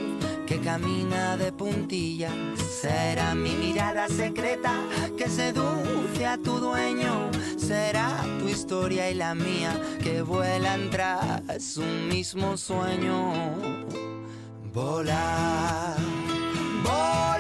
que 0.46 0.60
camina 0.60 1.38
de 1.38 1.54
puntillas. 1.54 2.34
Será 2.82 3.36
mi 3.36 3.52
mirada 3.52 4.10
secreta 4.10 4.74
que 5.18 5.30
seduce 5.30 6.26
a 6.26 6.38
tu 6.38 6.60
dueño. 6.60 7.32
Será 7.58 8.26
tu 8.40 8.50
historia 8.50 9.10
y 9.10 9.14
la 9.14 9.34
mía 9.34 9.80
que 10.04 10.24
vuelan 10.24 10.90
tras 10.90 11.78
un 11.78 12.10
mismo 12.10 12.58
sueño. 12.58 13.34
Volar, 14.74 15.96
volar, 16.84 17.37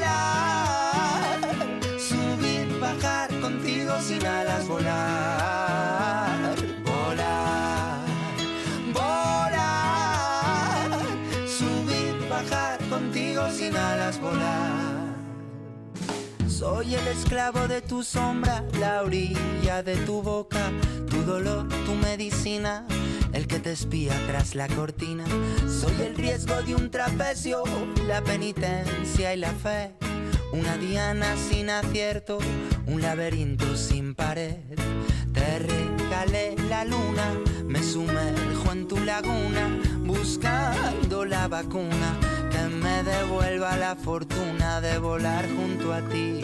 Soy 16.57 16.95
el 16.95 17.07
esclavo 17.07 17.67
de 17.67 17.83
tu 17.83 18.01
sombra, 18.01 18.65
la 18.79 19.03
orilla 19.03 19.83
de 19.83 19.95
tu 19.95 20.23
boca, 20.23 20.71
tu 21.07 21.21
dolor, 21.21 21.67
tu 21.85 21.93
medicina, 21.93 22.83
el 23.31 23.45
que 23.45 23.59
te 23.59 23.73
espía 23.73 24.19
tras 24.25 24.55
la 24.55 24.67
cortina. 24.67 25.23
Soy 25.67 25.93
el 26.01 26.15
riesgo 26.15 26.59
de 26.63 26.73
un 26.73 26.89
trapecio, 26.89 27.63
la 28.07 28.23
penitencia 28.23 29.35
y 29.35 29.37
la 29.37 29.51
fe. 29.51 29.91
Una 30.51 30.77
diana 30.77 31.35
sin 31.37 31.69
acierto, 31.69 32.39
un 32.87 33.03
laberinto 33.03 33.75
sin 33.75 34.15
pared. 34.15 34.55
Te 35.33 35.59
regalé 35.59 36.55
la 36.69 36.85
luna, 36.85 37.35
me 37.67 37.83
sumerjo 37.83 38.71
en 38.71 38.87
tu 38.87 38.97
laguna, 38.99 39.67
buscando 39.99 41.25
la 41.25 41.47
vacuna 41.47 42.17
que 42.49 42.59
me 42.73 43.03
devuelva 43.03 43.75
la 43.77 43.95
fortuna 43.95 44.79
de 44.81 44.97
volar 44.97 45.45
junto 45.49 45.93
a 45.93 46.01
ti. 46.01 46.41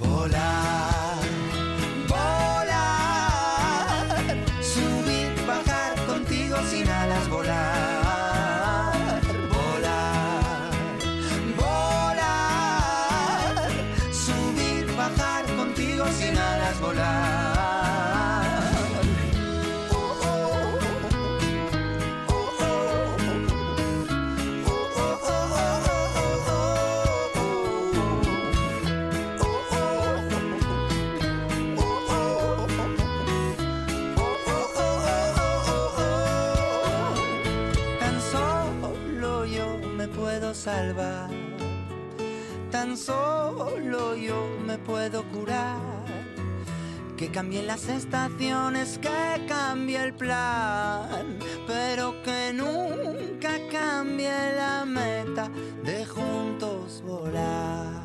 Volar, 0.00 1.20
volar, 2.08 3.26
subir, 4.60 5.32
bajar 5.46 5.94
contigo 6.06 6.56
sin 6.70 6.88
alas, 6.88 7.28
volar, 7.28 7.71
puedo 44.92 45.24
curar. 45.30 45.78
Que 47.16 47.30
cambien 47.30 47.66
las 47.66 47.88
estaciones, 47.88 48.98
que 48.98 49.46
cambie 49.48 49.96
el 49.96 50.12
plan, 50.12 51.38
pero 51.66 52.22
que 52.22 52.52
nunca 52.52 53.52
cambie 53.70 54.30
la 54.54 54.84
meta 54.84 55.48
de 55.82 56.04
juntos 56.04 57.02
volar. 57.06 58.01